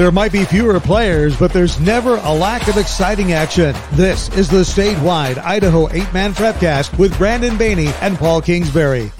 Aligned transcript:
There 0.00 0.10
might 0.10 0.32
be 0.32 0.46
fewer 0.46 0.80
players, 0.80 1.36
but 1.36 1.52
there's 1.52 1.78
never 1.78 2.16
a 2.16 2.32
lack 2.32 2.68
of 2.68 2.78
exciting 2.78 3.34
action. 3.34 3.76
This 3.92 4.34
is 4.34 4.48
the 4.48 4.62
statewide 4.62 5.36
Idaho 5.36 5.90
eight 5.90 6.10
man 6.14 6.32
prepcast 6.32 6.98
with 6.98 7.14
Brandon 7.18 7.58
Baney 7.58 7.92
and 8.00 8.16
Paul 8.16 8.40
Kingsbury. 8.40 9.12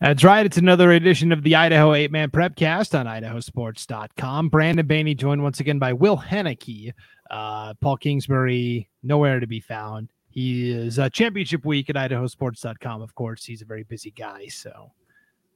That's 0.00 0.22
right. 0.22 0.46
It's 0.46 0.58
another 0.58 0.92
edition 0.92 1.32
of 1.32 1.42
the 1.42 1.56
Idaho 1.56 1.92
eight 1.92 2.12
man 2.12 2.30
prepcast 2.30 2.96
on 2.96 3.06
idahosports.com. 3.06 4.48
Brandon 4.48 4.86
Baney 4.86 5.16
joined 5.16 5.42
once 5.42 5.58
again 5.58 5.80
by 5.80 5.92
Will 5.92 6.18
Hoenike. 6.18 6.92
Uh, 7.28 7.74
Paul 7.80 7.96
Kingsbury, 7.96 8.88
nowhere 9.02 9.40
to 9.40 9.48
be 9.48 9.58
found. 9.58 10.08
He 10.30 10.70
is 10.70 11.00
uh, 11.00 11.08
championship 11.08 11.64
week 11.64 11.90
at 11.90 11.96
idahosports.com. 11.96 13.02
Of 13.02 13.16
course, 13.16 13.44
he's 13.44 13.62
a 13.62 13.66
very 13.66 13.82
busy 13.82 14.12
guy. 14.12 14.46
So, 14.46 14.92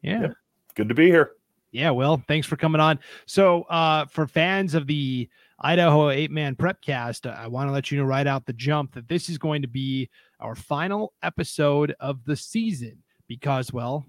yeah. 0.02 0.22
Yep. 0.22 0.32
Good 0.74 0.88
to 0.88 0.94
be 0.96 1.06
here. 1.06 1.30
Yeah, 1.70 1.90
Will, 1.90 2.22
thanks 2.26 2.46
for 2.46 2.56
coming 2.56 2.80
on. 2.80 2.98
So, 3.26 3.62
uh, 3.64 4.06
for 4.06 4.26
fans 4.26 4.74
of 4.74 4.86
the 4.86 5.28
Idaho 5.60 6.10
eight 6.10 6.30
man 6.30 6.56
prepcast, 6.56 7.30
I 7.30 7.46
want 7.46 7.68
to 7.68 7.72
let 7.72 7.90
you 7.90 7.98
know 7.98 8.04
right 8.04 8.26
out 8.26 8.46
the 8.46 8.52
jump 8.52 8.94
that 8.94 9.08
this 9.08 9.28
is 9.28 9.38
going 9.38 9.62
to 9.62 9.68
be 9.68 10.08
our 10.40 10.54
final 10.54 11.12
episode 11.22 11.94
of 12.00 12.24
the 12.24 12.36
season 12.36 13.02
because, 13.26 13.72
well, 13.72 14.06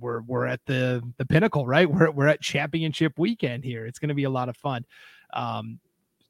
we're 0.00 0.22
we're 0.22 0.46
at 0.46 0.60
the 0.66 1.02
the 1.18 1.26
pinnacle, 1.26 1.66
right? 1.66 1.88
We're 1.90 2.10
we're 2.10 2.28
at 2.28 2.40
championship 2.40 3.18
weekend 3.18 3.64
here. 3.64 3.86
It's 3.86 3.98
going 3.98 4.08
to 4.08 4.14
be 4.14 4.24
a 4.24 4.30
lot 4.30 4.48
of 4.48 4.56
fun. 4.56 4.84
Um, 5.34 5.78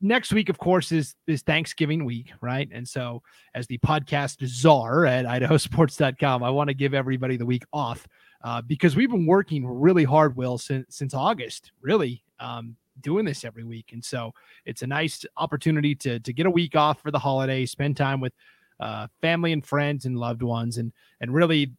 next 0.01 0.33
week, 0.33 0.49
of 0.49 0.59
course, 0.59 0.93
is 0.93 1.15
is 1.27 1.43
Thanksgiving 1.43 2.05
week, 2.05 2.33
right? 2.41 2.69
And 2.73 2.87
so, 2.87 3.23
as 3.55 3.67
the 3.67 3.79
podcast 3.79 4.45
czar 4.47 5.07
at 5.07 5.25
idahosports.com, 5.25 6.43
I 6.43 6.51
want 6.51 6.69
to 6.69 6.75
give 6.75 6.95
everybody 6.95 7.37
the 7.37 7.47
week 7.47 7.65
off 7.73 8.07
uh, 8.45 8.61
because 8.63 8.97
we've 8.97 9.11
been 9.11 9.27
working 9.27 9.67
really 9.67 10.05
hard, 10.05 10.37
Will, 10.37 10.59
since 10.59 10.97
since 10.97 11.15
August, 11.15 11.73
really. 11.81 12.23
Um, 12.41 12.77
doing 13.01 13.25
this 13.25 13.45
every 13.45 13.65
week. 13.65 13.91
And 13.93 14.05
so 14.05 14.33
it's 14.67 14.83
a 14.83 14.87
nice 14.87 15.25
opportunity 15.37 15.95
to 15.97 16.21
to 16.21 16.33
get 16.33 16.47
a 16.47 16.51
week 16.51 16.77
off 16.77 17.01
for 17.01 17.11
the 17.11 17.19
holiday 17.19 17.65
spend 17.67 17.97
time 17.97 18.21
with 18.21 18.33
uh, 18.81 19.07
family 19.21 19.53
and 19.53 19.65
friends 19.65 20.05
and 20.05 20.19
loved 20.19 20.43
ones. 20.43 20.79
And 20.79 20.93
and 21.21 21.33
really 21.33 21.73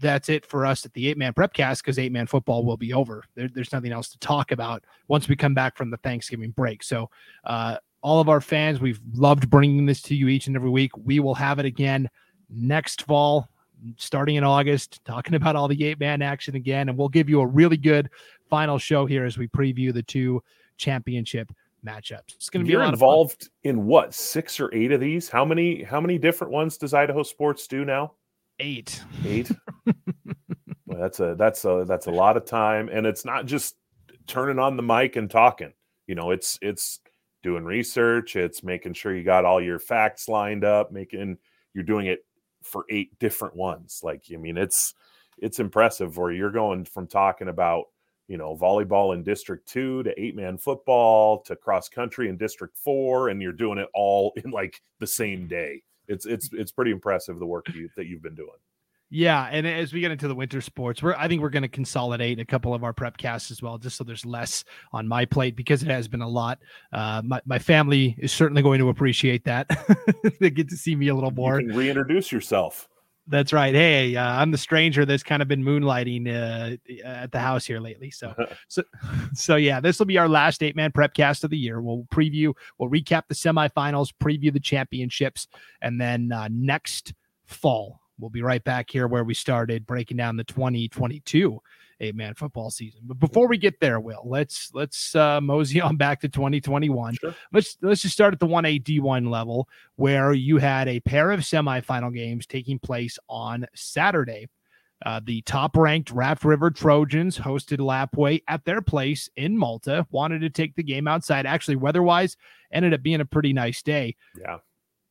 that's 0.00 0.28
it 0.28 0.46
for 0.46 0.64
us 0.64 0.84
at 0.84 0.92
the 0.94 1.08
eight 1.08 1.18
man 1.18 1.32
prepcast 1.32 1.78
because 1.78 1.98
eight 1.98 2.12
man 2.12 2.26
football 2.26 2.64
will 2.64 2.76
be 2.76 2.92
over. 2.92 3.24
There, 3.34 3.48
there's 3.48 3.72
nothing 3.72 3.92
else 3.92 4.08
to 4.10 4.18
talk 4.18 4.50
about 4.50 4.84
once 5.08 5.28
we 5.28 5.36
come 5.36 5.54
back 5.54 5.76
from 5.76 5.90
the 5.90 5.98
thanksgiving 5.98 6.50
break. 6.50 6.82
So 6.82 7.10
uh, 7.44 7.76
all 8.02 8.20
of 8.20 8.28
our 8.28 8.40
fans 8.40 8.80
we've 8.80 9.00
loved 9.14 9.48
bringing 9.50 9.86
this 9.86 10.02
to 10.02 10.14
you 10.14 10.28
each 10.28 10.46
and 10.46 10.56
every 10.56 10.70
week. 10.70 10.92
We 10.96 11.20
will 11.20 11.34
have 11.34 11.58
it 11.58 11.66
again 11.66 12.08
next 12.50 13.02
fall 13.02 13.48
starting 13.96 14.36
in 14.36 14.44
August, 14.44 15.04
talking 15.04 15.34
about 15.34 15.56
all 15.56 15.68
the 15.68 15.84
eight 15.84 16.00
man 16.00 16.22
action 16.22 16.54
again. 16.54 16.88
And 16.88 16.98
we'll 16.98 17.08
give 17.08 17.28
you 17.28 17.40
a 17.40 17.46
really 17.46 17.76
good 17.76 18.10
final 18.48 18.78
show 18.78 19.06
here 19.06 19.24
as 19.24 19.38
we 19.38 19.48
preview 19.48 19.92
the 19.92 20.02
two 20.02 20.42
championship 20.76 21.50
matchups. 21.84 22.34
It's 22.34 22.50
going 22.50 22.64
to 22.64 22.68
be 22.68 22.82
involved 22.82 23.50
in 23.62 23.86
what 23.86 24.14
six 24.14 24.58
or 24.60 24.74
eight 24.74 24.92
of 24.92 25.00
these. 25.00 25.28
How 25.28 25.44
many? 25.44 25.82
How 25.82 26.00
many 26.00 26.18
different 26.18 26.52
ones 26.52 26.78
does 26.78 26.94
Idaho 26.94 27.22
Sports 27.22 27.66
do 27.66 27.84
now? 27.84 28.14
Eight. 28.60 29.02
Eight. 29.24 29.50
well, 30.86 30.98
that's 30.98 31.20
a 31.20 31.34
that's 31.36 31.64
a 31.64 31.84
that's 31.86 32.06
a 32.06 32.10
lot 32.10 32.36
of 32.36 32.44
time, 32.44 32.88
and 32.90 33.06
it's 33.06 33.24
not 33.24 33.46
just 33.46 33.76
turning 34.26 34.58
on 34.58 34.76
the 34.76 34.82
mic 34.82 35.16
and 35.16 35.30
talking. 35.30 35.72
You 36.06 36.14
know, 36.14 36.30
it's 36.30 36.58
it's 36.62 37.00
doing 37.42 37.64
research. 37.64 38.36
It's 38.36 38.62
making 38.62 38.94
sure 38.94 39.14
you 39.14 39.24
got 39.24 39.44
all 39.44 39.62
your 39.62 39.78
facts 39.78 40.28
lined 40.28 40.64
up. 40.64 40.92
Making 40.92 41.38
you're 41.74 41.84
doing 41.84 42.06
it 42.06 42.24
for 42.64 42.84
eight 42.90 43.18
different 43.18 43.54
ones. 43.54 44.00
Like, 44.02 44.24
I 44.32 44.36
mean, 44.36 44.56
it's 44.56 44.94
it's 45.38 45.60
impressive 45.60 46.16
where 46.16 46.32
you're 46.32 46.50
going 46.50 46.84
from 46.84 47.06
talking 47.06 47.48
about 47.48 47.84
you 48.28 48.38
know 48.38 48.56
volleyball 48.56 49.14
in 49.14 49.22
district 49.22 49.68
two 49.68 50.02
to 50.02 50.20
eight 50.20 50.34
man 50.34 50.56
football 50.56 51.40
to 51.42 51.56
cross 51.56 51.88
country 51.88 52.28
in 52.28 52.36
district 52.36 52.76
four 52.76 53.28
and 53.28 53.42
you're 53.42 53.52
doing 53.52 53.78
it 53.78 53.88
all 53.94 54.32
in 54.42 54.50
like 54.50 54.80
the 54.98 55.06
same 55.06 55.46
day 55.46 55.82
it's 56.08 56.26
it's 56.26 56.48
it's 56.52 56.72
pretty 56.72 56.90
impressive 56.90 57.38
the 57.38 57.46
work 57.46 57.66
you, 57.74 57.88
that 57.96 58.06
you've 58.06 58.22
been 58.22 58.34
doing 58.34 58.48
yeah, 59.14 59.48
and 59.48 59.64
as 59.64 59.92
we 59.92 60.00
get 60.00 60.10
into 60.10 60.26
the 60.26 60.34
winter 60.34 60.60
sports, 60.60 61.00
we're 61.00 61.14
I 61.14 61.28
think 61.28 61.40
we're 61.40 61.48
going 61.48 61.62
to 61.62 61.68
consolidate 61.68 62.40
a 62.40 62.44
couple 62.44 62.74
of 62.74 62.82
our 62.82 62.92
prep 62.92 63.16
casts 63.16 63.52
as 63.52 63.62
well, 63.62 63.78
just 63.78 63.96
so 63.96 64.02
there's 64.02 64.26
less 64.26 64.64
on 64.92 65.06
my 65.06 65.24
plate 65.24 65.54
because 65.54 65.84
it 65.84 65.88
has 65.88 66.08
been 66.08 66.20
a 66.20 66.28
lot. 66.28 66.58
Uh, 66.92 67.22
my 67.24 67.40
my 67.46 67.60
family 67.60 68.16
is 68.18 68.32
certainly 68.32 68.60
going 68.60 68.80
to 68.80 68.88
appreciate 68.88 69.44
that. 69.44 69.70
they 70.40 70.50
get 70.50 70.68
to 70.70 70.76
see 70.76 70.96
me 70.96 71.06
a 71.08 71.14
little 71.14 71.30
more. 71.30 71.60
You 71.60 71.72
reintroduce 71.72 72.32
yourself. 72.32 72.88
That's 73.28 73.52
right. 73.52 73.72
Hey, 73.72 74.16
uh, 74.16 74.26
I'm 74.26 74.50
the 74.50 74.58
stranger 74.58 75.06
that's 75.06 75.22
kind 75.22 75.40
of 75.40 75.46
been 75.46 75.62
moonlighting 75.62 76.26
uh, 76.26 76.76
at 77.04 77.30
the 77.30 77.38
house 77.38 77.64
here 77.64 77.78
lately. 77.78 78.10
So, 78.10 78.34
so, 78.68 78.82
so 79.32 79.54
yeah, 79.54 79.80
this 79.80 80.00
will 80.00 80.06
be 80.06 80.18
our 80.18 80.28
last 80.28 80.60
eight 80.60 80.74
man 80.74 80.90
prep 80.90 81.14
cast 81.14 81.44
of 81.44 81.50
the 81.50 81.56
year. 81.56 81.80
We'll 81.80 82.04
preview, 82.12 82.52
we'll 82.78 82.90
recap 82.90 83.28
the 83.28 83.34
semifinals, 83.36 84.08
preview 84.20 84.52
the 84.52 84.60
championships, 84.60 85.46
and 85.80 86.00
then 86.00 86.32
uh, 86.32 86.48
next 86.50 87.14
fall 87.46 88.00
We'll 88.18 88.30
be 88.30 88.42
right 88.42 88.62
back 88.62 88.90
here 88.90 89.08
where 89.08 89.24
we 89.24 89.34
started 89.34 89.86
breaking 89.86 90.16
down 90.16 90.36
the 90.36 90.44
2022 90.44 91.60
eight 92.00 92.14
man 92.14 92.34
football 92.34 92.70
season. 92.70 93.00
But 93.04 93.18
before 93.18 93.48
we 93.48 93.58
get 93.58 93.80
there, 93.80 94.00
Will, 94.00 94.22
let's 94.24 94.70
let's 94.74 95.14
uh, 95.14 95.40
mosey 95.40 95.80
on 95.80 95.96
back 95.96 96.20
to 96.20 96.28
2021. 96.28 97.14
Sure. 97.14 97.34
Let's 97.52 97.76
let's 97.82 98.02
just 98.02 98.14
start 98.14 98.34
at 98.34 98.40
the 98.40 98.46
1A 98.46 98.82
D1 98.82 99.28
level 99.30 99.68
where 99.96 100.32
you 100.32 100.58
had 100.58 100.88
a 100.88 101.00
pair 101.00 101.30
of 101.30 101.40
semifinal 101.40 102.14
games 102.14 102.46
taking 102.46 102.78
place 102.78 103.18
on 103.28 103.66
Saturday. 103.74 104.48
Uh, 105.04 105.20
the 105.22 105.42
top 105.42 105.76
ranked 105.76 106.10
Raft 106.10 106.44
River 106.44 106.70
Trojans 106.70 107.36
hosted 107.36 107.78
Lapwai 107.78 108.42
at 108.48 108.64
their 108.64 108.80
place 108.80 109.28
in 109.36 109.58
Malta, 109.58 110.06
wanted 110.10 110.40
to 110.40 110.50
take 110.50 110.76
the 110.76 110.82
game 110.82 111.06
outside. 111.06 111.46
Actually, 111.46 111.76
weather 111.76 112.02
wise, 112.02 112.36
ended 112.72 112.94
up 112.94 113.02
being 113.02 113.20
a 113.20 113.24
pretty 113.24 113.52
nice 113.52 113.82
day. 113.82 114.16
Yeah. 114.38 114.58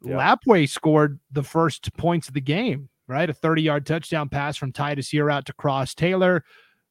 yeah. 0.02 0.16
Lapwai 0.16 0.68
scored 0.68 1.20
the 1.32 1.44
first 1.44 1.96
points 1.96 2.28
of 2.28 2.34
the 2.34 2.42
game 2.42 2.90
right? 3.08 3.30
A 3.30 3.34
30 3.34 3.62
yard 3.62 3.86
touchdown 3.86 4.30
pass 4.30 4.58
from 4.58 4.72
Titus 4.72 5.12
Yearout 5.12 5.46
to 5.46 5.54
Cross 5.54 5.96
Taylor. 5.96 6.44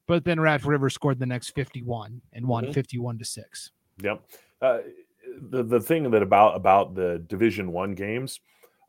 But 0.09 0.25
then 0.25 0.41
Raft 0.41 0.65
River 0.65 0.91
scored 0.91 1.19
the 1.19 1.27
next 1.27 1.51
51 1.51 2.21
and 2.33 2.47
won 2.47 2.65
mm-hmm. 2.65 2.73
51 2.73 3.19
to 3.19 3.25
6. 3.25 3.71
Yep. 4.03 4.23
Uh, 4.61 4.79
the, 5.41 5.63
the 5.63 5.81
thing 5.81 6.11
that 6.11 6.23
about 6.23 6.57
about 6.57 6.95
the 6.95 7.25
division 7.27 7.73
one 7.73 7.95
games 7.95 8.41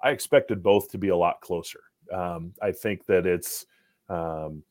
i 0.02 0.12
expected 0.12 0.64
both 0.64 0.90
to 0.90 0.98
be 0.98 1.10
a 1.10 1.16
lot 1.16 1.42
closer 1.42 1.82
um, 2.12 2.54
i 2.62 2.72
think 2.72 3.06
that 3.06 3.26
it's 3.26 3.66
um, 4.10 4.64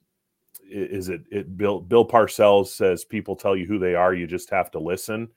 is 0.71 1.09
it 1.09 1.23
it 1.31 1.57
bill 1.57 1.81
bill 1.81 2.07
parcells 2.07 2.69
says 2.69 3.05
people 3.05 3.37
tell 3.37 3.57
you 3.57 3.67
who 3.67 3.79
they 3.79 3.95
are 3.95 4.15
you 4.15 4.27
just 4.27 4.51
have 4.51 4.71
to 4.71 4.79
listen 4.79 5.29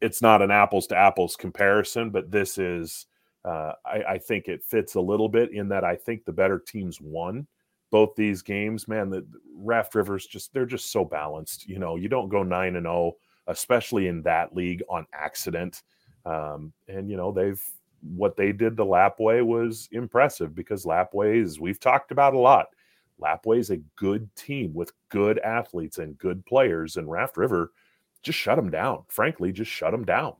it's 0.00 0.22
not 0.22 0.42
an 0.42 0.50
apples 0.50 0.86
to 0.86 0.96
apples 0.96 1.36
comparison 1.36 2.10
but 2.10 2.30
this 2.30 2.58
is 2.58 3.06
uh, 3.44 3.72
I, 3.84 4.02
I, 4.08 4.18
think 4.18 4.48
it 4.48 4.64
fits 4.64 4.96
a 4.96 5.00
little 5.00 5.28
bit 5.28 5.52
in 5.52 5.68
that 5.68 5.84
I 5.84 5.94
think 5.94 6.24
the 6.24 6.32
better 6.32 6.58
teams 6.58 7.00
won 7.00 7.46
both 7.90 8.14
these 8.16 8.42
games. 8.42 8.88
Man, 8.88 9.10
the 9.10 9.26
Raft 9.56 9.94
Rivers 9.94 10.26
just 10.26 10.52
they're 10.52 10.66
just 10.66 10.90
so 10.92 11.04
balanced. 11.04 11.66
You 11.68 11.78
know, 11.78 11.96
you 11.96 12.08
don't 12.08 12.28
go 12.28 12.42
nine 12.42 12.76
and 12.76 12.84
zero, 12.84 12.94
oh, 12.94 13.16
especially 13.46 14.08
in 14.08 14.22
that 14.22 14.54
league 14.54 14.82
on 14.88 15.06
accident. 15.12 15.82
Um, 16.26 16.72
and 16.88 17.08
you 17.08 17.16
know 17.16 17.32
they've 17.32 17.62
what 18.02 18.36
they 18.36 18.52
did 18.52 18.76
to 18.76 18.84
Lapwai 18.84 19.44
was 19.44 19.88
impressive 19.92 20.54
because 20.54 20.84
Lapwai 20.84 21.42
is 21.42 21.60
we've 21.60 21.80
talked 21.80 22.10
about 22.10 22.34
a 22.34 22.38
lot. 22.38 22.68
Lapwai 23.20 23.58
is 23.58 23.70
a 23.70 23.80
good 23.96 24.28
team 24.36 24.72
with 24.74 24.92
good 25.08 25.38
athletes 25.40 25.98
and 25.98 26.18
good 26.18 26.44
players, 26.46 26.96
and 26.96 27.10
Raft 27.10 27.36
River 27.36 27.72
just 28.22 28.38
shut 28.38 28.56
them 28.56 28.70
down. 28.70 29.04
Frankly, 29.08 29.52
just 29.52 29.70
shut 29.70 29.92
them 29.92 30.04
down. 30.04 30.34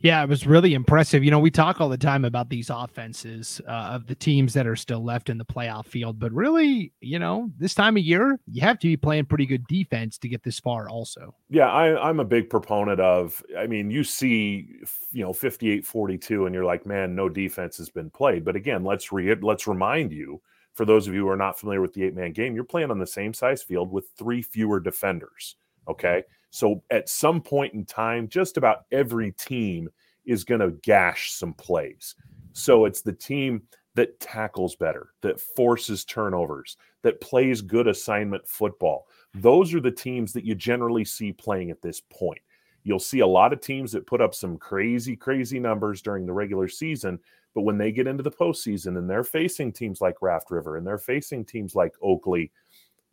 Yeah, 0.00 0.22
it 0.22 0.28
was 0.28 0.46
really 0.46 0.74
impressive. 0.74 1.24
You 1.24 1.30
know, 1.30 1.40
we 1.40 1.50
talk 1.50 1.80
all 1.80 1.88
the 1.88 1.98
time 1.98 2.24
about 2.24 2.50
these 2.50 2.70
offenses 2.70 3.60
uh, 3.66 3.90
of 3.92 4.06
the 4.06 4.14
teams 4.14 4.54
that 4.54 4.66
are 4.66 4.76
still 4.76 5.04
left 5.04 5.28
in 5.28 5.38
the 5.38 5.44
playoff 5.44 5.86
field, 5.86 6.20
but 6.20 6.32
really, 6.32 6.92
you 7.00 7.18
know, 7.18 7.50
this 7.58 7.74
time 7.74 7.96
of 7.96 8.04
year, 8.04 8.38
you 8.46 8.60
have 8.60 8.78
to 8.78 8.86
be 8.86 8.96
playing 8.96 9.26
pretty 9.26 9.46
good 9.46 9.66
defense 9.66 10.16
to 10.18 10.28
get 10.28 10.44
this 10.44 10.60
far, 10.60 10.88
also. 10.88 11.34
Yeah, 11.50 11.68
I, 11.68 12.08
I'm 12.08 12.20
a 12.20 12.24
big 12.24 12.48
proponent 12.48 13.00
of, 13.00 13.42
I 13.58 13.66
mean, 13.66 13.90
you 13.90 14.04
see, 14.04 14.68
you 15.12 15.24
know, 15.24 15.32
58 15.32 15.84
42, 15.84 16.46
and 16.46 16.54
you're 16.54 16.64
like, 16.64 16.86
man, 16.86 17.16
no 17.16 17.28
defense 17.28 17.76
has 17.78 17.88
been 17.88 18.10
played. 18.10 18.44
But 18.44 18.54
again, 18.54 18.84
let's 18.84 19.10
re- 19.10 19.34
let's 19.34 19.66
remind 19.66 20.12
you, 20.12 20.40
for 20.74 20.84
those 20.84 21.08
of 21.08 21.14
you 21.14 21.22
who 21.22 21.28
are 21.28 21.36
not 21.36 21.58
familiar 21.58 21.80
with 21.80 21.92
the 21.92 22.04
eight 22.04 22.14
man 22.14 22.32
game, 22.32 22.54
you're 22.54 22.62
playing 22.62 22.92
on 22.92 23.00
the 23.00 23.06
same 23.06 23.34
size 23.34 23.64
field 23.64 23.90
with 23.90 24.10
three 24.16 24.42
fewer 24.42 24.78
defenders. 24.78 25.56
Okay. 25.88 26.22
So 26.50 26.82
at 26.90 27.08
some 27.08 27.40
point 27.40 27.74
in 27.74 27.84
time, 27.84 28.28
just 28.28 28.56
about 28.56 28.84
every 28.92 29.32
team 29.32 29.88
is 30.24 30.44
going 30.44 30.60
to 30.60 30.72
gash 30.82 31.32
some 31.32 31.54
plays. 31.54 32.14
So 32.52 32.84
it's 32.84 33.02
the 33.02 33.12
team 33.12 33.62
that 33.94 34.20
tackles 34.20 34.76
better, 34.76 35.08
that 35.22 35.40
forces 35.40 36.04
turnovers, 36.04 36.76
that 37.02 37.20
plays 37.20 37.60
good 37.60 37.88
assignment 37.88 38.46
football. 38.46 39.08
Those 39.34 39.74
are 39.74 39.80
the 39.80 39.90
teams 39.90 40.32
that 40.32 40.44
you 40.44 40.54
generally 40.54 41.04
see 41.04 41.32
playing 41.32 41.70
at 41.70 41.82
this 41.82 42.00
point. 42.00 42.40
You'll 42.84 42.98
see 43.00 43.20
a 43.20 43.26
lot 43.26 43.52
of 43.52 43.60
teams 43.60 43.92
that 43.92 44.06
put 44.06 44.20
up 44.20 44.34
some 44.34 44.56
crazy, 44.56 45.16
crazy 45.16 45.58
numbers 45.58 46.00
during 46.00 46.26
the 46.26 46.32
regular 46.32 46.68
season, 46.68 47.18
but 47.54 47.62
when 47.62 47.76
they 47.76 47.90
get 47.90 48.06
into 48.06 48.22
the 48.22 48.30
postseason 48.30 48.98
and 48.98 49.10
they're 49.10 49.24
facing 49.24 49.72
teams 49.72 50.00
like 50.00 50.22
Raft 50.22 50.50
River 50.50 50.76
and 50.76 50.86
they're 50.86 50.96
facing 50.96 51.44
teams 51.44 51.74
like 51.74 51.94
Oakley, 52.00 52.52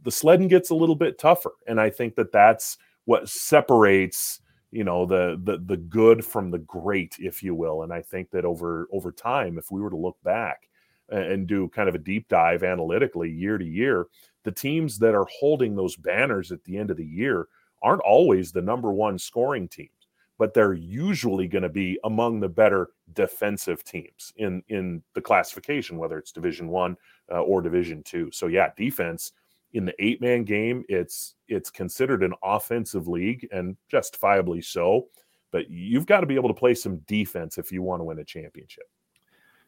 the 0.03 0.11
sledding 0.11 0.47
gets 0.47 0.69
a 0.69 0.75
little 0.75 0.95
bit 0.95 1.17
tougher. 1.17 1.53
And 1.67 1.81
I 1.81 1.89
think 1.89 2.15
that 2.15 2.31
that's 2.31 2.77
what 3.05 3.29
separates 3.29 4.41
you 4.71 4.83
know 4.83 5.05
the 5.05 5.39
the 5.43 5.57
the 5.65 5.77
good 5.77 6.25
from 6.25 6.51
the 6.51 6.59
great 6.59 7.15
if 7.19 7.41
you 7.41 7.55
will. 7.55 7.83
And 7.83 7.93
i 7.93 8.01
think 8.01 8.29
that 8.31 8.45
over 8.45 8.87
over 8.91 9.11
time 9.11 9.57
if 9.57 9.71
we 9.71 9.81
were 9.81 9.89
to 9.89 9.95
look 9.95 10.17
back 10.23 10.67
and 11.09 11.47
do 11.47 11.69
kind 11.69 11.87
of 11.87 11.95
a 11.95 11.99
deep 11.99 12.27
dive 12.27 12.63
analytically 12.63 13.29
year 13.29 13.57
to 13.57 13.65
year 13.65 14.07
the 14.43 14.51
teams 14.51 14.97
that 14.99 15.15
are 15.15 15.27
holding 15.39 15.75
those 15.75 15.95
banners 15.95 16.51
at 16.51 16.63
the 16.63 16.77
end 16.77 16.89
of 16.89 16.97
the 16.97 17.05
year 17.05 17.47
aren't 17.83 18.01
always 18.01 18.51
the 18.51 18.61
number 18.61 18.91
one 18.91 19.17
scoring 19.19 19.67
teams 19.67 19.89
but 20.37 20.53
they're 20.53 20.73
usually 20.73 21.47
going 21.47 21.61
to 21.63 21.69
be 21.69 21.99
among 22.03 22.39
the 22.39 22.49
better 22.49 22.89
defensive 23.13 23.83
teams 23.83 24.33
in 24.37 24.63
in 24.69 25.01
the 25.13 25.21
classification 25.21 25.97
whether 25.97 26.17
it's 26.17 26.31
division 26.31 26.69
1 26.69 26.97
uh, 27.31 27.41
or 27.41 27.61
division 27.61 28.01
2 28.03 28.31
so 28.31 28.47
yeah 28.47 28.71
defense 28.75 29.31
in 29.75 29.83
the 29.83 29.93
eight 29.99 30.21
man 30.21 30.43
game 30.43 30.83
it's 30.87 31.35
it's 31.49 31.69
considered 31.69 32.23
an 32.23 32.33
offensive 32.41 33.07
league 33.09 33.45
and 33.51 33.75
justifiably 33.89 34.61
so 34.61 35.07
but 35.51 35.69
you've 35.69 36.05
got 36.05 36.21
to 36.21 36.25
be 36.25 36.35
able 36.35 36.47
to 36.47 36.53
play 36.55 36.73
some 36.73 36.97
defense 37.07 37.57
if 37.57 37.71
you 37.71 37.83
want 37.83 37.99
to 37.99 38.05
win 38.05 38.17
a 38.19 38.23
championship 38.23 38.85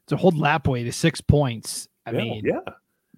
to 0.07 0.15
hold 0.15 0.35
Lapwai 0.35 0.83
to 0.85 0.91
six 0.93 1.19
points 1.19 1.89
i 2.05 2.11
yeah, 2.11 2.17
mean 2.17 2.41
yeah 2.45 2.59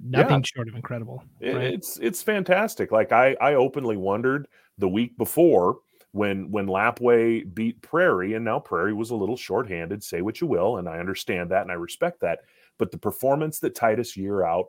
nothing 0.02 0.38
Yeah. 0.38 0.42
short 0.44 0.68
of 0.68 0.76
incredible 0.76 1.24
right? 1.42 1.74
it's 1.74 1.98
it's 2.00 2.24
fantastic 2.24 2.92
like 2.92 3.12
i 3.12 3.36
i 3.40 3.54
openly 3.54 3.96
wondered 3.96 4.48
the 4.80 4.90
week 4.90 5.16
before 5.18 5.78
when 6.12 6.50
when 6.50 6.66
Lapwai 6.66 7.54
beat 7.54 7.80
prairie 7.84 8.34
and 8.34 8.44
now 8.44 8.58
prairie 8.58 8.94
was 8.94 9.12
a 9.12 9.16
little 9.16 9.38
shorthanded 9.38 10.04
say 10.04 10.22
what 10.24 10.42
you 10.42 10.48
will 10.48 10.78
and 10.78 10.90
i 10.90 10.98
understand 10.98 11.52
that 11.52 11.62
and 11.62 11.72
i 11.72 11.76
respect 11.76 12.20
that 12.22 12.40
but 12.80 12.90
the 12.90 12.98
performance 12.98 13.60
that 13.60 13.76
Titus 13.76 14.18
Yearout 14.18 14.66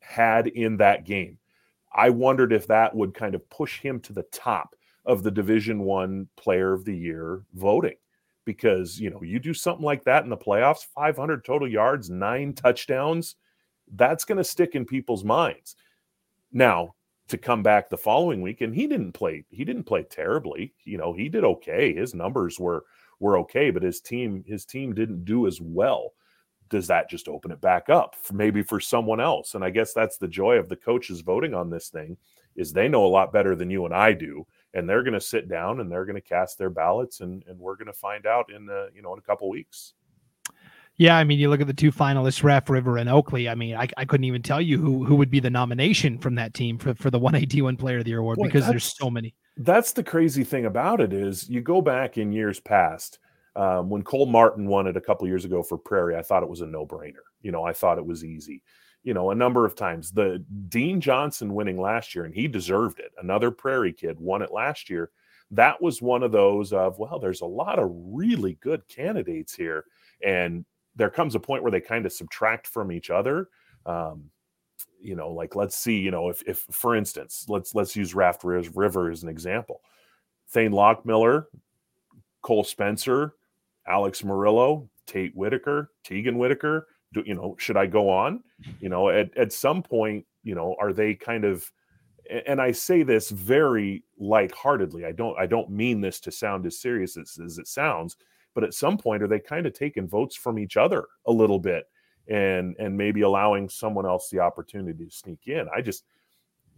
had 0.00 0.48
in 0.48 0.78
that 0.78 1.04
game 1.04 1.38
i 1.92 2.08
wondered 2.10 2.52
if 2.52 2.66
that 2.66 2.94
would 2.94 3.14
kind 3.14 3.34
of 3.34 3.48
push 3.50 3.80
him 3.80 4.00
to 4.00 4.12
the 4.12 4.24
top 4.24 4.74
of 5.06 5.22
the 5.22 5.30
division 5.30 5.80
one 5.80 6.28
player 6.36 6.72
of 6.72 6.84
the 6.84 6.96
year 6.96 7.42
voting. 7.54 7.96
Because 8.44 8.98
you 8.98 9.10
know 9.10 9.22
you 9.22 9.38
do 9.38 9.54
something 9.54 9.84
like 9.84 10.02
that 10.04 10.24
in 10.24 10.30
the 10.30 10.36
playoffs 10.36 10.86
500 10.94 11.44
total 11.44 11.68
yards 11.68 12.10
nine 12.10 12.52
touchdowns 12.52 13.36
that's 13.94 14.24
going 14.24 14.38
to 14.38 14.44
stick 14.44 14.74
in 14.74 14.84
people's 14.84 15.24
minds. 15.24 15.76
Now 16.52 16.94
to 17.28 17.38
come 17.38 17.62
back 17.62 17.88
the 17.88 17.98
following 17.98 18.40
week 18.40 18.60
and 18.60 18.74
he 18.74 18.86
didn't 18.86 19.12
play 19.12 19.44
he 19.50 19.64
didn't 19.64 19.84
play 19.84 20.02
terribly 20.02 20.72
you 20.84 20.96
know 20.96 21.12
he 21.12 21.28
did 21.28 21.44
okay. 21.44 21.92
His 21.94 22.14
numbers 22.14 22.58
were 22.58 22.84
were 23.20 23.38
okay 23.38 23.70
but 23.70 23.82
his 23.82 24.00
team 24.00 24.42
his 24.46 24.64
team 24.64 24.94
didn't 24.94 25.24
do 25.24 25.46
as 25.46 25.60
well 25.60 26.12
does 26.70 26.86
that 26.86 27.10
just 27.10 27.28
open 27.28 27.50
it 27.50 27.60
back 27.60 27.90
up 27.90 28.14
for 28.14 28.34
maybe 28.34 28.62
for 28.62 28.80
someone 28.80 29.20
else 29.20 29.54
and 29.54 29.64
i 29.64 29.70
guess 29.70 29.92
that's 29.92 30.16
the 30.16 30.28
joy 30.28 30.54
of 30.56 30.68
the 30.68 30.76
coaches 30.76 31.20
voting 31.20 31.52
on 31.52 31.68
this 31.68 31.88
thing 31.88 32.16
is 32.56 32.72
they 32.72 32.88
know 32.88 33.04
a 33.04 33.08
lot 33.08 33.32
better 33.32 33.54
than 33.54 33.70
you 33.70 33.84
and 33.84 33.94
i 33.94 34.12
do 34.12 34.46
and 34.72 34.88
they're 34.88 35.02
going 35.02 35.12
to 35.12 35.20
sit 35.20 35.48
down 35.48 35.80
and 35.80 35.90
they're 35.90 36.04
going 36.04 36.14
to 36.14 36.20
cast 36.20 36.56
their 36.56 36.70
ballots 36.70 37.20
and 37.20 37.44
and 37.46 37.58
we're 37.58 37.76
going 37.76 37.86
to 37.86 37.92
find 37.92 38.26
out 38.26 38.50
in 38.50 38.68
uh, 38.70 38.86
you 38.94 39.02
know 39.02 39.12
in 39.12 39.18
a 39.18 39.22
couple 39.22 39.48
weeks 39.50 39.94
Yeah, 40.96 41.16
I 41.16 41.24
mean, 41.24 41.38
you 41.38 41.48
look 41.48 41.62
at 41.62 41.66
the 41.66 41.72
two 41.72 41.90
finalists, 41.90 42.44
Raft 42.44 42.68
River 42.68 42.98
and 42.98 43.08
Oakley. 43.08 43.48
I 43.48 43.54
mean, 43.54 43.74
I, 43.74 43.88
I 43.96 44.04
couldn't 44.04 44.24
even 44.24 44.42
tell 44.42 44.60
you 44.60 44.76
who 44.76 45.02
who 45.02 45.16
would 45.16 45.30
be 45.30 45.40
the 45.40 45.48
nomination 45.48 46.18
from 46.18 46.34
that 46.34 46.52
team 46.52 46.76
for, 46.76 46.94
for 46.94 47.10
the 47.10 47.18
one 47.18 47.34
AD 47.34 47.58
one 47.62 47.76
Player 47.76 47.98
of 47.98 48.04
the 48.04 48.10
Year 48.10 48.18
award 48.18 48.36
Boy, 48.36 48.44
because 48.44 48.66
there's 48.66 48.94
so 48.98 49.08
many. 49.08 49.34
that's 49.56 49.92
the 49.92 50.04
crazy 50.04 50.44
thing 50.44 50.66
about 50.66 51.00
it 51.00 51.14
is 51.14 51.48
you 51.48 51.62
go 51.62 51.80
back 51.80 52.18
in 52.18 52.32
years 52.32 52.60
past 52.60 53.18
um, 53.56 53.88
when 53.88 54.02
cole 54.02 54.26
martin 54.26 54.66
won 54.66 54.86
it 54.86 54.96
a 54.96 55.00
couple 55.00 55.26
years 55.26 55.44
ago 55.44 55.62
for 55.62 55.76
prairie 55.76 56.16
i 56.16 56.22
thought 56.22 56.42
it 56.42 56.48
was 56.48 56.60
a 56.60 56.66
no-brainer. 56.66 57.24
You 57.42 57.52
know 57.52 57.64
i 57.64 57.72
thought 57.72 57.98
it 57.98 58.06
was 58.06 58.24
easy 58.24 58.62
you 59.02 59.14
know 59.14 59.30
a 59.30 59.34
number 59.34 59.64
of 59.64 59.74
times. 59.74 60.10
The 60.10 60.44
dean 60.68 61.00
johnson 61.00 61.54
winning 61.54 61.80
last 61.80 62.14
year 62.14 62.24
and 62.24 62.34
he 62.34 62.48
deserved 62.48 62.98
it. 62.98 63.12
Another 63.20 63.50
prairie 63.50 63.92
kid 63.92 64.18
won 64.20 64.42
it 64.42 64.52
last 64.52 64.90
year. 64.90 65.10
That 65.50 65.80
was 65.82 66.02
one 66.02 66.22
of 66.22 66.32
those 66.32 66.72
of 66.72 66.98
well 66.98 67.18
there's 67.18 67.40
a 67.40 67.46
lot 67.46 67.78
of 67.78 67.90
really 67.90 68.58
good 68.60 68.86
candidates 68.88 69.54
here. 69.54 69.84
And 70.24 70.64
there 70.96 71.10
comes 71.10 71.34
a 71.34 71.40
point 71.40 71.62
where 71.62 71.72
they 71.72 71.80
kind 71.80 72.04
of 72.04 72.12
subtract 72.12 72.66
from 72.66 72.92
each 72.92 73.10
other. 73.10 73.48
Um, 73.86 74.30
you 75.00 75.14
know 75.14 75.30
like 75.30 75.56
let's 75.56 75.78
see 75.78 75.98
you 75.98 76.10
know 76.10 76.28
if 76.28 76.42
if 76.46 76.58
for 76.70 76.94
instance 76.94 77.46
let's 77.48 77.74
let's 77.74 77.96
use 77.96 78.14
raft 78.14 78.44
river 78.44 79.10
as 79.10 79.22
an 79.22 79.28
example. 79.28 79.80
Thane 80.50 80.72
lockmiller 80.72 81.46
cole 82.42 82.64
spencer 82.64 83.34
alex 83.90 84.22
murillo 84.24 84.88
tate 85.06 85.34
whitaker 85.34 85.90
tegan 86.04 86.38
whitaker 86.38 86.86
do, 87.12 87.22
you 87.26 87.34
know 87.34 87.56
should 87.58 87.76
i 87.76 87.86
go 87.86 88.08
on 88.08 88.42
you 88.80 88.88
know 88.88 89.08
at, 89.08 89.36
at 89.36 89.52
some 89.52 89.82
point 89.82 90.24
you 90.42 90.54
know 90.54 90.76
are 90.80 90.92
they 90.92 91.14
kind 91.14 91.44
of 91.44 91.70
and 92.46 92.60
i 92.60 92.70
say 92.70 93.02
this 93.02 93.30
very 93.30 94.04
lightheartedly 94.18 95.04
i 95.04 95.12
don't 95.12 95.38
i 95.38 95.46
don't 95.46 95.70
mean 95.70 96.00
this 96.00 96.20
to 96.20 96.30
sound 96.30 96.64
as 96.66 96.78
serious 96.80 97.16
as, 97.16 97.38
as 97.44 97.58
it 97.58 97.66
sounds 97.66 98.16
but 98.54 98.64
at 98.64 98.74
some 98.74 98.96
point 98.96 99.22
are 99.22 99.28
they 99.28 99.40
kind 99.40 99.66
of 99.66 99.72
taking 99.72 100.08
votes 100.08 100.36
from 100.36 100.58
each 100.58 100.76
other 100.76 101.06
a 101.26 101.32
little 101.32 101.58
bit 101.58 101.84
and 102.30 102.76
and 102.78 102.96
maybe 102.96 103.22
allowing 103.22 103.68
someone 103.68 104.06
else 104.06 104.30
the 104.30 104.38
opportunity 104.38 105.04
to 105.04 105.10
sneak 105.10 105.46
in. 105.46 105.66
I 105.74 105.80
just, 105.82 106.04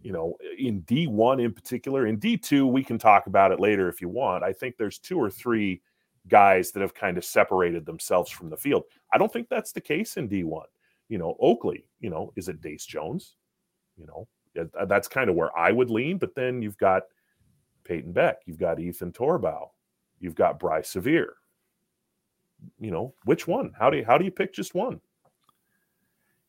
you 0.01 0.11
know, 0.11 0.35
in 0.57 0.81
D1 0.81 1.43
in 1.43 1.53
particular, 1.53 2.07
in 2.07 2.19
D2 2.19 2.69
we 2.69 2.83
can 2.83 2.97
talk 2.97 3.27
about 3.27 3.51
it 3.51 3.59
later 3.59 3.87
if 3.87 4.01
you 4.01 4.09
want. 4.09 4.43
I 4.43 4.51
think 4.51 4.75
there's 4.77 4.99
two 4.99 5.17
or 5.17 5.29
three 5.29 5.81
guys 6.27 6.71
that 6.71 6.81
have 6.81 6.93
kind 6.93 7.17
of 7.17 7.25
separated 7.25 7.85
themselves 7.85 8.31
from 8.31 8.49
the 8.49 8.57
field. 8.57 8.83
I 9.13 9.17
don't 9.17 9.31
think 9.31 9.49
that's 9.49 9.71
the 9.71 9.81
case 9.81 10.17
in 10.17 10.29
D1. 10.29 10.63
You 11.09 11.17
know, 11.17 11.35
Oakley, 11.39 11.85
you 11.99 12.09
know, 12.09 12.31
is 12.35 12.47
it 12.47 12.61
Dace 12.61 12.85
Jones? 12.85 13.35
You 13.97 14.07
know, 14.07 14.27
that's 14.85 15.07
kind 15.07 15.29
of 15.29 15.35
where 15.35 15.55
I 15.57 15.71
would 15.71 15.89
lean, 15.89 16.17
but 16.17 16.35
then 16.35 16.61
you've 16.61 16.77
got 16.77 17.03
Peyton 17.83 18.13
Beck, 18.13 18.37
you've 18.45 18.57
got 18.59 18.79
Ethan 18.79 19.11
Torbow, 19.11 19.69
you've 20.19 20.35
got 20.35 20.59
Bryce 20.59 20.89
Severe. 20.89 21.35
You 22.79 22.91
know, 22.91 23.13
which 23.25 23.45
one? 23.45 23.73
How 23.77 23.89
do 23.89 23.97
you 23.97 24.05
how 24.05 24.17
do 24.17 24.23
you 24.23 24.31
pick 24.31 24.53
just 24.53 24.73
one? 24.73 25.01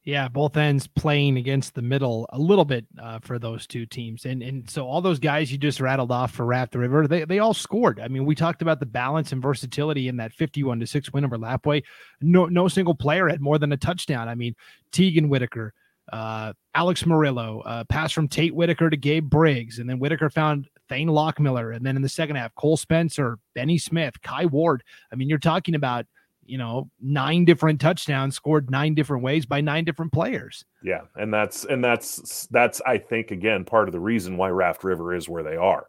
Yeah, 0.06 0.28
both 0.28 0.58
ends 0.58 0.86
playing 0.86 1.38
against 1.38 1.74
the 1.74 1.80
middle 1.80 2.26
a 2.30 2.38
little 2.38 2.66
bit 2.66 2.84
uh, 3.00 3.20
for 3.22 3.38
those 3.38 3.66
two 3.66 3.86
teams, 3.86 4.26
and 4.26 4.42
and 4.42 4.68
so 4.68 4.86
all 4.86 5.00
those 5.00 5.18
guys 5.18 5.50
you 5.50 5.56
just 5.56 5.80
rattled 5.80 6.12
off 6.12 6.30
for 6.32 6.44
Raft 6.44 6.74
River, 6.74 7.08
they 7.08 7.24
they 7.24 7.38
all 7.38 7.54
scored. 7.54 7.98
I 7.98 8.08
mean, 8.08 8.26
we 8.26 8.34
talked 8.34 8.60
about 8.60 8.80
the 8.80 8.86
balance 8.86 9.32
and 9.32 9.40
versatility 9.40 10.08
in 10.08 10.18
that 10.18 10.34
fifty-one 10.34 10.78
to 10.80 10.86
six 10.86 11.10
win 11.10 11.24
over 11.24 11.38
Lapwai. 11.38 11.82
No 12.20 12.44
no 12.44 12.68
single 12.68 12.94
player 12.94 13.28
had 13.28 13.40
more 13.40 13.58
than 13.58 13.72
a 13.72 13.78
touchdown. 13.78 14.28
I 14.28 14.34
mean, 14.34 14.54
Tegan 14.92 15.30
Whitaker, 15.30 15.72
uh, 16.12 16.52
Alex 16.74 17.06
Murillo, 17.06 17.62
uh, 17.64 17.84
pass 17.84 18.12
from 18.12 18.28
Tate 18.28 18.54
Whitaker 18.54 18.90
to 18.90 18.98
Gabe 18.98 19.30
Briggs, 19.30 19.78
and 19.78 19.88
then 19.88 19.98
Whitaker 19.98 20.28
found 20.28 20.68
Thane 20.90 21.08
Lockmiller, 21.08 21.74
and 21.74 21.84
then 21.84 21.96
in 21.96 22.02
the 22.02 22.10
second 22.10 22.36
half, 22.36 22.54
Cole 22.56 22.76
Spencer, 22.76 23.38
Benny 23.54 23.78
Smith, 23.78 24.20
Kai 24.20 24.44
Ward. 24.44 24.82
I 25.10 25.16
mean, 25.16 25.30
you're 25.30 25.38
talking 25.38 25.74
about 25.74 26.04
you 26.46 26.58
know 26.58 26.90
nine 27.00 27.44
different 27.44 27.80
touchdowns 27.80 28.34
scored 28.34 28.70
nine 28.70 28.94
different 28.94 29.22
ways 29.22 29.46
by 29.46 29.60
nine 29.60 29.84
different 29.84 30.12
players. 30.12 30.64
Yeah, 30.82 31.02
and 31.16 31.32
that's 31.32 31.64
and 31.64 31.82
that's 31.82 32.46
that's 32.50 32.80
I 32.86 32.98
think 32.98 33.30
again 33.30 33.64
part 33.64 33.88
of 33.88 33.92
the 33.92 34.00
reason 34.00 34.36
why 34.36 34.48
Raft 34.50 34.84
River 34.84 35.14
is 35.14 35.28
where 35.28 35.42
they 35.42 35.56
are. 35.56 35.86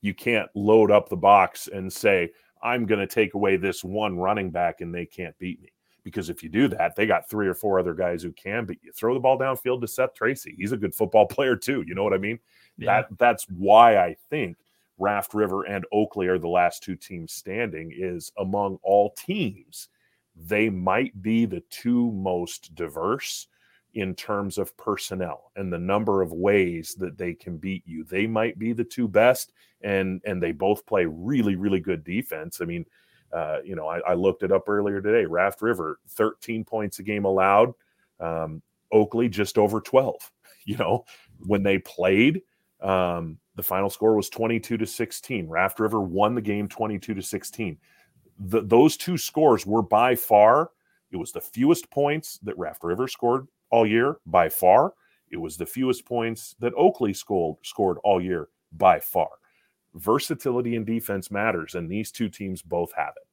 You 0.00 0.14
can't 0.14 0.48
load 0.54 0.90
up 0.90 1.08
the 1.08 1.16
box 1.16 1.68
and 1.72 1.92
say 1.92 2.30
I'm 2.62 2.86
going 2.86 3.00
to 3.00 3.06
take 3.06 3.34
away 3.34 3.56
this 3.56 3.84
one 3.84 4.18
running 4.18 4.50
back 4.50 4.80
and 4.80 4.94
they 4.94 5.06
can't 5.06 5.38
beat 5.38 5.60
me. 5.60 5.70
Because 6.04 6.30
if 6.30 6.42
you 6.42 6.48
do 6.48 6.68
that, 6.68 6.96
they 6.96 7.06
got 7.06 7.28
three 7.28 7.46
or 7.46 7.54
four 7.54 7.78
other 7.78 7.92
guys 7.92 8.22
who 8.22 8.32
can, 8.32 8.64
but 8.64 8.76
you 8.82 8.92
throw 8.92 9.12
the 9.12 9.20
ball 9.20 9.38
downfield 9.38 9.80
to 9.82 9.88
Seth 9.88 10.14
Tracy. 10.14 10.54
He's 10.56 10.72
a 10.72 10.76
good 10.76 10.94
football 10.94 11.26
player 11.30 11.56
too. 11.56 11.84
You 11.86 11.94
know 11.94 12.04
what 12.04 12.14
I 12.14 12.18
mean? 12.18 12.38
That 12.78 13.08
that's 13.18 13.44
why 13.50 13.98
I 13.98 14.16
think 14.30 14.56
Raft 14.98 15.34
River 15.34 15.64
and 15.64 15.84
Oakley 15.92 16.28
are 16.28 16.38
the 16.38 16.48
last 16.48 16.82
two 16.82 16.96
teams 16.96 17.32
standing. 17.32 17.92
Is 17.94 18.32
among 18.38 18.78
all 18.82 19.14
teams, 19.18 19.88
they 20.46 20.70
might 20.70 21.20
be 21.22 21.44
the 21.44 21.62
two 21.70 22.12
most 22.12 22.74
diverse 22.74 23.48
in 23.94 24.14
terms 24.14 24.58
of 24.58 24.76
personnel 24.76 25.50
and 25.56 25.72
the 25.72 25.78
number 25.78 26.22
of 26.22 26.32
ways 26.32 26.94
that 26.98 27.18
they 27.18 27.34
can 27.34 27.56
beat 27.56 27.82
you. 27.86 28.04
They 28.04 28.26
might 28.26 28.58
be 28.58 28.72
the 28.72 28.84
two 28.84 29.08
best, 29.08 29.52
and 29.82 30.20
and 30.24 30.42
they 30.42 30.52
both 30.52 30.86
play 30.86 31.06
really 31.06 31.56
really 31.56 31.80
good 31.80 32.04
defense. 32.04 32.60
I 32.60 32.64
mean, 32.64 32.86
uh, 33.32 33.58
you 33.64 33.76
know, 33.76 33.88
I, 33.88 33.98
I 34.00 34.14
looked 34.14 34.42
it 34.42 34.52
up 34.52 34.68
earlier 34.68 35.00
today. 35.00 35.24
Raft 35.24 35.62
River, 35.62 35.98
13 36.10 36.64
points 36.64 36.98
a 36.98 37.02
game 37.02 37.24
allowed. 37.24 37.72
Um, 38.20 38.62
Oakley 38.92 39.28
just 39.28 39.58
over 39.58 39.80
12. 39.80 40.30
You 40.64 40.76
know, 40.76 41.06
when 41.46 41.62
they 41.62 41.78
played, 41.78 42.42
um, 42.82 43.38
the 43.54 43.62
final 43.62 43.88
score 43.88 44.14
was 44.14 44.28
22 44.28 44.76
to 44.76 44.86
16. 44.86 45.48
Raft 45.48 45.80
River 45.80 45.98
won 45.98 46.34
the 46.34 46.42
game 46.42 46.68
22 46.68 47.14
to 47.14 47.22
16. 47.22 47.78
The, 48.38 48.62
those 48.62 48.96
two 48.96 49.18
scores 49.18 49.66
were 49.66 49.82
by 49.82 50.14
far, 50.14 50.70
it 51.10 51.16
was 51.16 51.32
the 51.32 51.40
fewest 51.40 51.90
points 51.90 52.38
that 52.42 52.58
Raft 52.58 52.84
River 52.84 53.08
scored 53.08 53.48
all 53.70 53.86
year 53.86 54.18
by 54.26 54.48
far. 54.48 54.94
It 55.30 55.36
was 55.36 55.56
the 55.56 55.66
fewest 55.66 56.04
points 56.04 56.54
that 56.60 56.72
Oakley 56.74 57.12
scored, 57.12 57.56
scored 57.62 57.98
all 58.04 58.22
year 58.22 58.48
by 58.72 59.00
far. 59.00 59.28
Versatility 59.94 60.76
in 60.76 60.84
defense 60.84 61.30
matters, 61.30 61.74
and 61.74 61.90
these 61.90 62.12
two 62.12 62.28
teams 62.28 62.62
both 62.62 62.92
have 62.96 63.14
it. 63.16 63.26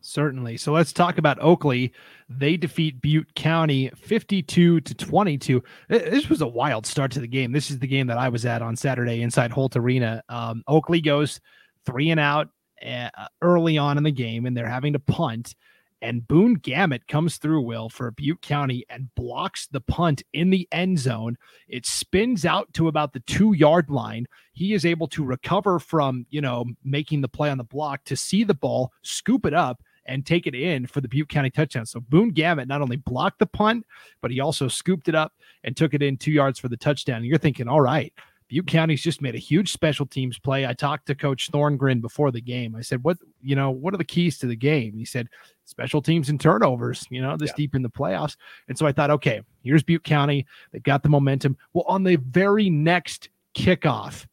Certainly. 0.00 0.56
So 0.56 0.72
let's 0.72 0.92
talk 0.92 1.18
about 1.18 1.40
Oakley. 1.40 1.92
They 2.28 2.56
defeat 2.56 3.00
Butte 3.00 3.32
County 3.36 3.88
52 3.96 4.80
to 4.80 4.94
22. 4.94 5.62
This 5.88 6.28
was 6.28 6.40
a 6.40 6.46
wild 6.46 6.86
start 6.86 7.12
to 7.12 7.20
the 7.20 7.28
game. 7.28 7.52
This 7.52 7.70
is 7.70 7.78
the 7.78 7.86
game 7.86 8.08
that 8.08 8.18
I 8.18 8.28
was 8.28 8.44
at 8.44 8.62
on 8.62 8.74
Saturday 8.74 9.22
inside 9.22 9.52
Holt 9.52 9.76
Arena. 9.76 10.22
Um, 10.28 10.64
Oakley 10.66 11.00
goes 11.00 11.40
three 11.86 12.10
and 12.10 12.18
out 12.18 12.48
Eh, 12.82 13.08
early 13.42 13.78
on 13.78 13.96
in 13.96 14.02
the 14.02 14.10
game, 14.10 14.44
and 14.44 14.56
they're 14.56 14.66
having 14.66 14.92
to 14.92 14.98
punt. 14.98 15.54
And 16.00 16.26
Boone 16.26 16.54
Gamut 16.54 17.06
comes 17.06 17.36
through, 17.36 17.60
Will, 17.60 17.88
for 17.88 18.10
Butte 18.10 18.42
County 18.42 18.84
and 18.90 19.14
blocks 19.14 19.68
the 19.68 19.80
punt 19.80 20.24
in 20.32 20.50
the 20.50 20.66
end 20.72 20.98
zone. 20.98 21.38
It 21.68 21.86
spins 21.86 22.44
out 22.44 22.72
to 22.74 22.88
about 22.88 23.12
the 23.12 23.20
two 23.20 23.52
yard 23.52 23.88
line. 23.88 24.26
He 24.52 24.72
is 24.72 24.84
able 24.84 25.06
to 25.08 25.24
recover 25.24 25.78
from, 25.78 26.26
you 26.28 26.40
know, 26.40 26.64
making 26.82 27.20
the 27.20 27.28
play 27.28 27.50
on 27.50 27.58
the 27.58 27.62
block 27.62 28.02
to 28.06 28.16
see 28.16 28.42
the 28.42 28.52
ball, 28.52 28.90
scoop 29.02 29.46
it 29.46 29.54
up, 29.54 29.80
and 30.06 30.26
take 30.26 30.48
it 30.48 30.54
in 30.56 30.84
for 30.88 31.00
the 31.00 31.06
Butte 31.06 31.28
County 31.28 31.50
touchdown. 31.50 31.86
So 31.86 32.00
Boone 32.00 32.30
Gamut 32.30 32.66
not 32.66 32.82
only 32.82 32.96
blocked 32.96 33.38
the 33.38 33.46
punt, 33.46 33.86
but 34.20 34.32
he 34.32 34.40
also 34.40 34.66
scooped 34.66 35.06
it 35.06 35.14
up 35.14 35.32
and 35.62 35.76
took 35.76 35.94
it 35.94 36.02
in 36.02 36.16
two 36.16 36.32
yards 36.32 36.58
for 36.58 36.68
the 36.68 36.76
touchdown. 36.76 37.18
And 37.18 37.26
you're 37.26 37.38
thinking, 37.38 37.68
all 37.68 37.80
right, 37.80 38.12
Butte 38.52 38.66
County's 38.66 39.00
just 39.00 39.22
made 39.22 39.34
a 39.34 39.38
huge 39.38 39.72
special 39.72 40.04
teams 40.04 40.38
play. 40.38 40.66
I 40.66 40.74
talked 40.74 41.06
to 41.06 41.14
Coach 41.14 41.50
Thorngren 41.50 42.02
before 42.02 42.30
the 42.30 42.42
game. 42.42 42.76
I 42.76 42.82
said, 42.82 43.02
"What 43.02 43.16
you 43.40 43.56
know? 43.56 43.70
What 43.70 43.94
are 43.94 43.96
the 43.96 44.04
keys 44.04 44.36
to 44.40 44.46
the 44.46 44.54
game?" 44.54 44.92
He 44.94 45.06
said, 45.06 45.30
"Special 45.64 46.02
teams 46.02 46.28
and 46.28 46.38
turnovers." 46.38 47.06
You 47.08 47.22
know, 47.22 47.34
this 47.38 47.48
yeah. 47.48 47.56
deep 47.56 47.74
in 47.74 47.80
the 47.80 47.88
playoffs. 47.88 48.36
And 48.68 48.76
so 48.76 48.86
I 48.86 48.92
thought, 48.92 49.10
okay, 49.10 49.40
here's 49.62 49.82
Butte 49.82 50.04
County. 50.04 50.44
They've 50.70 50.82
got 50.82 51.02
the 51.02 51.08
momentum. 51.08 51.56
Well, 51.72 51.86
on 51.88 52.04
the 52.04 52.16
very 52.16 52.68
next 52.68 53.30
kickoff, 53.54 54.26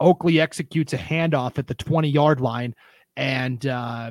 Oakley 0.00 0.40
executes 0.40 0.92
a 0.92 0.98
handoff 0.98 1.56
at 1.56 1.68
the 1.68 1.74
20 1.74 2.08
yard 2.08 2.40
line, 2.40 2.74
and 3.16 3.64
uh, 3.68 4.10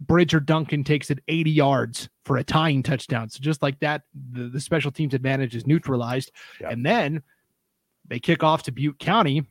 Bridger 0.00 0.40
Duncan 0.40 0.82
takes 0.82 1.08
it 1.12 1.20
80 1.28 1.52
yards 1.52 2.08
for 2.24 2.38
a 2.38 2.42
tying 2.42 2.82
touchdown. 2.82 3.30
So 3.30 3.38
just 3.40 3.62
like 3.62 3.78
that, 3.78 4.02
the, 4.32 4.48
the 4.48 4.60
special 4.60 4.90
teams 4.90 5.14
advantage 5.14 5.54
is 5.54 5.68
neutralized. 5.68 6.32
And 6.68 6.84
then 6.84 7.22
they 8.06 8.20
kick 8.20 8.42
off 8.42 8.62
to 8.64 8.72
Butte 8.72 8.98
County. 8.98 9.46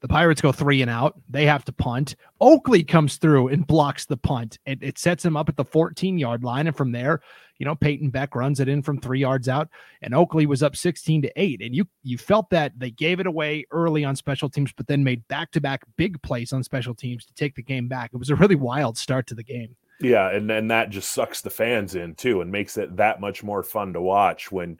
The 0.00 0.08
Pirates 0.08 0.40
go 0.40 0.52
three 0.52 0.80
and 0.80 0.90
out. 0.90 1.20
They 1.28 1.44
have 1.46 1.64
to 1.64 1.72
punt. 1.72 2.14
Oakley 2.40 2.84
comes 2.84 3.16
through 3.16 3.48
and 3.48 3.66
blocks 3.66 4.06
the 4.06 4.16
punt. 4.16 4.58
It, 4.64 4.78
it 4.80 4.96
sets 4.96 5.24
him 5.24 5.36
up 5.36 5.48
at 5.48 5.56
the 5.56 5.64
14 5.64 6.18
yard 6.18 6.44
line. 6.44 6.68
And 6.68 6.76
from 6.76 6.92
there, 6.92 7.20
you 7.58 7.66
know, 7.66 7.74
Peyton 7.74 8.10
Beck 8.10 8.36
runs 8.36 8.60
it 8.60 8.68
in 8.68 8.80
from 8.80 9.00
three 9.00 9.18
yards 9.18 9.48
out. 9.48 9.68
And 10.02 10.14
Oakley 10.14 10.46
was 10.46 10.62
up 10.62 10.76
16 10.76 11.22
to 11.22 11.32
eight. 11.34 11.60
And 11.60 11.74
you 11.74 11.84
you 12.04 12.16
felt 12.16 12.48
that 12.50 12.78
they 12.78 12.92
gave 12.92 13.18
it 13.18 13.26
away 13.26 13.64
early 13.72 14.04
on 14.04 14.14
special 14.14 14.48
teams, 14.48 14.72
but 14.72 14.86
then 14.86 15.02
made 15.02 15.26
back 15.26 15.50
to 15.52 15.60
back 15.60 15.82
big 15.96 16.22
plays 16.22 16.52
on 16.52 16.62
special 16.62 16.94
teams 16.94 17.24
to 17.26 17.34
take 17.34 17.56
the 17.56 17.62
game 17.62 17.88
back. 17.88 18.10
It 18.12 18.18
was 18.18 18.30
a 18.30 18.36
really 18.36 18.54
wild 18.54 18.96
start 18.96 19.26
to 19.28 19.34
the 19.34 19.42
game. 19.42 19.74
Yeah, 20.00 20.30
and 20.30 20.48
and 20.50 20.70
that 20.70 20.90
just 20.90 21.10
sucks 21.10 21.40
the 21.40 21.50
fans 21.50 21.96
in 21.96 22.14
too 22.14 22.40
and 22.40 22.52
makes 22.52 22.78
it 22.78 22.96
that 22.96 23.20
much 23.20 23.42
more 23.42 23.64
fun 23.64 23.94
to 23.94 24.00
watch 24.00 24.52
when 24.52 24.78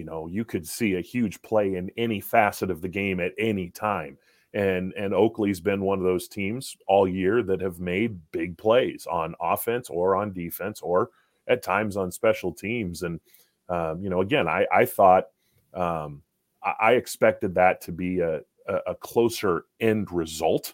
you 0.00 0.06
know 0.06 0.26
you 0.28 0.46
could 0.46 0.66
see 0.66 0.94
a 0.94 1.02
huge 1.02 1.42
play 1.42 1.74
in 1.74 1.90
any 1.98 2.20
facet 2.20 2.70
of 2.70 2.80
the 2.80 2.88
game 2.88 3.20
at 3.20 3.34
any 3.36 3.68
time. 3.68 4.16
And 4.54 4.94
and 4.94 5.12
Oakley's 5.12 5.60
been 5.60 5.82
one 5.82 5.98
of 5.98 6.04
those 6.04 6.26
teams 6.26 6.74
all 6.88 7.06
year 7.06 7.42
that 7.42 7.60
have 7.60 7.80
made 7.80 8.18
big 8.32 8.56
plays 8.56 9.06
on 9.06 9.34
offense 9.42 9.90
or 9.90 10.16
on 10.16 10.32
defense 10.32 10.80
or 10.80 11.10
at 11.48 11.62
times 11.62 11.98
on 11.98 12.10
special 12.10 12.50
teams. 12.50 13.02
And 13.02 13.20
um, 13.68 14.02
you 14.02 14.08
know 14.08 14.22
again 14.22 14.48
I 14.48 14.66
I 14.72 14.86
thought 14.86 15.26
um, 15.74 16.22
I 16.62 16.92
expected 16.92 17.54
that 17.56 17.82
to 17.82 17.92
be 17.92 18.20
a, 18.20 18.40
a 18.66 18.94
closer 18.94 19.66
end 19.80 20.10
result 20.10 20.72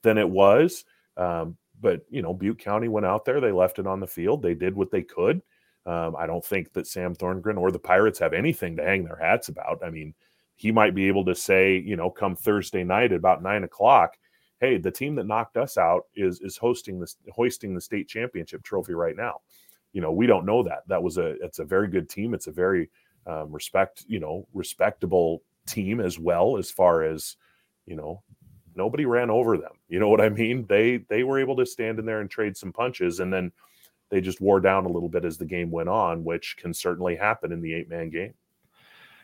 than 0.00 0.16
it 0.16 0.28
was. 0.30 0.86
Um, 1.18 1.58
but 1.78 2.06
you 2.08 2.22
know 2.22 2.32
Butte 2.32 2.58
County 2.58 2.88
went 2.88 3.04
out 3.04 3.26
there 3.26 3.38
they 3.38 3.52
left 3.52 3.78
it 3.78 3.86
on 3.86 4.00
the 4.00 4.06
field 4.06 4.40
they 4.40 4.54
did 4.54 4.74
what 4.74 4.90
they 4.90 5.02
could 5.02 5.42
um, 5.86 6.14
I 6.16 6.26
don't 6.26 6.44
think 6.44 6.72
that 6.72 6.86
Sam 6.86 7.14
Thorngren 7.14 7.58
or 7.58 7.70
the 7.70 7.78
Pirates 7.78 8.18
have 8.20 8.32
anything 8.32 8.76
to 8.76 8.84
hang 8.84 9.04
their 9.04 9.16
hats 9.16 9.48
about. 9.48 9.82
I 9.84 9.90
mean, 9.90 10.14
he 10.54 10.70
might 10.70 10.94
be 10.94 11.08
able 11.08 11.24
to 11.24 11.34
say, 11.34 11.76
you 11.78 11.96
know, 11.96 12.10
come 12.10 12.36
Thursday 12.36 12.84
night 12.84 13.12
at 13.12 13.18
about 13.18 13.42
nine 13.42 13.64
o'clock, 13.64 14.16
hey, 14.60 14.78
the 14.78 14.90
team 14.90 15.16
that 15.16 15.26
knocked 15.26 15.56
us 15.56 15.76
out 15.76 16.06
is 16.14 16.40
is 16.40 16.56
hosting 16.56 17.00
this 17.00 17.16
hoisting 17.32 17.74
the 17.74 17.80
state 17.80 18.08
championship 18.08 18.62
trophy 18.62 18.94
right 18.94 19.16
now. 19.16 19.40
You 19.92 20.00
know, 20.00 20.12
we 20.12 20.26
don't 20.26 20.46
know 20.46 20.62
that. 20.62 20.86
That 20.86 21.02
was 21.02 21.18
a 21.18 21.30
it's 21.44 21.58
a 21.58 21.64
very 21.64 21.88
good 21.88 22.08
team. 22.08 22.32
It's 22.32 22.46
a 22.46 22.52
very 22.52 22.88
um, 23.26 23.52
respect, 23.52 24.04
you 24.06 24.20
know, 24.20 24.46
respectable 24.54 25.42
team 25.66 26.00
as 26.00 26.18
well 26.18 26.56
as 26.56 26.70
far 26.70 27.02
as, 27.02 27.36
you 27.86 27.96
know, 27.96 28.22
nobody 28.74 29.04
ran 29.04 29.30
over 29.30 29.56
them. 29.56 29.72
You 29.88 29.98
know 29.98 30.08
what 30.08 30.20
I 30.20 30.28
mean? 30.28 30.64
They 30.68 30.98
they 31.08 31.24
were 31.24 31.40
able 31.40 31.56
to 31.56 31.66
stand 31.66 31.98
in 31.98 32.06
there 32.06 32.20
and 32.20 32.30
trade 32.30 32.56
some 32.56 32.72
punches 32.72 33.20
and 33.20 33.32
then 33.32 33.52
they 34.12 34.20
just 34.20 34.42
wore 34.42 34.60
down 34.60 34.84
a 34.84 34.90
little 34.90 35.08
bit 35.08 35.24
as 35.24 35.38
the 35.38 35.46
game 35.46 35.70
went 35.70 35.88
on, 35.88 36.22
which 36.22 36.56
can 36.58 36.74
certainly 36.74 37.16
happen 37.16 37.50
in 37.50 37.62
the 37.62 37.72
eight 37.72 37.88
man 37.88 38.10
game. 38.10 38.34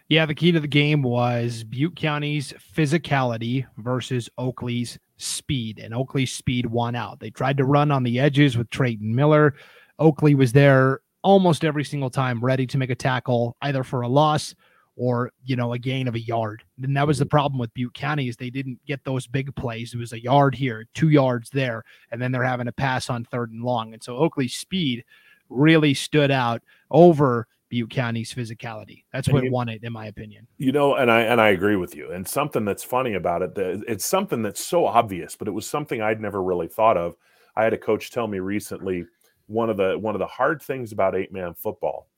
Yeah, 0.08 0.24
the 0.24 0.34
key 0.34 0.50
to 0.50 0.60
the 0.60 0.66
game 0.66 1.02
was 1.02 1.62
Butte 1.62 1.94
County's 1.94 2.54
physicality 2.74 3.66
versus 3.76 4.30
Oakley's 4.38 4.98
speed, 5.18 5.78
and 5.78 5.92
Oakley's 5.92 6.32
speed 6.32 6.64
won 6.64 6.96
out. 6.96 7.20
They 7.20 7.28
tried 7.28 7.58
to 7.58 7.66
run 7.66 7.90
on 7.90 8.02
the 8.02 8.18
edges 8.18 8.56
with 8.56 8.70
Trayton 8.70 9.14
Miller. 9.14 9.54
Oakley 9.98 10.34
was 10.34 10.54
there 10.54 11.00
almost 11.22 11.66
every 11.66 11.84
single 11.84 12.08
time, 12.08 12.42
ready 12.42 12.66
to 12.68 12.78
make 12.78 12.88
a 12.88 12.94
tackle, 12.94 13.58
either 13.60 13.84
for 13.84 14.00
a 14.00 14.08
loss 14.08 14.54
or 14.98 15.30
you 15.44 15.56
know 15.56 15.72
a 15.72 15.78
gain 15.78 16.08
of 16.08 16.14
a 16.14 16.20
yard. 16.20 16.62
And 16.82 16.96
that 16.96 17.06
was 17.06 17.18
the 17.18 17.24
mm-hmm. 17.24 17.30
problem 17.30 17.58
with 17.58 17.72
Butte 17.72 17.94
County 17.94 18.28
is 18.28 18.36
they 18.36 18.50
didn't 18.50 18.78
get 18.86 19.02
those 19.04 19.26
big 19.26 19.54
plays. 19.54 19.94
It 19.94 19.98
was 19.98 20.12
a 20.12 20.22
yard 20.22 20.54
here, 20.54 20.86
two 20.92 21.08
yards 21.08 21.48
there, 21.50 21.84
and 22.10 22.20
then 22.20 22.32
they're 22.32 22.42
having 22.42 22.68
a 22.68 22.72
pass 22.72 23.08
on 23.08 23.24
third 23.24 23.52
and 23.52 23.62
long. 23.62 23.94
And 23.94 24.02
so 24.02 24.16
Oakley's 24.16 24.56
speed 24.56 25.04
really 25.48 25.94
stood 25.94 26.30
out 26.30 26.62
over 26.90 27.46
Butte 27.68 27.90
County's 27.90 28.34
physicality. 28.34 29.04
That's 29.12 29.28
what 29.28 29.44
you, 29.44 29.52
won 29.52 29.68
it, 29.68 29.84
in 29.84 29.92
my 29.92 30.06
opinion. 30.06 30.46
You 30.56 30.72
know, 30.72 30.96
and 30.96 31.10
I 31.10 31.20
and 31.22 31.40
I 31.40 31.50
agree 31.50 31.76
with 31.76 31.94
you. 31.94 32.10
And 32.10 32.26
something 32.26 32.64
that's 32.64 32.84
funny 32.84 33.14
about 33.14 33.42
it, 33.42 33.54
that 33.54 33.84
it's 33.86 34.04
something 34.04 34.42
that's 34.42 34.64
so 34.64 34.86
obvious, 34.86 35.36
but 35.36 35.48
it 35.48 35.52
was 35.52 35.66
something 35.66 36.02
I'd 36.02 36.20
never 36.20 36.42
really 36.42 36.68
thought 36.68 36.96
of. 36.96 37.14
I 37.56 37.64
had 37.64 37.72
a 37.72 37.78
coach 37.78 38.10
tell 38.10 38.26
me 38.26 38.40
recently 38.40 39.04
one 39.46 39.70
of 39.70 39.76
the 39.76 39.98
one 39.98 40.14
of 40.14 40.18
the 40.18 40.26
hard 40.26 40.60
things 40.60 40.92
about 40.92 41.14
eight 41.14 41.32
man 41.32 41.54
football 41.54 42.08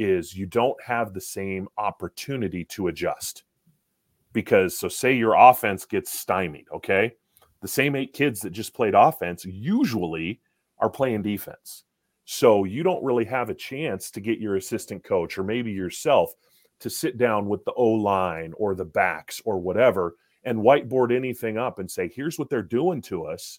is 0.00 0.34
you 0.34 0.46
don't 0.46 0.82
have 0.82 1.12
the 1.12 1.20
same 1.20 1.68
opportunity 1.76 2.64
to 2.64 2.88
adjust. 2.88 3.44
Because, 4.32 4.78
so 4.78 4.88
say 4.88 5.14
your 5.14 5.34
offense 5.34 5.84
gets 5.84 6.18
stymied, 6.18 6.66
okay? 6.74 7.12
The 7.60 7.68
same 7.68 7.94
eight 7.94 8.14
kids 8.14 8.40
that 8.40 8.50
just 8.50 8.74
played 8.74 8.94
offense 8.94 9.44
usually 9.44 10.40
are 10.78 10.88
playing 10.88 11.22
defense. 11.22 11.84
So 12.24 12.64
you 12.64 12.82
don't 12.82 13.04
really 13.04 13.24
have 13.26 13.50
a 13.50 13.54
chance 13.54 14.10
to 14.12 14.20
get 14.20 14.38
your 14.38 14.56
assistant 14.56 15.04
coach 15.04 15.36
or 15.36 15.44
maybe 15.44 15.70
yourself 15.70 16.32
to 16.78 16.88
sit 16.88 17.18
down 17.18 17.48
with 17.48 17.64
the 17.64 17.72
O 17.72 17.88
line 17.88 18.54
or 18.56 18.74
the 18.74 18.84
backs 18.84 19.42
or 19.44 19.58
whatever 19.58 20.16
and 20.44 20.58
whiteboard 20.58 21.14
anything 21.14 21.58
up 21.58 21.78
and 21.78 21.90
say, 21.90 22.08
here's 22.14 22.38
what 22.38 22.48
they're 22.48 22.62
doing 22.62 23.02
to 23.02 23.24
us. 23.26 23.58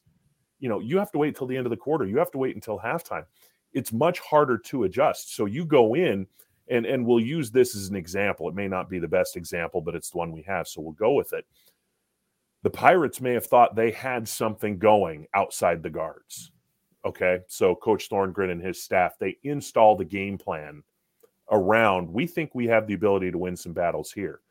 You 0.59 0.69
know, 0.69 0.79
you 0.79 0.97
have 0.97 1.11
to 1.11 1.17
wait 1.17 1.35
till 1.35 1.47
the 1.47 1.57
end 1.57 1.67
of 1.67 1.69
the 1.69 1.77
quarter. 1.77 2.05
You 2.05 2.17
have 2.17 2.31
to 2.31 2.37
wait 2.37 2.55
until 2.55 2.79
halftime 2.79 3.25
it's 3.73 3.93
much 3.93 4.19
harder 4.19 4.57
to 4.57 4.83
adjust. 4.83 5.35
So 5.35 5.45
you 5.45 5.65
go 5.65 5.95
in 5.95 6.27
and 6.69 6.85
and 6.85 7.05
we'll 7.05 7.19
use 7.19 7.51
this 7.51 7.75
as 7.75 7.89
an 7.89 7.95
example. 7.95 8.47
It 8.47 8.55
may 8.55 8.67
not 8.67 8.89
be 8.89 8.99
the 8.99 9.07
best 9.07 9.37
example, 9.37 9.81
but 9.81 9.95
it's 9.95 10.11
the 10.11 10.17
one 10.17 10.31
we 10.31 10.41
have, 10.43 10.67
so 10.67 10.81
we'll 10.81 10.93
go 10.93 11.13
with 11.13 11.33
it. 11.33 11.45
The 12.63 12.69
Pirates 12.69 13.21
may 13.21 13.33
have 13.33 13.45
thought 13.45 13.75
they 13.75 13.91
had 13.91 14.27
something 14.27 14.77
going 14.77 15.27
outside 15.33 15.81
the 15.81 15.89
guards. 15.89 16.51
Okay, 17.03 17.39
so 17.47 17.75
Coach 17.75 18.09
Thorngren 18.09 18.51
and 18.51 18.61
his 18.61 18.81
staff 18.81 19.17
they 19.19 19.37
install 19.43 19.95
the 19.95 20.05
game 20.05 20.37
plan 20.37 20.83
around. 21.51 22.07
We 22.07 22.27
think 22.27 22.53
we 22.53 22.67
have 22.67 22.87
the 22.87 22.93
ability 22.93 23.31
to 23.31 23.37
win 23.37 23.57
some 23.57 23.73
battles 23.73 24.11
here. 24.11 24.41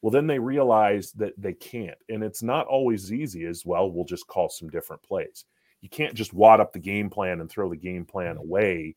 Well, 0.00 0.10
then 0.10 0.26
they 0.26 0.38
realize 0.38 1.12
that 1.12 1.34
they 1.36 1.52
can't, 1.52 1.98
and 2.08 2.22
it's 2.22 2.42
not 2.42 2.66
always 2.66 3.12
easy 3.12 3.44
as 3.44 3.66
well. 3.66 3.90
We'll 3.90 4.04
just 4.04 4.26
call 4.28 4.48
some 4.48 4.70
different 4.70 5.02
plays 5.02 5.44
you 5.80 5.88
can't 5.88 6.14
just 6.14 6.32
wad 6.32 6.60
up 6.60 6.72
the 6.72 6.78
game 6.78 7.08
plan 7.08 7.40
and 7.40 7.50
throw 7.50 7.68
the 7.68 7.76
game 7.76 8.04
plan 8.04 8.36
away 8.36 8.96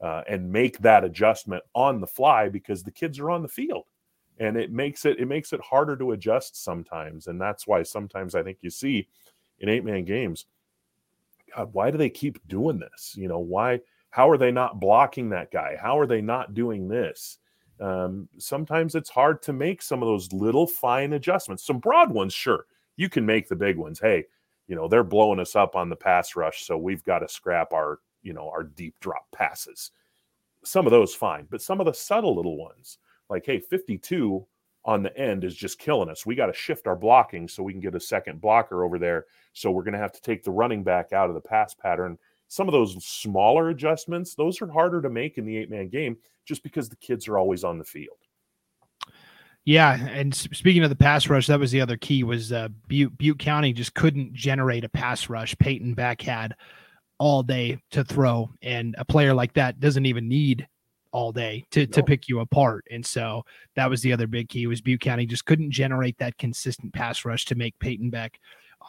uh, 0.00 0.22
and 0.28 0.50
make 0.50 0.78
that 0.78 1.04
adjustment 1.04 1.62
on 1.74 2.00
the 2.00 2.06
fly 2.06 2.48
because 2.48 2.82
the 2.82 2.90
kids 2.90 3.18
are 3.18 3.30
on 3.30 3.42
the 3.42 3.48
field. 3.48 3.84
And 4.38 4.56
it 4.56 4.70
makes 4.70 5.06
it 5.06 5.18
it 5.18 5.26
makes 5.26 5.52
it 5.54 5.60
harder 5.62 5.96
to 5.96 6.12
adjust 6.12 6.62
sometimes. 6.62 7.26
And 7.26 7.40
that's 7.40 7.66
why 7.66 7.82
sometimes 7.82 8.34
i 8.34 8.42
think 8.42 8.58
you 8.60 8.68
see 8.68 9.08
in 9.60 9.70
eight 9.70 9.84
man 9.84 10.04
games 10.04 10.46
god 11.56 11.72
why 11.72 11.90
do 11.90 11.96
they 11.96 12.10
keep 12.10 12.46
doing 12.46 12.78
this? 12.78 13.14
You 13.16 13.28
know 13.28 13.38
why 13.38 13.80
how 14.10 14.28
are 14.28 14.36
they 14.36 14.52
not 14.52 14.78
blocking 14.80 15.30
that 15.30 15.50
guy? 15.50 15.76
How 15.80 15.98
are 15.98 16.06
they 16.06 16.20
not 16.20 16.54
doing 16.54 16.88
this? 16.88 17.38
Um, 17.80 18.28
sometimes 18.38 18.94
it's 18.94 19.10
hard 19.10 19.42
to 19.42 19.52
make 19.52 19.80
some 19.82 20.02
of 20.02 20.06
those 20.06 20.32
little 20.32 20.66
fine 20.66 21.14
adjustments. 21.14 21.64
Some 21.64 21.78
broad 21.78 22.10
ones 22.10 22.34
sure 22.34 22.66
you 22.96 23.08
can 23.08 23.24
make 23.24 23.48
the 23.48 23.56
big 23.56 23.78
ones. 23.78 23.98
Hey 23.98 24.26
you 24.68 24.76
know 24.76 24.88
they're 24.88 25.04
blowing 25.04 25.40
us 25.40 25.56
up 25.56 25.76
on 25.76 25.88
the 25.88 25.96
pass 25.96 26.36
rush 26.36 26.64
so 26.64 26.76
we've 26.76 27.04
got 27.04 27.20
to 27.20 27.28
scrap 27.28 27.72
our 27.72 27.98
you 28.22 28.32
know 28.32 28.48
our 28.48 28.64
deep 28.64 28.94
drop 29.00 29.26
passes. 29.32 29.90
Some 30.64 30.86
of 30.86 30.90
those 30.90 31.14
fine 31.14 31.46
but 31.50 31.62
some 31.62 31.80
of 31.80 31.86
the 31.86 31.94
subtle 31.94 32.34
little 32.34 32.56
ones 32.56 32.98
like 33.28 33.44
hey 33.46 33.60
52 33.60 34.46
on 34.84 35.02
the 35.02 35.16
end 35.18 35.42
is 35.42 35.56
just 35.56 35.80
killing 35.80 36.08
us. 36.08 36.24
We 36.24 36.36
got 36.36 36.46
to 36.46 36.52
shift 36.52 36.86
our 36.86 36.94
blocking 36.94 37.48
so 37.48 37.62
we 37.62 37.72
can 37.72 37.80
get 37.80 37.96
a 37.96 38.00
second 38.00 38.40
blocker 38.40 38.84
over 38.84 38.98
there 38.98 39.26
so 39.52 39.70
we're 39.70 39.82
going 39.82 39.94
to 39.94 39.98
have 39.98 40.12
to 40.12 40.20
take 40.20 40.44
the 40.44 40.50
running 40.50 40.84
back 40.84 41.12
out 41.12 41.28
of 41.28 41.34
the 41.34 41.40
pass 41.40 41.74
pattern. 41.74 42.18
Some 42.48 42.68
of 42.68 42.72
those 42.72 43.04
smaller 43.04 43.70
adjustments, 43.70 44.34
those 44.34 44.62
are 44.62 44.70
harder 44.70 45.02
to 45.02 45.10
make 45.10 45.38
in 45.38 45.44
the 45.44 45.56
eight 45.56 45.70
man 45.70 45.88
game 45.88 46.16
just 46.44 46.62
because 46.62 46.88
the 46.88 46.96
kids 46.96 47.26
are 47.26 47.38
always 47.38 47.64
on 47.64 47.78
the 47.78 47.84
field. 47.84 48.18
Yeah, 49.66 49.94
and 49.94 50.32
speaking 50.32 50.84
of 50.84 50.90
the 50.90 50.96
pass 50.96 51.28
rush, 51.28 51.48
that 51.48 51.58
was 51.58 51.72
the 51.72 51.80
other 51.80 51.96
key 51.96 52.22
was 52.22 52.52
uh, 52.52 52.68
Butte, 52.86 53.18
Butte 53.18 53.40
County 53.40 53.72
just 53.72 53.94
couldn't 53.94 54.32
generate 54.32 54.84
a 54.84 54.88
pass 54.88 55.28
rush. 55.28 55.58
Peyton 55.58 55.92
Beck 55.92 56.22
had 56.22 56.54
all 57.18 57.42
day 57.42 57.82
to 57.90 58.04
throw, 58.04 58.48
and 58.62 58.94
a 58.96 59.04
player 59.04 59.34
like 59.34 59.52
that 59.54 59.80
doesn't 59.80 60.06
even 60.06 60.28
need 60.28 60.68
all 61.10 61.32
day 61.32 61.64
to, 61.72 61.80
no. 61.80 61.86
to 61.86 62.02
pick 62.04 62.28
you 62.28 62.40
apart. 62.40 62.86
And 62.92 63.04
so 63.04 63.44
that 63.74 63.90
was 63.90 64.02
the 64.02 64.12
other 64.12 64.28
big 64.28 64.48
key 64.48 64.68
was 64.68 64.80
Butte 64.80 65.00
County 65.00 65.26
just 65.26 65.46
couldn't 65.46 65.72
generate 65.72 66.16
that 66.18 66.38
consistent 66.38 66.92
pass 66.92 67.24
rush 67.24 67.44
to 67.46 67.56
make 67.56 67.76
Peyton 67.80 68.08
Beck 68.08 68.38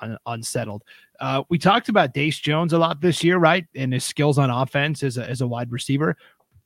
un, 0.01 0.15
unsettled. 0.27 0.84
Uh, 1.19 1.41
we 1.50 1.57
talked 1.57 1.89
about 1.89 2.13
Dace 2.13 2.38
Jones 2.38 2.74
a 2.74 2.77
lot 2.77 3.01
this 3.01 3.24
year, 3.24 3.38
right? 3.39 3.65
And 3.75 3.93
his 3.93 4.03
skills 4.03 4.38
on 4.38 4.51
offense 4.51 5.01
as 5.01 5.17
a, 5.17 5.27
as 5.27 5.41
a 5.41 5.48
wide 5.48 5.72
receiver. 5.72 6.17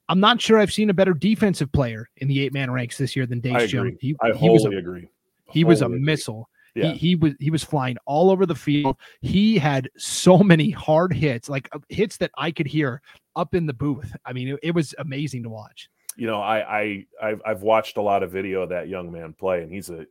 I'm 0.10 0.20
not 0.20 0.42
sure 0.42 0.60
I've 0.60 0.74
seen 0.74 0.90
a 0.90 0.94
better 0.94 1.14
defensive 1.14 1.72
player 1.72 2.10
in 2.18 2.28
the 2.28 2.42
eight 2.42 2.54
man 2.54 2.70
ranks 2.72 2.98
this 2.98 3.16
year 3.16 3.26
than 3.26 3.40
Dace 3.40 3.70
Jones. 3.70 3.98
He, 4.02 4.16
I 4.22 4.34
he 4.34 4.50
was 4.50 4.66
a, 4.66 4.70
agree. 4.70 5.08
He 5.50 5.64
was 5.64 5.82
a 5.82 5.86
agree. 5.86 6.00
missile. 6.00 6.50
Yeah. 6.76 6.92
He, 6.92 6.98
he 6.98 7.16
was 7.16 7.34
he 7.40 7.52
was 7.52 7.64
flying 7.64 7.98
all 8.06 8.30
over 8.32 8.46
the 8.46 8.56
field. 8.56 8.98
He 9.22 9.58
had 9.58 9.90
so 9.98 10.38
many 10.38 10.70
hard 10.70 11.14
hits, 11.14 11.50
like 11.50 11.70
uh, 11.74 11.80
hits 11.90 12.18
that 12.18 12.32
I 12.38 12.52
could 12.52 12.68
hear 12.68 13.02
up 13.36 13.56
in 13.56 13.66
the 13.66 13.74
booth. 13.74 14.16
I 14.26 14.34
mean, 14.34 14.50
it, 14.50 14.60
it 14.64 14.76
was 14.76 14.96
amazing 14.98 15.44
to 15.44 15.50
watch. 15.50 15.90
You 16.16 16.28
know, 16.28 16.42
I 16.42 16.80
I 16.80 17.06
I've, 17.22 17.42
I've 17.46 17.62
watched 17.62 17.98
a 17.98 18.02
lot 18.02 18.24
of 18.24 18.32
video 18.32 18.62
of 18.62 18.70
that 18.70 18.88
young 18.88 19.12
man 19.12 19.34
play, 19.34 19.64
and 19.64 19.72
he's 19.72 19.90
a 19.90 20.06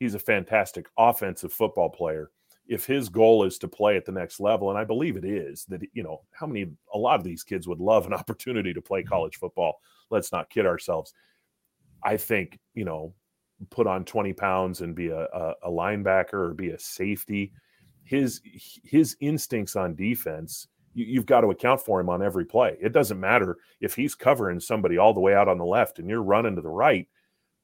he's 0.00 0.14
a 0.14 0.18
fantastic 0.18 0.86
offensive 0.96 1.52
football 1.52 1.90
player 1.90 2.30
if 2.68 2.86
his 2.86 3.08
goal 3.08 3.44
is 3.44 3.58
to 3.58 3.68
play 3.68 3.96
at 3.96 4.04
the 4.04 4.12
next 4.12 4.40
level, 4.40 4.70
and 4.70 4.78
I 4.78 4.84
believe 4.84 5.16
it 5.16 5.24
is, 5.24 5.64
that 5.66 5.82
you 5.92 6.02
know 6.02 6.22
how 6.32 6.46
many 6.46 6.70
a 6.92 6.98
lot 6.98 7.18
of 7.18 7.24
these 7.24 7.42
kids 7.42 7.68
would 7.68 7.80
love 7.80 8.06
an 8.06 8.14
opportunity 8.14 8.72
to 8.74 8.82
play 8.82 9.00
mm-hmm. 9.00 9.08
college 9.08 9.36
football. 9.36 9.80
Let's 10.10 10.32
not 10.32 10.50
kid 10.50 10.66
ourselves. 10.66 11.12
I 12.02 12.16
think 12.16 12.58
you 12.74 12.84
know, 12.84 13.14
put 13.70 13.86
on 13.86 14.04
twenty 14.04 14.32
pounds 14.32 14.80
and 14.80 14.94
be 14.94 15.08
a, 15.08 15.22
a, 15.24 15.54
a 15.64 15.70
linebacker 15.70 16.34
or 16.34 16.54
be 16.54 16.70
a 16.70 16.78
safety. 16.78 17.52
His 18.04 18.40
his 18.84 19.16
instincts 19.20 19.76
on 19.76 19.94
defense, 19.94 20.68
you, 20.94 21.04
you've 21.06 21.26
got 21.26 21.40
to 21.42 21.50
account 21.50 21.80
for 21.80 22.00
him 22.00 22.08
on 22.08 22.22
every 22.22 22.44
play. 22.44 22.76
It 22.80 22.92
doesn't 22.92 23.20
matter 23.20 23.56
if 23.80 23.94
he's 23.94 24.14
covering 24.14 24.60
somebody 24.60 24.98
all 24.98 25.14
the 25.14 25.20
way 25.20 25.34
out 25.34 25.48
on 25.48 25.58
the 25.58 25.64
left 25.64 25.98
and 25.98 26.08
you're 26.08 26.22
running 26.22 26.56
to 26.56 26.62
the 26.62 26.68
right. 26.68 27.08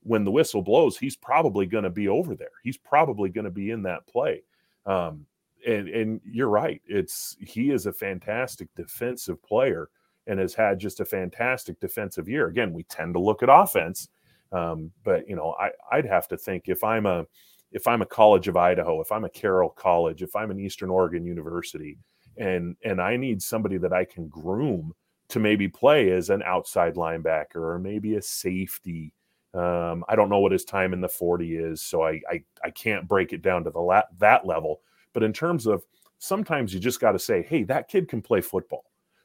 When 0.04 0.24
the 0.24 0.32
whistle 0.32 0.62
blows, 0.62 0.98
he's 0.98 1.14
probably 1.14 1.64
going 1.64 1.84
to 1.84 1.90
be 1.90 2.08
over 2.08 2.34
there. 2.34 2.50
He's 2.64 2.76
probably 2.76 3.30
going 3.30 3.44
to 3.44 3.52
be 3.52 3.70
in 3.70 3.84
that 3.84 4.04
play 4.08 4.42
um, 4.86 5.26
and 5.66 5.88
and 5.88 6.20
you're 6.24 6.48
right. 6.48 6.80
It's 6.86 7.36
he 7.40 7.70
is 7.70 7.86
a 7.86 7.92
fantastic 7.92 8.68
defensive 8.74 9.42
player 9.42 9.88
and 10.26 10.38
has 10.38 10.54
had 10.54 10.78
just 10.78 11.00
a 11.00 11.04
fantastic 11.04 11.78
defensive 11.80 12.28
year. 12.28 12.48
Again, 12.48 12.72
we 12.72 12.84
tend 12.84 13.14
to 13.14 13.20
look 13.20 13.42
at 13.42 13.48
offense, 13.50 14.08
um, 14.52 14.90
but 15.04 15.28
you 15.28 15.36
know, 15.36 15.54
I 15.58 15.70
I'd 15.90 16.06
have 16.06 16.28
to 16.28 16.36
think 16.36 16.64
if 16.66 16.82
I'm 16.84 17.06
a 17.06 17.26
if 17.72 17.86
I'm 17.86 18.02
a 18.02 18.06
College 18.06 18.48
of 18.48 18.56
Idaho, 18.56 19.00
if 19.00 19.10
I'm 19.10 19.24
a 19.24 19.30
Carroll 19.30 19.70
College, 19.70 20.22
if 20.22 20.36
I'm 20.36 20.50
an 20.50 20.60
Eastern 20.60 20.90
Oregon 20.90 21.24
University, 21.24 21.98
and 22.36 22.76
and 22.84 23.00
I 23.00 23.16
need 23.16 23.42
somebody 23.42 23.78
that 23.78 23.92
I 23.92 24.04
can 24.04 24.28
groom 24.28 24.92
to 25.28 25.40
maybe 25.40 25.68
play 25.68 26.10
as 26.10 26.28
an 26.28 26.42
outside 26.42 26.94
linebacker 26.94 27.56
or 27.56 27.78
maybe 27.78 28.16
a 28.16 28.22
safety 28.22 29.14
um, 29.54 30.04
I 30.08 30.16
don't 30.16 30.30
know 30.30 30.38
what 30.38 30.52
his 30.52 30.64
time 30.64 30.92
in 30.92 31.00
the 31.00 31.08
40 31.08 31.56
is, 31.56 31.82
so 31.82 32.02
I 32.02 32.20
I, 32.28 32.42
I 32.64 32.70
can't 32.70 33.06
break 33.06 33.32
it 33.32 33.42
down 33.42 33.64
to 33.64 33.70
the 33.70 33.80
la- 33.80 34.02
that 34.18 34.46
level. 34.46 34.80
But 35.12 35.22
in 35.22 35.32
terms 35.32 35.66
of 35.66 35.84
sometimes 36.18 36.72
you 36.72 36.80
just 36.80 37.00
got 37.00 37.12
to 37.12 37.18
say, 37.18 37.42
hey, 37.42 37.64
that 37.64 37.88
kid 37.88 38.08
can 38.08 38.22
play 38.22 38.40
football. 38.40 38.84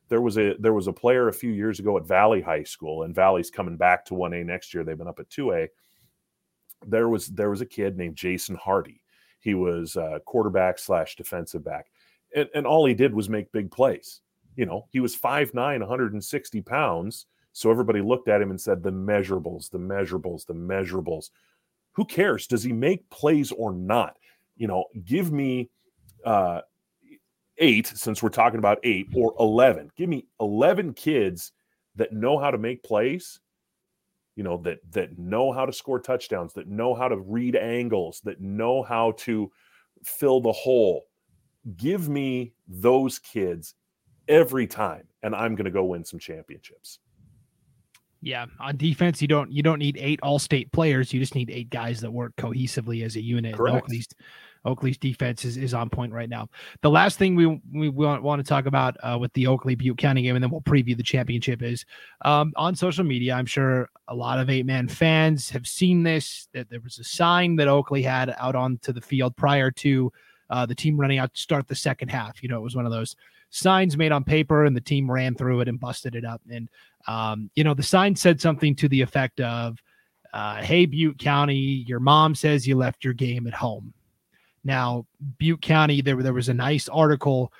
There 0.10 0.22
was 0.22 0.38
a 0.38 0.55
there 0.60 0.74
was 0.74 0.88
a 0.88 0.93
player 0.93 1.27
a 1.27 1.34
few 1.34 1.51
years 1.51 1.79
ago 1.79 1.98
at 1.98 2.07
Valley 2.07 2.41
High 2.41 2.63
School, 2.63 3.03
and 3.03 3.15
Valley's 3.15 3.51
coming 3.51 3.77
back 3.77 4.05
to 4.05 4.13
1A 4.13 4.46
next 4.46 4.74
year. 4.74 4.84
They've 4.84 4.98
been 4.98 5.07
up 5.07 5.19
at 5.19 5.29
2A. 5.29 5.67
There 6.86 7.10
was 7.10 7.27
there 7.27 7.50
was 7.50 7.62
a 7.62 7.65
kid 7.65 7.98
named 7.98 8.15
Jason 8.15 8.55
Hardy. 8.55 9.01
He 9.39 9.53
was 9.53 9.96
a 9.96 10.22
quarterback 10.25 10.79
slash 10.79 11.15
defensive 11.15 11.63
back, 11.63 11.88
and, 12.36 12.49
and 12.56 12.65
all 12.65 12.86
he 12.86 12.93
did 12.93 13.13
was 13.13 13.30
make 13.30 13.52
big 13.52 13.69
plays. 13.69 14.21
You 14.56 14.65
know, 14.65 14.88
he 14.91 14.99
was 14.99 15.15
5'9", 15.15 15.54
160 15.54 16.62
pounds 16.62 17.28
so 17.58 17.72
everybody 17.72 18.02
looked 18.02 18.28
at 18.28 18.39
him 18.39 18.52
and 18.52 18.62
said, 18.62 18.84
the 18.84 18.91
measurables, 18.91 19.72
the 19.72 19.80
measurables, 19.80 20.46
the 20.46 20.54
measurables. 20.54 21.32
Who 21.93 22.06
cares? 22.06 22.46
Does 22.46 22.62
he 22.62 22.72
make 22.72 23.10
plays 23.10 23.52
or 23.52 23.74
not? 23.74 24.15
You 24.58 24.67
know, 24.67 24.86
give 25.06 25.32
me 25.32 25.72
uh, 26.24 26.62
eight, 27.58 27.88
since 27.88 28.22
we're 28.22 28.30
talking 28.30 28.60
about 28.60 28.78
eight, 28.84 29.08
or 29.15 29.34
11. 29.39 29.89
Give 29.98 30.08
me 30.08 30.28
11 30.39 30.93
kids 30.93 31.52
that 31.96 32.13
know 32.13 32.38
how 32.38 32.52
to 32.52 32.60
make 32.60 32.84
plays, 32.84 33.39
you 34.36 34.43
know, 34.43 34.58
that, 34.58 34.78
that 34.91 35.17
know 35.17 35.52
how 35.52 35.65
to 35.65 35.74
score 35.74 36.00
touchdowns, 36.00 36.54
that 36.54 36.67
know 36.67 36.93
how 36.93 37.08
to 37.08 37.17
read 37.17 37.56
angles, 37.56 38.22
that 38.24 38.39
know 38.39 38.84
how 38.84 39.13
to 39.13 39.52
fill 40.04 40.41
the 40.41 40.52
hole. 40.52 41.08
Give 41.76 42.08
me 42.08 42.54
those 42.67 43.17
kids 43.17 43.74
every 44.28 44.67
time, 44.67 45.08
and 45.24 45.34
I'm 45.34 45.56
going 45.56 45.65
to 45.65 45.72
go 45.72 45.86
win 45.86 46.06
some 46.06 46.20
championships. 46.20 47.00
Yeah, 48.21 48.47
on 48.60 48.77
defense, 48.77 49.21
you 49.21 49.27
don't 49.27 49.51
you 49.51 49.62
don't 49.62 49.80
need 49.80 49.97
eight 49.99 50.19
all-state 50.23 50.71
players. 50.71 51.13
You 51.13 51.19
just 51.19 51.36
need 51.36 51.51
eight 51.51 51.69
guys 51.69 52.01
that 52.01 52.12
work 52.12 52.36
cohesively 52.36 53.06
as 53.06 53.15
a 53.15 53.21
unit. 53.21 53.60
Oakley's 53.60 54.08
Oakley's 54.65 54.97
defense 54.97 55.45
is, 55.45 55.56
is 55.56 55.73
on 55.73 55.89
point 55.89 56.12
right 56.12 56.27
now. 56.27 56.49
The 56.82 56.89
last 56.89 57.17
thing 57.17 57.36
we 57.36 57.62
we 57.71 57.89
want, 57.89 58.23
want 58.23 58.43
to 58.43 58.47
talk 58.47 58.65
about 58.65 58.97
uh, 59.01 59.17
with 59.19 59.32
the 59.34 59.47
Oakley 59.47 59.75
Butte 59.75 59.97
County 59.97 60.23
game, 60.23 60.36
and 60.36 60.43
then 60.43 60.51
we'll 60.51 60.62
preview 60.62 60.97
the 60.97 61.03
championship, 61.03 61.62
is 61.62 61.86
um, 62.25 62.51
on 62.56 62.75
social 62.75 63.03
media. 63.03 63.34
I'm 63.34 63.45
sure 63.45 63.89
a 64.08 64.15
lot 64.15 64.39
of 64.39 64.49
eight 64.49 64.65
man 64.65 64.88
fans 64.88 65.49
have 65.51 65.67
seen 65.67 66.03
this. 66.03 66.47
That 66.53 66.69
there 66.69 66.82
was 66.82 66.99
a 66.99 67.03
sign 67.03 67.56
that 67.58 67.67
Oakley 67.67 68.01
had 68.01 68.36
out 68.39 68.56
onto 68.56 68.91
the 68.91 69.01
field 69.01 69.36
prior 69.38 69.71
to 69.71 70.12
uh, 70.49 70.65
the 70.65 70.75
team 70.75 70.99
running 70.99 71.19
out 71.19 71.34
to 71.34 71.39
start 71.39 71.67
the 71.67 71.75
second 71.75 72.10
half. 72.10 72.41
You 72.41 72.49
know, 72.49 72.58
it 72.58 72.63
was 72.63 72.75
one 72.75 72.86
of 72.86 72.91
those 72.91 73.15
signs 73.49 73.95
made 73.95 74.12
on 74.12 74.23
paper, 74.23 74.65
and 74.65 74.75
the 74.75 74.82
team 74.82 75.10
ran 75.10 75.36
through 75.36 75.62
it 75.62 75.69
and 75.69 75.80
busted 75.80 76.15
it 76.15 76.25
up. 76.25 76.41
And 76.49 76.67
um, 77.08 77.50
you 77.56 77.63
know, 77.63 77.74
the 77.74 77.84
sign 77.84 78.15
said 78.15 78.41
something 78.41 78.76
to 78.76 78.89
the 78.89 79.02
effect 79.02 79.39
of, 79.39 79.78
uh, 80.34 80.62
"Hey, 80.62 80.86
Butte 80.86 81.17
County, 81.17 81.86
your 81.88 82.00
mom 82.00 82.36
says 82.36 82.67
you 82.67 82.76
left 82.76 83.04
your 83.04 83.13
game 83.13 83.48
at 83.48 83.54
home." 83.54 83.93
Now, 84.63 85.06
Butte 85.38 85.62
County, 85.62 86.02
there 86.02 86.22
there 86.22 86.34
was 86.34 86.50
a 86.50 86.54
nice 86.54 86.89
article 86.89 87.52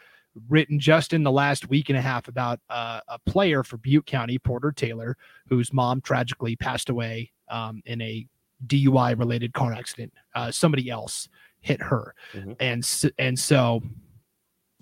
written 0.50 0.80
just 0.80 1.14
in 1.14 1.24
the 1.24 1.32
last 1.32 1.70
week 1.70 1.90
and 1.90 1.98
a 1.98 2.02
half 2.02 2.28
about 2.28 2.60
uh, 2.70 3.00
a 3.08 3.20
player 3.20 3.64
for 3.64 3.78
Butte 3.78 4.06
County, 4.06 4.38
Porter 4.38 4.72
Taylor, 4.72 5.18
whose 5.50 5.74
mom 5.74 6.02
tragically 6.02 6.56
passed 6.56 6.90
away 6.90 7.32
um, 7.50 7.82
in 7.86 8.02
a 8.02 8.28
DUI 8.68 9.18
related 9.18 9.54
car 9.54 9.74
accident. 9.74 10.14
Uh, 10.36 10.52
somebody 10.52 10.90
else 10.90 11.30
hit 11.62 11.82
her, 11.82 12.14
mm-hmm. 12.34 12.54
and 12.60 12.88
and 13.18 13.38
so 13.38 13.82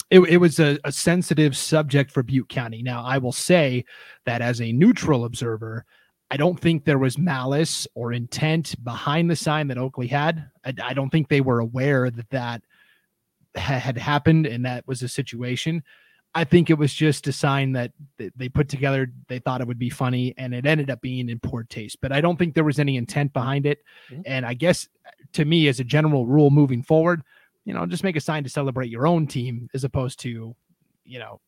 it, 0.10 0.20
it 0.22 0.38
was 0.38 0.60
a, 0.60 0.78
a 0.84 0.92
sensitive 0.92 1.58
subject 1.58 2.12
for 2.12 2.24
Butte 2.24 2.50
County. 2.50 2.82
Now, 2.84 3.04
I 3.04 3.18
will 3.18 3.32
say 3.32 3.86
that 4.26 4.42
as 4.42 4.62
a 4.62 4.72
neutral 4.72 5.26
observer, 5.26 5.86
I 6.32 6.38
don't 6.38 6.60
think 6.60 6.86
there 6.86 7.00
was 7.00 7.18
malice 7.18 7.88
or 7.96 8.14
intent 8.14 8.76
behind 8.84 9.30
the 9.30 9.36
sign 9.36 9.68
that 9.68 9.78
Oakley 9.78 10.08
had. 10.08 10.50
I, 10.66 10.74
I 10.84 10.94
don't 10.94 11.10
think 11.10 11.28
they 11.28 11.42
were 11.42 11.60
aware 11.60 12.10
that 12.10 12.30
that 12.30 12.62
ha- 13.56 13.80
had 13.80 13.98
happened 13.98 14.46
and 14.46 14.66
that 14.66 14.88
was 14.88 15.02
a 15.02 15.08
situation. 15.08 15.84
I 16.38 16.44
think 16.44 16.70
it 16.70 16.78
was 16.78 16.94
just 16.94 17.28
a 17.28 17.32
sign 17.32 17.72
that 17.74 17.94
they 18.18 18.50
put 18.50 18.68
together. 18.68 19.08
They 19.30 19.40
thought 19.40 19.62
it 19.62 19.68
would 19.68 19.80
be 19.80 19.90
funny, 19.90 20.34
and 20.38 20.54
it 20.54 20.66
ended 20.66 20.90
up 20.90 21.00
being 21.00 21.30
in 21.30 21.40
poor 21.40 21.64
taste. 21.64 22.00
But 22.02 22.12
I 22.12 22.20
don't 22.20 22.38
think 22.38 22.54
there 22.54 22.66
was 22.66 22.78
any 22.78 22.98
intent 22.98 23.32
behind 23.32 23.66
it. 23.66 23.80
Mm-hmm. 24.12 24.22
And 24.26 24.46
I 24.46 24.54
guess 24.54 24.90
to 25.32 25.46
me, 25.46 25.70
as 25.70 25.80
a 25.80 25.86
general 25.86 26.26
rule 26.26 26.50
moving 26.50 26.84
forward, 26.84 27.22
you 27.66 27.74
know, 27.74 27.86
just 27.86 28.04
make 28.04 28.16
a 28.16 28.22
sign 28.22 28.44
to 28.44 28.50
celebrate 28.50 28.90
your 28.90 29.08
own 29.08 29.28
team 29.28 29.68
as 29.74 29.84
opposed 29.84 30.20
to, 30.22 30.56
you 31.04 31.20
know, 31.20 31.42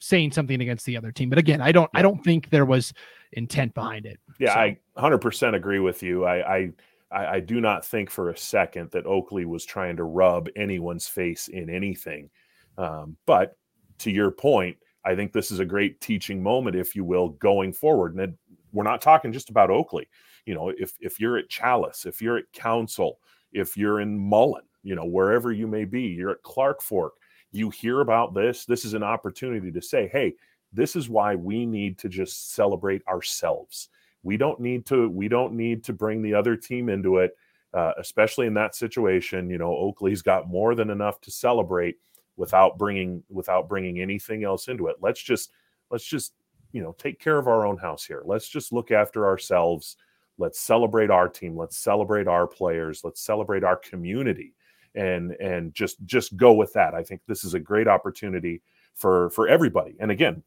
saying 0.00 0.32
something 0.32 0.60
against 0.60 0.86
the 0.86 0.96
other 0.96 1.12
team. 1.12 1.28
But 1.28 1.38
again, 1.38 1.60
I 1.60 1.72
don't 1.72 1.90
I 1.94 2.02
don't 2.02 2.22
think 2.24 2.50
there 2.50 2.64
was 2.64 2.92
intent 3.32 3.74
behind 3.74 4.06
it. 4.06 4.18
Yeah, 4.38 4.54
so. 4.54 4.60
I 4.60 4.78
100% 4.96 5.54
agree 5.54 5.80
with 5.80 6.02
you. 6.02 6.24
I, 6.24 6.56
I 6.56 6.72
I 7.10 7.40
do 7.40 7.60
not 7.60 7.86
think 7.86 8.10
for 8.10 8.30
a 8.30 8.36
second 8.36 8.90
that 8.90 9.06
Oakley 9.06 9.46
was 9.46 9.64
trying 9.64 9.96
to 9.96 10.04
rub 10.04 10.48
anyone's 10.56 11.08
face 11.08 11.48
in 11.48 11.70
anything. 11.70 12.28
Um, 12.76 13.16
but 13.24 13.56
to 14.00 14.10
your 14.10 14.30
point, 14.30 14.76
I 15.04 15.14
think 15.14 15.32
this 15.32 15.50
is 15.50 15.58
a 15.58 15.64
great 15.64 16.02
teaching 16.02 16.42
moment, 16.42 16.76
if 16.76 16.94
you 16.94 17.04
will, 17.04 17.30
going 17.30 17.72
forward. 17.72 18.14
And 18.14 18.36
we're 18.72 18.84
not 18.84 19.00
talking 19.00 19.32
just 19.32 19.48
about 19.48 19.70
Oakley. 19.70 20.06
You 20.44 20.54
know, 20.54 20.68
if 20.68 20.92
if 21.00 21.18
you're 21.18 21.38
at 21.38 21.48
Challis, 21.48 22.04
if 22.04 22.20
you're 22.20 22.36
at 22.36 22.52
Council, 22.52 23.18
if 23.52 23.76
you're 23.76 24.00
in 24.00 24.18
Mullan, 24.18 24.67
you 24.82 24.94
know, 24.94 25.04
wherever 25.04 25.52
you 25.52 25.66
may 25.66 25.84
be, 25.84 26.02
you're 26.02 26.30
at 26.30 26.42
Clark 26.42 26.82
Fork, 26.82 27.14
you 27.52 27.70
hear 27.70 28.00
about 28.00 28.34
this. 28.34 28.64
This 28.64 28.84
is 28.84 28.94
an 28.94 29.02
opportunity 29.02 29.70
to 29.72 29.82
say, 29.82 30.08
hey, 30.12 30.34
this 30.72 30.96
is 30.96 31.08
why 31.08 31.34
we 31.34 31.64
need 31.66 31.98
to 31.98 32.08
just 32.08 32.54
celebrate 32.54 33.06
ourselves. 33.06 33.88
We 34.22 34.36
don't 34.36 34.60
need 34.60 34.84
to, 34.86 35.08
we 35.08 35.28
don't 35.28 35.54
need 35.54 35.84
to 35.84 35.92
bring 35.92 36.22
the 36.22 36.34
other 36.34 36.56
team 36.56 36.88
into 36.88 37.18
it, 37.18 37.36
uh, 37.74 37.92
especially 37.98 38.46
in 38.46 38.54
that 38.54 38.74
situation. 38.74 39.48
You 39.50 39.58
know, 39.58 39.74
Oakley's 39.74 40.22
got 40.22 40.48
more 40.48 40.74
than 40.74 40.90
enough 40.90 41.20
to 41.22 41.30
celebrate. 41.30 41.96
without 42.36 42.78
bringing 42.78 43.22
without 43.28 43.68
bringing 43.68 44.00
anything 44.00 44.44
else 44.44 44.68
into 44.68 44.86
it. 44.86 44.96
Let's 45.00 45.20
just 45.20 45.50
let's 45.90 46.04
just 46.04 46.34
you 46.70 46.80
know 46.82 46.94
take 46.96 47.18
care 47.18 47.36
of 47.36 47.48
our 47.48 47.66
own 47.66 47.76
house 47.78 48.04
here. 48.06 48.22
Let's 48.24 48.48
just 48.48 48.72
look 48.72 48.90
after 48.92 49.26
ourselves. 49.26 49.96
Let's 50.38 50.60
celebrate 50.60 51.10
our 51.10 51.28
team. 51.28 51.56
Let's 51.56 51.76
celebrate 51.76 52.28
our 52.28 52.46
players. 52.46 53.02
Let's 53.02 53.20
celebrate 53.20 53.64
our 53.64 53.74
community, 53.76 54.54
and 54.98 55.32
and 55.32 55.72
just 55.72 56.04
just 56.04 56.36
go 56.36 56.52
with 56.52 56.72
that. 56.72 56.94
I 56.94 57.02
think 57.02 57.20
this 57.26 57.44
is 57.44 57.54
a 57.54 57.60
great 57.60 57.88
opportunity 57.88 58.60
for 58.94 59.30
for 59.30 59.48
everybody. 59.48 59.96
And 60.00 60.10
again, 60.10 60.42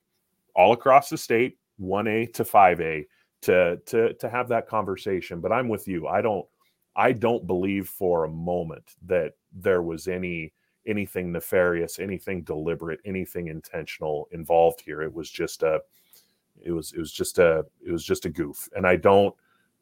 all 0.55 0.73
across 0.73 1.09
the 1.09 1.17
state, 1.17 1.57
one 1.77 2.07
A 2.07 2.25
to 2.27 2.43
five 2.43 2.81
A, 2.81 3.07
to 3.43 3.77
to 3.85 4.13
to 4.15 4.29
have 4.29 4.49
that 4.49 4.67
conversation. 4.67 5.39
But 5.39 5.53
I'm 5.53 5.69
with 5.69 5.87
you. 5.87 6.07
I 6.07 6.21
don't 6.21 6.45
I 6.95 7.13
don't 7.13 7.47
believe 7.47 7.87
for 7.87 8.25
a 8.25 8.29
moment 8.29 8.95
that 9.05 9.33
there 9.53 9.81
was 9.81 10.07
any 10.07 10.53
anything 10.85 11.31
nefarious, 11.31 11.99
anything 11.99 12.41
deliberate, 12.41 12.99
anything 13.05 13.47
intentional 13.47 14.27
involved 14.31 14.81
here. 14.81 15.01
It 15.01 15.13
was 15.13 15.29
just 15.29 15.63
a 15.63 15.79
it 16.61 16.71
was 16.71 16.91
it 16.91 16.99
was 16.99 17.13
just 17.13 17.39
a 17.39 17.65
it 17.85 17.91
was 17.91 18.03
just 18.03 18.25
a 18.25 18.29
goof. 18.29 18.67
And 18.75 18.85
I 18.85 18.97
don't 18.97 19.33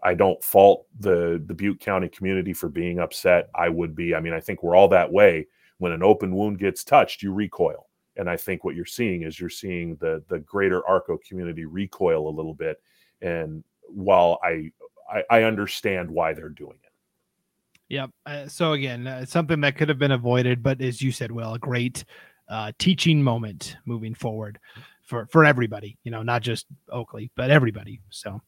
I 0.03 0.13
don't 0.13 0.41
fault 0.43 0.85
the 0.99 1.41
the 1.45 1.53
Butte 1.53 1.79
County 1.79 2.07
community 2.09 2.53
for 2.53 2.69
being 2.69 2.99
upset. 2.99 3.49
I 3.55 3.69
would 3.69 3.95
be. 3.95 4.15
I 4.15 4.19
mean, 4.19 4.33
I 4.33 4.39
think 4.39 4.63
we're 4.63 4.75
all 4.75 4.87
that 4.89 5.11
way. 5.11 5.47
When 5.77 5.91
an 5.91 6.03
open 6.03 6.35
wound 6.35 6.59
gets 6.59 6.83
touched, 6.83 7.21
you 7.21 7.33
recoil. 7.33 7.87
And 8.17 8.29
I 8.29 8.35
think 8.35 8.63
what 8.63 8.75
you're 8.75 8.85
seeing 8.85 9.23
is 9.23 9.39
you're 9.39 9.49
seeing 9.49 9.95
the 9.97 10.23
the 10.27 10.39
greater 10.39 10.85
Arco 10.87 11.17
community 11.27 11.65
recoil 11.65 12.27
a 12.27 12.35
little 12.35 12.53
bit. 12.53 12.81
And 13.21 13.63
while 13.87 14.39
I 14.43 14.71
I, 15.11 15.23
I 15.29 15.43
understand 15.43 16.09
why 16.09 16.33
they're 16.33 16.49
doing 16.49 16.77
it. 16.83 16.91
Yep. 17.89 18.11
Uh, 18.25 18.47
so 18.47 18.73
again, 18.73 19.07
uh, 19.07 19.25
something 19.25 19.59
that 19.61 19.75
could 19.75 19.89
have 19.89 19.97
been 19.97 20.11
avoided, 20.11 20.61
but 20.61 20.79
as 20.79 21.01
you 21.01 21.11
said, 21.11 21.31
well, 21.31 21.55
a 21.55 21.59
great 21.59 22.05
uh, 22.47 22.71
teaching 22.77 23.21
moment 23.21 23.77
moving 23.85 24.13
forward 24.13 24.59
for 25.09 25.25
for 25.25 25.43
everybody. 25.43 25.97
You 26.03 26.11
know, 26.11 26.21
not 26.23 26.41
just 26.41 26.67
Oakley, 26.89 27.31
but 27.35 27.49
everybody. 27.49 27.99
So 28.11 28.41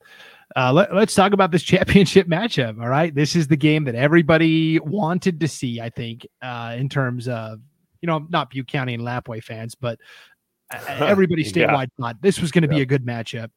uh, 0.56 0.72
let, 0.72 0.92
us 0.96 1.16
talk 1.16 1.34
about 1.34 1.52
this 1.52 1.64
championship 1.74 2.28
matchup. 2.28 2.80
All 2.80 2.88
right, 2.88 3.14
this 3.14 3.36
is 3.36 3.48
the 3.48 3.58
game 3.58 3.84
that 3.86 3.96
everybody 3.96 4.80
wanted 4.80 5.40
to 5.42 5.48
see. 5.48 5.82
I 5.82 5.90
think 5.90 6.26
uh, 6.42 6.76
in 6.78 6.88
terms 6.88 7.28
of 7.28 7.60
you 8.02 8.08
know 8.08 8.26
not 8.30 8.52
Butte 8.52 8.68
County 8.68 8.94
and 8.94 9.04
Lapwai 9.04 9.44
fans, 9.44 9.76
but 9.76 10.00
everybody 10.88 11.44
statewide 11.44 11.90
yeah. 11.98 12.06
thought 12.06 12.22
this 12.22 12.40
was 12.40 12.52
going 12.52 12.62
to 12.62 12.68
be 12.68 12.82
a 12.82 12.86
good 12.86 13.06
matchup. 13.06 13.50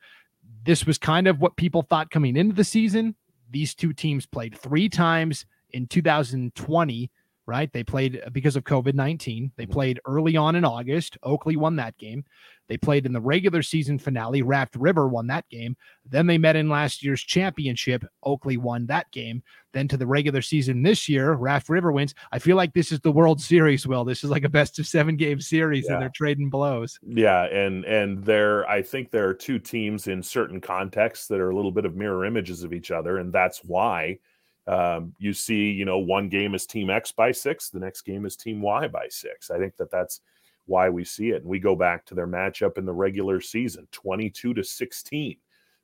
This 0.65 0.87
was 0.87 0.97
kind 0.99 1.29
of 1.29 1.41
what 1.41 1.57
people 1.57 1.83
thought 1.83 2.11
coming 2.11 2.37
into 2.37 2.55
the 2.55 2.65
season. 2.65 3.15
These 3.51 3.75
two 3.75 3.93
teams 3.93 4.25
played 4.27 4.59
three 4.59 4.89
times 4.89 5.45
in 5.71 5.87
2020, 5.87 7.11
right? 7.47 7.73
They 7.73 7.85
played 7.85 8.23
uh, 8.25 8.31
because 8.31 8.57
of 8.57 8.65
COVID 8.65 8.95
19. 8.95 9.53
They 9.57 9.65
mm-hmm. 9.65 9.73
played 9.73 10.01
early 10.07 10.37
on 10.37 10.57
in 10.57 10.65
August. 10.65 11.19
Oakley 11.23 11.57
won 11.57 11.77
that 11.77 11.97
game. 11.99 12.25
They 12.67 12.79
played 12.79 13.05
in 13.05 13.13
the 13.13 13.21
regular 13.21 13.63
season 13.63 13.99
finale. 13.99 14.41
Raft 14.41 14.75
River 14.77 15.07
won 15.07 15.27
that 15.27 15.47
game. 15.51 15.77
Then 16.07 16.27
they 16.27 16.39
met 16.39 16.57
in 16.57 16.71
last 16.71 17.03
year's 17.03 17.23
championship. 17.23 18.05
Oakley 18.23 18.57
won 18.57 18.87
that 18.87 19.11
game. 19.13 19.43
Then 19.73 19.87
to 19.89 19.99
the 19.99 20.07
regular 20.07 20.41
season 20.41 20.83
this 20.83 21.07
year, 21.07 21.35
Raft 21.35 21.69
River 21.69 21.93
wins. 21.93 22.15
I 22.33 22.39
feel 22.39 22.57
like 22.57 22.73
this 22.73 22.91
is 22.91 23.01
the 23.01 23.13
World 23.13 23.41
Series. 23.41 23.87
Will 23.87 24.05
this 24.05 24.25
is 24.25 24.31
like 24.31 24.45
a 24.45 24.49
best 24.49 24.79
of 24.79 24.87
seven 24.87 25.17
game 25.17 25.41
series, 25.41 25.85
yeah. 25.87 25.95
and 25.95 26.03
they're 26.03 26.13
trading 26.15 26.49
blows. 26.49 26.99
Yeah, 27.07 27.45
and 27.45 27.85
and 27.85 28.25
there, 28.25 28.69
I 28.69 28.81
think 28.81 29.11
there 29.11 29.29
are 29.29 29.35
two 29.35 29.59
teams 29.59 30.07
in 30.07 30.23
certain 30.23 30.61
contexts 30.61 31.27
that 31.27 31.41
are 31.41 31.51
a 31.51 31.57
little 31.57 31.73
bit 31.73 31.85
of 31.85 31.97
mirror 31.97 32.25
images 32.25 32.63
of 32.63 32.73
each 32.73 32.91
other, 32.91 33.19
and 33.19 33.33
that's 33.33 33.63
why 33.65 34.19
um, 34.67 35.15
you 35.19 35.33
see, 35.33 35.71
you 35.71 35.85
know, 35.85 35.99
one 35.99 36.29
game 36.29 36.55
is 36.55 36.67
Team 36.67 36.91
X 36.91 37.13
by 37.13 37.33
six, 37.33 37.71
the 37.71 37.81
next 37.81 38.03
game 38.03 38.25
is 38.25 38.37
Team 38.37 38.63
Y 38.63 38.89
by 38.89 39.07
six. 39.09 39.51
I 39.51 39.59
think 39.59 39.77
that 39.77 39.91
that's 39.91 40.21
why 40.67 40.89
we 40.89 41.05
see 41.05 41.31
it. 41.31 41.43
And 41.43 41.47
we 41.47 41.59
go 41.59 41.77
back 41.77 42.07
to 42.07 42.15
their 42.15 42.27
matchup 42.27 42.79
in 42.79 42.87
the 42.87 42.93
regular 42.93 43.41
season, 43.41 43.87
22 43.93 44.55
to 44.55 44.65
16. 44.65 45.37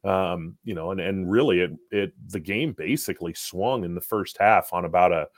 Um, 0.03 0.57
you 0.65 0.75
know, 0.75 0.93
and 0.93 1.01
and 1.01 1.31
really, 1.31 1.61
it 1.61 1.73
it 1.91 2.15
the 2.31 2.41
game 2.41 2.73
basically 2.73 3.35
swung 3.35 3.85
in 3.85 3.95
the 3.95 4.01
first 4.01 4.39
half 4.39 4.73
on 4.73 4.87
about 4.87 5.13
a 5.13 5.29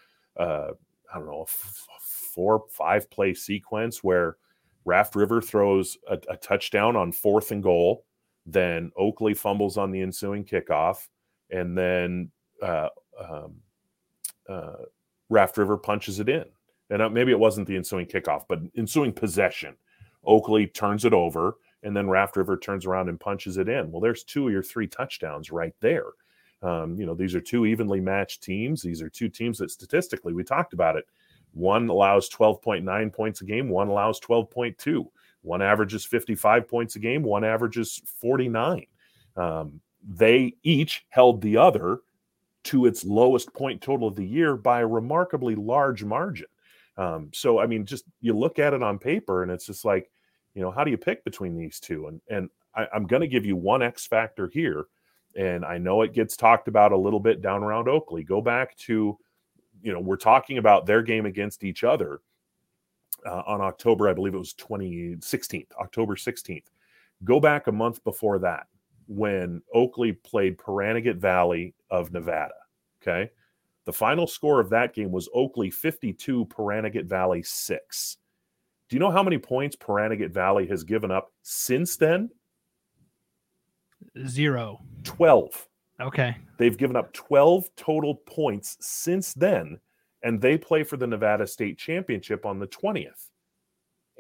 uh, 0.41 0.71
I 1.13 1.19
don't 1.19 1.27
know 1.27 1.41
a 1.41 1.43
f- 1.43 1.89
four 2.33 2.65
five 2.71 3.11
play 3.11 3.35
sequence 3.35 4.05
where 4.05 4.37
Raft 4.85 5.17
River 5.17 5.41
throws 5.41 5.99
a, 6.09 6.19
a 6.31 6.37
touchdown 6.37 6.95
on 6.95 7.11
fourth 7.11 7.51
and 7.51 7.61
goal, 7.61 8.05
then 8.47 8.93
Oakley 8.97 9.35
fumbles 9.35 9.77
on 9.77 9.91
the 9.91 10.01
ensuing 10.01 10.45
kickoff, 10.45 11.09
and 11.51 11.77
then 11.77 12.31
uh, 12.63 12.89
um, 13.19 13.55
uh, 14.49 14.85
Raft 15.29 15.57
River 15.57 15.77
punches 15.77 16.21
it 16.21 16.29
in. 16.29 16.45
And 16.91 17.01
uh, 17.01 17.09
maybe 17.09 17.33
it 17.33 17.39
wasn't 17.39 17.67
the 17.67 17.77
ensuing 17.77 18.07
kickoff, 18.07 18.45
but 18.49 18.61
ensuing 18.77 19.13
possession. 19.13 19.77
Oakley 20.25 20.67
turns 20.67 21.05
it 21.05 21.13
over, 21.13 21.57
and 21.83 21.97
then 21.97 22.09
Raft 22.09 22.37
River 22.37 22.57
turns 22.57 22.87
around 22.87 23.09
and 23.09 23.19
punches 23.19 23.57
it 23.57 23.69
in. 23.69 23.91
Well, 23.91 24.01
there's 24.01 24.25
two 24.25 24.47
or 24.47 24.63
three 24.63 24.87
touchdowns 24.87 25.51
right 25.51 25.75
there. 25.81 26.05
Um, 26.63 26.99
you 26.99 27.07
know, 27.07 27.15
these 27.15 27.35
are 27.35 27.41
two 27.41 27.67
evenly 27.67 28.01
matched 28.01 28.43
teams. 28.43 28.83
These 28.83 29.03
are 29.03 29.09
two 29.09 29.29
teams 29.29 29.59
that 29.59 29.71
statistically, 29.71 30.33
we 30.33 30.45
talked 30.45 30.75
about 30.75 30.97
it. 30.97 31.07
One 31.55 31.89
allows 31.89 32.31
12.9 32.31 33.13
points 33.13 33.41
a 33.41 33.45
game, 33.45 33.69
one 33.69 33.89
allows 33.89 34.21
12.2. 34.21 35.07
One 35.43 35.61
averages 35.61 36.05
55 36.05 36.69
points 36.69 36.97
a 36.97 37.01
game, 37.01 37.23
one 37.23 37.43
averages 37.43 38.01
49. 38.21 38.87
Um, 39.37 39.81
they 40.07 40.55
each 40.63 41.05
held 41.09 41.41
the 41.41 41.57
other 41.57 41.99
to 42.65 42.87
its 42.87 43.05
lowest 43.05 43.53
point 43.53 43.81
total 43.81 44.09
of 44.09 44.17
the 44.17 44.27
year 44.27 44.57
by 44.57 44.81
a 44.81 44.87
remarkably 44.87 45.55
large 45.55 46.05
margin. 46.05 46.47
Um, 46.97 47.31
so, 47.33 47.59
I 47.59 47.67
mean, 47.67 47.87
just 47.87 48.05
you 48.21 48.37
look 48.37 48.59
at 48.59 48.75
it 48.75 48.83
on 48.83 48.99
paper 48.99 49.43
and 49.43 49.51
it's 49.51 49.67
just 49.67 49.85
like, 49.85 50.11
you 50.55 50.63
know, 50.63 50.71
how 50.71 50.85
do 50.85 50.91
you 50.91 50.99
pick 50.99 51.25
between 51.25 51.57
these 51.57 51.81
two? 51.81 52.09
And 52.09 52.21
and 52.29 52.51
I, 52.75 52.87
I'm 52.95 53.07
going 53.07 53.23
to 53.23 53.29
give 53.29 53.47
you 53.47 53.57
one 53.57 53.83
X 53.83 54.07
factor 54.07 54.49
here, 54.49 54.87
and 55.37 55.65
I 55.65 55.79
know 55.79 56.03
it 56.03 56.13
gets 56.13 56.37
talked 56.37 56.69
about 56.69 56.93
a 56.93 56.97
little 56.97 57.21
bit 57.21 57.41
down 57.41 57.63
around 57.63 57.89
Oakley. 57.89 58.23
Go 58.23 58.41
back 58.41 58.77
to, 58.79 59.19
you 59.83 59.93
know, 59.93 60.01
we're 60.01 60.17
talking 60.17 60.59
about 60.59 60.87
their 60.87 61.03
game 61.03 61.27
against 61.27 61.65
each 61.65 61.85
other 61.85 62.21
uh, 63.25 63.43
on 63.47 63.61
October, 63.61 64.09
I 64.09 64.15
believe 64.15 64.35
it 64.35 64.39
was 64.39 64.55
2016, 64.55 65.67
October 65.81 66.17
16th. 66.17 66.65
Go 67.25 67.41
back 67.41 67.67
a 67.67 67.73
month 67.73 68.03
before 68.05 68.39
that 68.41 68.67
when 69.07 69.63
Oakley 69.73 70.13
played 70.13 70.59
Pahranagat 70.59 71.17
Valley 71.17 71.75
of 71.93 72.11
Nevada. 72.11 72.55
Okay. 73.01 73.31
The 73.85 73.93
final 73.93 74.27
score 74.27 74.59
of 74.59 74.71
that 74.71 74.95
game 74.95 75.13
was 75.13 75.29
Oakley 75.35 75.71
52, 75.71 76.47
Pahranagat 76.47 77.05
Valley 77.05 77.43
6. 77.43 78.17
Do 78.89 78.97
you 78.97 79.01
know 79.01 79.11
how 79.11 79.23
many 79.23 79.39
points 79.39 79.77
Pahranagat 79.77 80.31
Valley 80.31 80.67
has 80.67 80.83
given 80.85 81.11
up 81.11 81.33
since 81.43 81.97
then? 81.97 82.31
Zero. 84.27 84.81
12. 85.05 85.69
Okay. 86.01 86.37
They've 86.59 86.77
given 86.77 86.97
up 86.97 87.13
12 87.13 87.71
total 87.77 88.15
points 88.15 88.77
since 88.81 89.35
then, 89.35 89.79
and 90.23 90.41
they 90.41 90.59
play 90.59 90.85
for 90.85 90.97
the 90.97 91.07
Nevada 91.07 91.47
State 91.47 91.79
Championship 91.79 92.47
on 92.47 92.59
the 92.59 92.67
20th. 92.69 93.29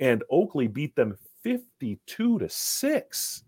And 0.00 0.24
Oakley 0.30 0.66
beat 0.66 0.96
them 0.96 1.16
52 1.42 2.38
to 2.38 2.48
6. 2.48 3.44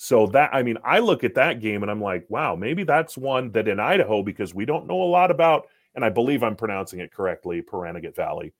So 0.00 0.28
that 0.28 0.54
I 0.54 0.62
mean, 0.62 0.78
I 0.84 1.00
look 1.00 1.24
at 1.24 1.34
that 1.34 1.60
game 1.60 1.82
and 1.82 1.90
I'm 1.90 2.00
like, 2.00 2.24
wow, 2.28 2.54
maybe 2.54 2.84
that's 2.84 3.18
one 3.18 3.50
that 3.52 3.66
in 3.66 3.80
Idaho, 3.80 4.22
because 4.22 4.54
we 4.54 4.64
don't 4.64 4.86
know 4.86 5.02
a 5.02 5.04
lot 5.10 5.32
about, 5.32 5.66
and 5.96 6.04
I 6.04 6.08
believe 6.08 6.44
I'm 6.44 6.54
pronouncing 6.54 7.00
it 7.00 7.12
correctly, 7.12 7.62
Pahranagat 7.62 8.14
Valley. 8.14 8.54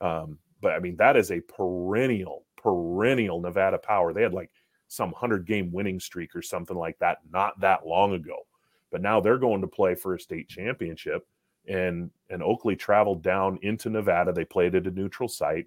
Um, 0.00 0.38
but 0.62 0.72
I 0.72 0.78
mean, 0.78 0.96
that 0.96 1.16
is 1.16 1.32
a 1.32 1.40
perennial, 1.40 2.44
perennial 2.56 3.40
Nevada 3.40 3.78
power. 3.78 4.12
They 4.12 4.22
had 4.22 4.32
like 4.32 4.52
some 4.86 5.12
hundred 5.12 5.44
game 5.44 5.72
winning 5.72 5.98
streak 5.98 6.36
or 6.36 6.42
something 6.42 6.76
like 6.76 6.96
that 7.00 7.18
not 7.32 7.58
that 7.60 7.84
long 7.84 8.14
ago. 8.14 8.46
But 8.92 9.02
now 9.02 9.20
they're 9.20 9.38
going 9.38 9.62
to 9.62 9.66
play 9.66 9.96
for 9.96 10.14
a 10.14 10.20
state 10.20 10.48
championship. 10.48 11.26
And 11.68 12.12
and 12.30 12.44
Oakley 12.44 12.76
traveled 12.76 13.24
down 13.24 13.58
into 13.62 13.90
Nevada. 13.90 14.32
They 14.32 14.44
played 14.44 14.76
at 14.76 14.86
a 14.86 14.92
neutral 14.92 15.28
site 15.28 15.66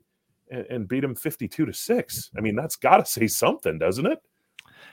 and, 0.50 0.66
and 0.70 0.88
beat 0.88 1.02
them 1.02 1.14
52 1.14 1.66
to 1.66 1.74
6. 1.74 2.32
I 2.38 2.40
mean, 2.40 2.56
that's 2.56 2.78
gotta 2.78 3.06
say 3.06 3.28
something, 3.28 3.78
doesn't 3.78 4.06
it? 4.06 4.20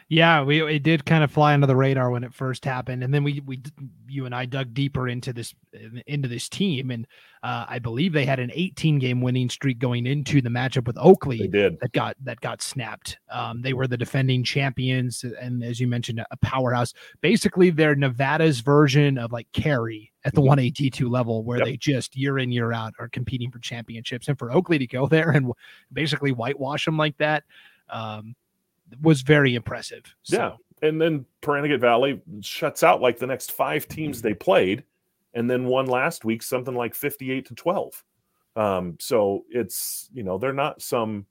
Yeah, 0.08 0.44
we 0.44 0.62
it 0.62 0.84
did 0.84 1.04
kind 1.04 1.24
of 1.24 1.32
fly 1.32 1.52
under 1.52 1.66
the 1.66 1.74
radar 1.74 2.10
when 2.10 2.22
it 2.22 2.32
first 2.32 2.64
happened, 2.64 3.02
and 3.02 3.12
then 3.12 3.24
we 3.24 3.42
we 3.44 3.60
you 4.06 4.24
and 4.24 4.34
I 4.34 4.44
dug 4.44 4.72
deeper 4.72 5.08
into 5.08 5.32
this 5.32 5.52
into 6.06 6.28
this 6.28 6.48
team, 6.48 6.92
and 6.92 7.08
uh, 7.42 7.66
I 7.68 7.80
believe 7.80 8.12
they 8.12 8.24
had 8.24 8.38
an 8.38 8.52
18 8.54 9.00
game 9.00 9.20
winning 9.20 9.50
streak 9.50 9.80
going 9.80 10.06
into 10.06 10.40
the 10.40 10.48
matchup 10.48 10.86
with 10.86 10.96
Oakley. 10.96 11.38
They 11.38 11.48
did 11.48 11.80
that 11.80 11.90
got 11.90 12.16
that 12.22 12.40
got 12.40 12.62
snapped. 12.62 13.18
Um, 13.30 13.62
they 13.62 13.72
were 13.72 13.88
the 13.88 13.96
defending 13.96 14.44
champions, 14.44 15.24
and 15.24 15.64
as 15.64 15.80
you 15.80 15.88
mentioned, 15.88 16.24
a 16.30 16.36
powerhouse. 16.36 16.94
Basically, 17.20 17.70
they're 17.70 17.96
Nevada's 17.96 18.60
version 18.60 19.18
of 19.18 19.32
like 19.32 19.50
Carey 19.52 20.12
at 20.24 20.34
the 20.34 20.40
1A 20.40 20.72
D2 20.72 20.90
mm-hmm. 20.90 21.12
level, 21.12 21.42
where 21.42 21.58
yep. 21.58 21.66
they 21.66 21.76
just 21.76 22.16
year 22.16 22.38
in 22.38 22.52
year 22.52 22.72
out 22.72 22.94
are 23.00 23.08
competing 23.08 23.50
for 23.50 23.58
championships, 23.58 24.28
and 24.28 24.38
for 24.38 24.52
Oakley 24.52 24.78
to 24.78 24.86
go 24.86 25.06
there 25.08 25.30
and 25.30 25.52
basically 25.92 26.30
whitewash 26.30 26.84
them 26.84 26.96
like 26.96 27.16
that. 27.18 27.42
Um, 27.88 28.36
was 29.00 29.22
very 29.22 29.54
impressive. 29.54 30.02
So. 30.22 30.36
Yeah. 30.36 30.88
And 30.88 31.00
then 31.00 31.24
Pahranagat 31.42 31.80
Valley 31.80 32.20
shuts 32.42 32.82
out 32.82 33.00
like 33.00 33.18
the 33.18 33.26
next 33.26 33.52
five 33.52 33.88
teams 33.88 34.20
they 34.20 34.34
played, 34.34 34.84
and 35.32 35.48
then 35.50 35.64
won 35.64 35.86
last 35.86 36.24
week 36.24 36.42
something 36.42 36.74
like 36.74 36.94
58 36.94 37.46
to 37.46 37.54
12. 37.54 38.04
Um, 38.56 38.96
so 38.98 39.44
it's 39.50 40.08
you 40.12 40.22
know 40.22 40.38
they're 40.38 40.52
not 40.52 40.80
some 40.80 41.26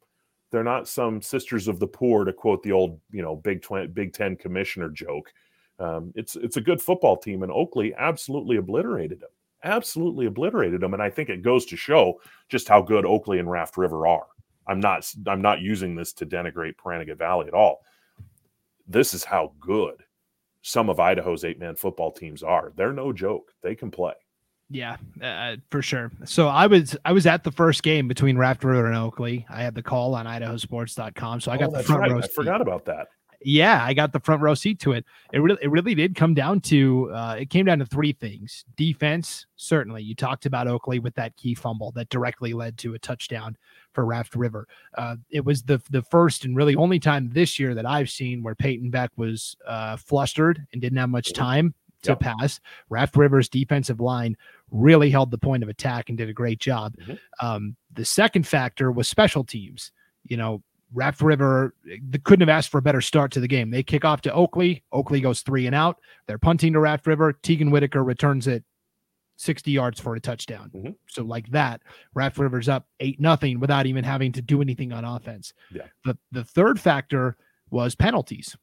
they're 0.52 0.63
not 0.63 0.88
some 0.88 1.22
sisters 1.22 1.68
of 1.68 1.80
the 1.80 1.88
poor 1.88 2.24
to 2.24 2.32
quote 2.32 2.62
the 2.63 2.72
old 2.72 3.00
you 3.12 3.22
know 3.22 3.36
Big 3.36 3.62
Twen- 3.62 3.91
Big 3.91 4.13
Ten 4.13 4.36
commissioner 4.36 4.89
joke. 4.89 5.34
Um, 5.80 6.13
it's 6.15 6.36
it's 6.36 6.58
a 6.58 6.62
good 6.62 6.82
football 6.82 7.18
team, 7.18 7.44
and 7.44 7.52
Oakley 7.52 7.94
absolutely 7.98 8.58
obliterated 8.58 9.20
them, 9.20 9.32
absolutely 9.63 10.28
obliterated 10.28 10.82
them, 10.82 10.94
and 10.94 11.02
I 11.02 11.10
think 11.10 11.30
it 11.30 11.41
goes 11.41 11.65
to 11.65 11.76
show 11.76 12.22
just 12.48 12.70
how 12.70 12.82
good 12.82 13.06
Oakley 13.06 13.39
and 13.39 13.50
Raft 13.50 13.76
River 13.76 14.08
are. 14.08 14.28
I'm 14.67 14.80
not 14.80 15.12
I'm 15.28 15.41
not 15.41 15.62
using 15.62 15.95
this 15.95 16.13
to 16.13 16.25
denigrate 16.25 16.75
Pahranagat 16.75 17.17
Valley 17.17 17.47
at 17.47 17.54
all. 17.54 17.82
This 18.88 19.13
is 19.13 19.23
how 19.23 19.54
good 19.60 20.04
some 20.62 20.89
of 20.89 20.99
Idaho's 20.99 21.43
eight 21.43 21.60
man 21.60 21.75
football 21.75 22.12
teams 22.12 22.43
are. 22.43 22.71
They're 22.75 22.93
no 22.93 23.13
joke. 23.13 23.51
They 23.62 23.75
can 23.75 23.91
play. 23.91 24.13
Yeah, 24.69 24.97
uh, 25.21 25.58
for 25.69 25.84
sure. 25.84 26.12
So 26.25 26.47
I 26.47 26.65
was 26.65 26.97
I 27.06 27.12
was 27.12 27.28
at 27.28 27.43
the 27.43 27.51
first 27.51 27.84
game 27.84 28.08
between 28.08 28.38
Raft 28.38 28.63
River 28.63 28.88
and 28.88 28.95
Oakley. 28.95 29.45
I 29.49 29.62
had 29.62 29.75
the 29.75 29.84
call 29.84 30.15
on 30.15 30.25
idahosports.com. 30.25 31.41
So 31.41 31.51
I 31.51 31.58
got 31.58 31.69
oh, 31.69 31.78
the 31.78 31.84
front 31.84 32.01
right. 32.01 32.12
row. 32.12 32.19
I 32.19 32.28
forgot 32.28 32.62
about 32.62 32.86
that 32.86 33.08
yeah, 33.41 33.84
I 33.84 33.93
got 33.93 34.13
the 34.13 34.19
front 34.19 34.41
row 34.41 34.54
seat 34.54 34.80
to 34.82 34.93
it. 34.93 35.06
It 35.34 35.39
really, 35.39 35.60
it 35.62 35.69
really 35.69 35.95
did 35.95 36.15
come 36.15 36.34
down 36.34 36.62
to, 36.62 37.12
uh, 37.13 37.36
it 37.39 37.50
came 37.50 37.65
down 37.65 37.80
to 37.80 37.86
three 37.86 38.13
things. 38.13 38.65
Defense, 38.76 39.45
certainly. 39.56 40.04
You 40.04 40.15
talked 40.15 40.45
about 40.45 40.67
Oakley 40.67 41.00
with 41.00 41.15
that 41.15 41.36
key 41.38 41.56
fumble 41.56 41.91
that 41.91 42.10
directly 42.10 42.54
led 42.54 42.78
to 42.80 42.93
a 42.93 43.00
touchdown 43.00 43.58
for 43.93 44.06
Raft 44.06 44.36
River. 44.36 44.67
Uh, 44.98 45.15
it 45.30 45.43
was 45.43 45.63
the 45.63 45.82
the 45.89 46.04
first 46.04 46.45
and 46.45 46.56
really 46.56 46.76
only 46.76 47.00
time 47.00 47.30
this 47.32 47.58
year 47.60 47.74
that 47.74 47.86
I've 47.86 48.10
seen 48.10 48.43
where 48.43 48.56
Peyton 48.56 48.89
Beck 48.89 49.12
was 49.15 49.56
uh, 49.65 49.98
flustered 49.98 50.65
and 50.74 50.82
didn't 50.82 50.98
have 50.98 51.10
much 51.10 51.34
time 51.34 51.74
to 52.04 52.12
yep. 52.12 52.19
pass. 52.19 52.60
Raft 52.89 53.15
River's 53.15 53.50
defensive 53.50 54.00
line 54.00 54.36
really 54.71 55.10
held 55.10 55.32
the 55.32 55.38
point 55.38 55.63
of 55.63 55.69
attack 55.69 56.10
and 56.10 56.17
did 56.17 56.30
a 56.30 56.34
great 56.34 56.60
job. 56.60 56.95
Mm-hmm. 56.98 57.45
Um, 57.45 57.76
the 57.93 58.06
second 58.06 58.45
factor 58.45 58.91
was 58.91 59.08
special 59.08 59.43
teams. 59.43 59.91
You 60.26 60.38
know, 60.38 60.63
Raft 60.93 61.21
River 61.21 61.74
couldn't 62.24 62.48
have 62.48 62.56
asked 62.56 62.69
for 62.69 62.78
a 62.78 62.82
better 62.82 63.02
start 63.02 63.32
to 63.34 63.39
the 63.39 63.48
game. 63.48 63.71
They 63.71 63.84
kick 63.84 64.06
off 64.06 64.21
to 64.21 64.34
Oakley. 64.34 64.84
Oakley 64.91 65.19
goes 65.19 65.41
three 65.41 65.65
and 65.65 65.76
out. 65.76 65.98
They're 66.28 66.38
punting 66.38 66.74
to 66.74 66.80
Raft 66.80 67.08
River. 67.08 67.34
Tegan 67.34 67.71
Whitaker 67.71 68.04
returns 68.04 68.48
it 68.48 68.63
60 69.38 69.71
yards 69.71 70.00
for 70.00 70.15
a 70.15 70.19
touchdown. 70.19 70.71
Mm-hmm. 70.74 70.91
So 71.08 71.24
like 71.24 71.50
that, 71.52 71.82
Raft 72.13 72.38
River's 72.38 72.69
up 72.69 72.88
eight 73.00 73.19
nothing 73.19 73.60
without 73.60 73.86
even 73.86 74.04
having 74.04 74.32
to 74.34 74.41
do 74.41 74.62
anything 74.62 74.93
on 74.93 75.04
offense. 75.04 75.54
Yeah. 75.71 75.88
The 76.06 76.17
the 76.32 76.43
third 76.43 76.80
factor 76.80 77.38
was 77.69 77.95
penalties. 77.95 78.56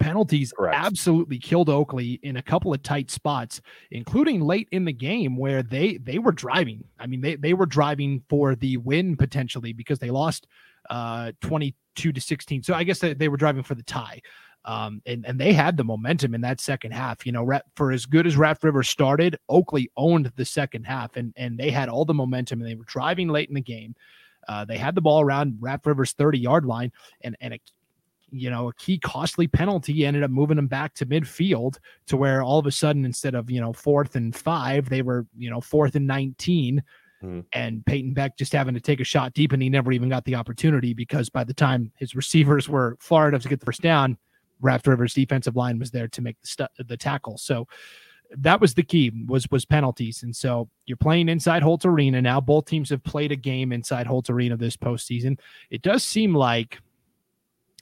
Penalties 0.00 0.52
Correct. 0.52 0.76
absolutely 0.76 1.38
killed 1.38 1.68
Oakley 1.68 2.18
in 2.24 2.36
a 2.36 2.42
couple 2.42 2.74
of 2.74 2.82
tight 2.82 3.12
spots, 3.12 3.60
including 3.92 4.40
late 4.40 4.68
in 4.72 4.84
the 4.84 4.92
game 4.92 5.36
where 5.36 5.62
they 5.62 5.98
they 5.98 6.18
were 6.18 6.32
driving. 6.32 6.84
I 6.98 7.06
mean, 7.06 7.20
they 7.20 7.36
they 7.36 7.54
were 7.54 7.66
driving 7.66 8.22
for 8.28 8.54
the 8.54 8.76
win 8.78 9.16
potentially 9.16 9.72
because 9.72 9.98
they 9.98 10.10
lost 10.10 10.46
uh, 10.90 11.32
22 11.40 12.12
to 12.12 12.20
16. 12.20 12.62
So 12.62 12.74
I 12.74 12.84
guess 12.84 12.98
they, 12.98 13.14
they 13.14 13.28
were 13.28 13.36
driving 13.36 13.62
for 13.62 13.74
the 13.74 13.82
tie. 13.82 14.20
Um, 14.66 15.02
and, 15.04 15.26
and 15.26 15.38
they 15.38 15.52
had 15.52 15.76
the 15.76 15.84
momentum 15.84 16.34
in 16.34 16.40
that 16.40 16.60
second 16.60 16.92
half. 16.92 17.26
You 17.26 17.32
know, 17.32 17.60
for 17.76 17.92
as 17.92 18.06
good 18.06 18.26
as 18.26 18.36
Raft 18.36 18.64
River 18.64 18.82
started, 18.82 19.38
Oakley 19.48 19.90
owned 19.96 20.32
the 20.36 20.44
second 20.44 20.84
half 20.84 21.16
and, 21.16 21.34
and 21.36 21.58
they 21.58 21.70
had 21.70 21.88
all 21.88 22.04
the 22.04 22.14
momentum 22.14 22.60
and 22.60 22.68
they 22.68 22.74
were 22.74 22.84
driving 22.86 23.28
late 23.28 23.48
in 23.48 23.54
the 23.54 23.60
game. 23.60 23.94
Uh, 24.48 24.64
they 24.64 24.78
had 24.78 24.94
the 24.94 25.00
ball 25.00 25.20
around 25.20 25.56
Raft 25.60 25.86
River's 25.86 26.12
30 26.12 26.38
yard 26.38 26.64
line 26.64 26.92
and, 27.22 27.36
and 27.40 27.54
a, 27.54 27.60
you 28.30 28.50
know, 28.50 28.68
a 28.68 28.74
key 28.74 28.98
costly 28.98 29.46
penalty 29.46 30.04
ended 30.04 30.22
up 30.22 30.30
moving 30.30 30.56
them 30.56 30.66
back 30.66 30.94
to 30.94 31.06
midfield 31.06 31.78
to 32.06 32.16
where 32.16 32.42
all 32.42 32.58
of 32.58 32.66
a 32.66 32.72
sudden, 32.72 33.04
instead 33.04 33.34
of, 33.34 33.50
you 33.50 33.60
know, 33.60 33.72
fourth 33.72 34.16
and 34.16 34.34
five, 34.34 34.88
they 34.88 35.02
were, 35.02 35.26
you 35.36 35.48
know, 35.48 35.60
fourth 35.60 35.94
and 35.94 36.06
19 36.06 36.82
Mm-hmm. 37.24 37.40
And 37.52 37.84
Peyton 37.86 38.12
Beck 38.12 38.36
just 38.36 38.52
having 38.52 38.74
to 38.74 38.80
take 38.80 39.00
a 39.00 39.04
shot 39.04 39.32
deep, 39.32 39.52
and 39.52 39.62
he 39.62 39.68
never 39.68 39.92
even 39.92 40.08
got 40.08 40.24
the 40.24 40.34
opportunity 40.34 40.94
because 40.94 41.30
by 41.30 41.44
the 41.44 41.54
time 41.54 41.90
his 41.96 42.14
receivers 42.14 42.68
were 42.68 42.96
far 43.00 43.28
enough 43.28 43.42
to 43.42 43.48
get 43.48 43.60
the 43.60 43.66
first 43.66 43.80
down, 43.80 44.18
Raft 44.60 44.86
Rivers' 44.86 45.14
defensive 45.14 45.56
line 45.56 45.78
was 45.78 45.90
there 45.90 46.08
to 46.08 46.22
make 46.22 46.36
the 46.42 46.68
the 46.86 46.96
tackle. 46.96 47.38
So 47.38 47.66
that 48.38 48.60
was 48.60 48.74
the 48.74 48.82
key 48.82 49.12
was 49.26 49.50
was 49.50 49.64
penalties. 49.64 50.22
And 50.22 50.34
so 50.34 50.68
you're 50.86 50.96
playing 50.96 51.28
inside 51.28 51.62
Holt 51.62 51.84
Arena 51.84 52.20
now. 52.20 52.40
Both 52.40 52.66
teams 52.66 52.90
have 52.90 53.02
played 53.04 53.32
a 53.32 53.36
game 53.36 53.72
inside 53.72 54.06
Holt 54.06 54.30
Arena 54.30 54.56
this 54.56 54.76
postseason. 54.76 55.38
It 55.70 55.82
does 55.82 56.02
seem 56.02 56.34
like 56.34 56.78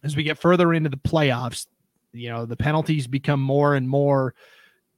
as 0.02 0.16
we 0.16 0.22
get 0.22 0.38
further 0.38 0.74
into 0.74 0.90
the 0.90 0.96
playoffs, 0.96 1.66
you 2.12 2.28
know, 2.28 2.44
the 2.44 2.57
penalties 2.57 3.07
become 3.07 3.40
more 3.40 3.74
and 3.76 3.88
more 3.88 4.35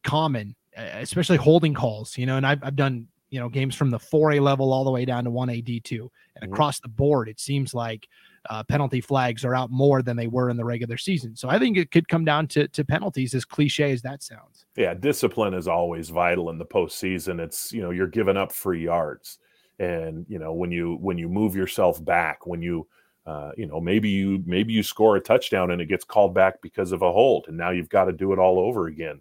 common, 0.02 0.56
especially 0.76 1.36
holding 1.36 1.74
calls. 1.74 2.18
You 2.18 2.26
know, 2.26 2.36
and 2.36 2.46
I've 2.46 2.62
I've 2.64 2.76
done 2.76 3.08
you 3.34 3.40
know 3.40 3.48
games 3.48 3.74
from 3.74 3.90
the 3.90 3.98
4A 3.98 4.40
level 4.40 4.72
all 4.72 4.84
the 4.84 4.90
way 4.90 5.04
down 5.04 5.24
to 5.24 5.30
1A 5.30 5.64
D2 5.64 5.90
and 5.90 6.00
mm-hmm. 6.00 6.52
across 6.52 6.78
the 6.78 6.88
board 6.88 7.28
it 7.28 7.40
seems 7.40 7.74
like 7.74 8.06
uh, 8.50 8.62
penalty 8.62 9.00
flags 9.00 9.44
are 9.44 9.54
out 9.54 9.70
more 9.70 10.02
than 10.02 10.16
they 10.16 10.26
were 10.26 10.50
in 10.50 10.56
the 10.56 10.64
regular 10.64 10.96
season. 10.96 11.34
So 11.34 11.48
I 11.48 11.58
think 11.58 11.76
it 11.76 11.90
could 11.90 12.08
come 12.08 12.24
down 12.24 12.46
to, 12.48 12.68
to 12.68 12.84
penalties, 12.84 13.34
as 13.34 13.44
cliche 13.44 13.90
as 13.90 14.02
that 14.02 14.22
sounds. 14.22 14.66
Yeah, 14.76 14.94
discipline 14.94 15.54
is 15.54 15.66
always 15.66 16.10
vital 16.10 16.50
in 16.50 16.58
the 16.58 16.66
postseason. 16.66 17.40
It's 17.40 17.72
you 17.72 17.82
know 17.82 17.90
you're 17.90 18.06
giving 18.06 18.36
up 18.36 18.52
free 18.52 18.84
yards, 18.84 19.38
and 19.78 20.26
you 20.28 20.38
know 20.38 20.52
when 20.52 20.70
you 20.70 20.98
when 21.00 21.16
you 21.16 21.28
move 21.28 21.56
yourself 21.56 22.04
back, 22.04 22.46
when 22.46 22.60
you 22.60 22.86
uh, 23.26 23.52
you 23.56 23.66
know 23.66 23.80
maybe 23.80 24.10
you 24.10 24.42
maybe 24.44 24.72
you 24.72 24.82
score 24.82 25.16
a 25.16 25.20
touchdown 25.20 25.70
and 25.70 25.80
it 25.80 25.86
gets 25.86 26.04
called 26.04 26.34
back 26.34 26.60
because 26.60 26.92
of 26.92 27.02
a 27.02 27.12
hold, 27.12 27.46
and 27.48 27.56
now 27.56 27.70
you've 27.70 27.88
got 27.88 28.04
to 28.04 28.12
do 28.12 28.32
it 28.32 28.38
all 28.38 28.58
over 28.58 28.88
again. 28.88 29.20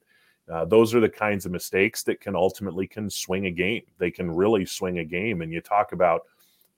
Uh, 0.51 0.65
those 0.65 0.93
are 0.93 0.99
the 0.99 1.09
kinds 1.09 1.45
of 1.45 1.51
mistakes 1.51 2.03
that 2.03 2.19
can 2.19 2.35
ultimately 2.35 2.85
can 2.85 3.09
swing 3.09 3.45
a 3.45 3.51
game. 3.51 3.83
They 3.97 4.11
can 4.11 4.29
really 4.29 4.65
swing 4.65 4.99
a 4.99 5.05
game. 5.05 5.41
And 5.41 5.51
you 5.51 5.61
talk 5.61 5.93
about 5.93 6.23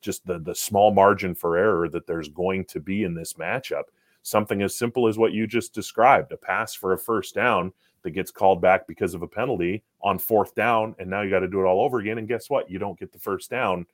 just 0.01 0.25
the 0.25 0.39
the 0.39 0.53
small 0.53 0.93
margin 0.93 1.33
for 1.33 1.57
error 1.57 1.89
that 1.89 2.05
there's 2.05 2.29
going 2.29 2.65
to 2.65 2.79
be 2.79 3.03
in 3.03 3.15
this 3.15 3.33
matchup. 3.33 3.85
Something 4.21 4.61
as 4.61 4.75
simple 4.75 5.07
as 5.07 5.17
what 5.17 5.33
you 5.33 5.47
just 5.47 5.73
described, 5.73 6.31
a 6.31 6.37
pass 6.37 6.73
for 6.73 6.93
a 6.93 6.97
first 6.97 7.35
down 7.35 7.73
that 8.03 8.11
gets 8.11 8.31
called 8.31 8.61
back 8.61 8.87
because 8.87 9.15
of 9.15 9.23
a 9.23 9.27
penalty 9.27 9.83
on 10.01 10.19
fourth 10.19 10.53
down, 10.53 10.95
and 10.99 11.09
now 11.09 11.21
you 11.21 11.31
got 11.31 11.39
to 11.39 11.47
do 11.47 11.59
it 11.59 11.65
all 11.65 11.83
over 11.83 11.99
again. 11.99 12.19
And 12.19 12.27
guess 12.27 12.49
what? 12.49 12.69
You 12.69 12.77
don't 12.77 12.99
get 12.99 13.11
the 13.11 13.19
first 13.19 13.49
down. 13.49 13.87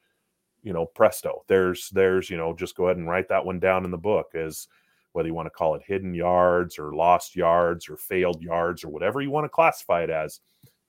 You 0.63 0.73
know, 0.73 0.85
presto. 0.85 1.43
There's 1.47 1.89
there's 1.89 2.29
you 2.29 2.37
know, 2.37 2.53
just 2.53 2.75
go 2.75 2.85
ahead 2.85 2.97
and 2.97 3.09
write 3.09 3.29
that 3.29 3.45
one 3.45 3.59
down 3.59 3.85
in 3.85 3.91
the 3.91 3.97
book 3.97 4.35
as 4.35 4.67
whether 5.13 5.27
you 5.27 5.33
want 5.33 5.45
to 5.45 5.51
call 5.51 5.75
it 5.75 5.81
hidden 5.85 6.13
yards 6.13 6.79
or 6.79 6.93
lost 6.93 7.35
yards 7.35 7.89
or 7.89 7.97
failed 7.97 8.41
yards 8.41 8.83
or 8.83 8.89
whatever 8.89 9.21
you 9.21 9.31
want 9.31 9.45
to 9.45 9.49
classify 9.49 10.03
it 10.03 10.09
as. 10.09 10.39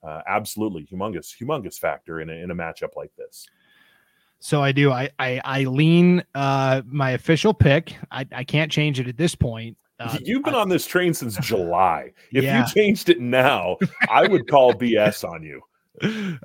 Uh, 0.01 0.21
absolutely 0.27 0.85
humongous, 0.85 1.33
humongous 1.39 1.79
factor 1.79 2.19
in 2.19 2.29
a, 2.29 2.33
in 2.33 2.51
a 2.51 2.55
matchup 2.55 2.95
like 2.95 3.11
this. 3.17 3.47
So 4.39 4.61
I 4.61 4.73
do. 4.73 4.91
I 4.91 5.09
I, 5.17 5.39
I 5.45 5.63
lean 5.63 6.21
uh, 6.35 6.81
my 6.85 7.11
official 7.11 7.53
pick. 7.53 7.95
I, 8.11 8.27
I 8.33 8.43
can't 8.43 8.69
change 8.69 8.99
it 8.99 9.07
at 9.07 9.15
this 9.15 9.35
point. 9.35 9.77
Uh, 10.01 10.17
You've 10.23 10.43
been 10.43 10.55
I, 10.55 10.59
on 10.59 10.67
this 10.67 10.85
train 10.85 11.13
since 11.13 11.37
July. 11.41 12.11
If 12.33 12.43
yeah. 12.43 12.59
you 12.59 12.73
changed 12.73 13.07
it 13.07 13.21
now, 13.21 13.77
I 14.09 14.27
would 14.27 14.49
call 14.49 14.73
BS 14.73 15.23
on 15.27 15.43
you. 15.43 15.61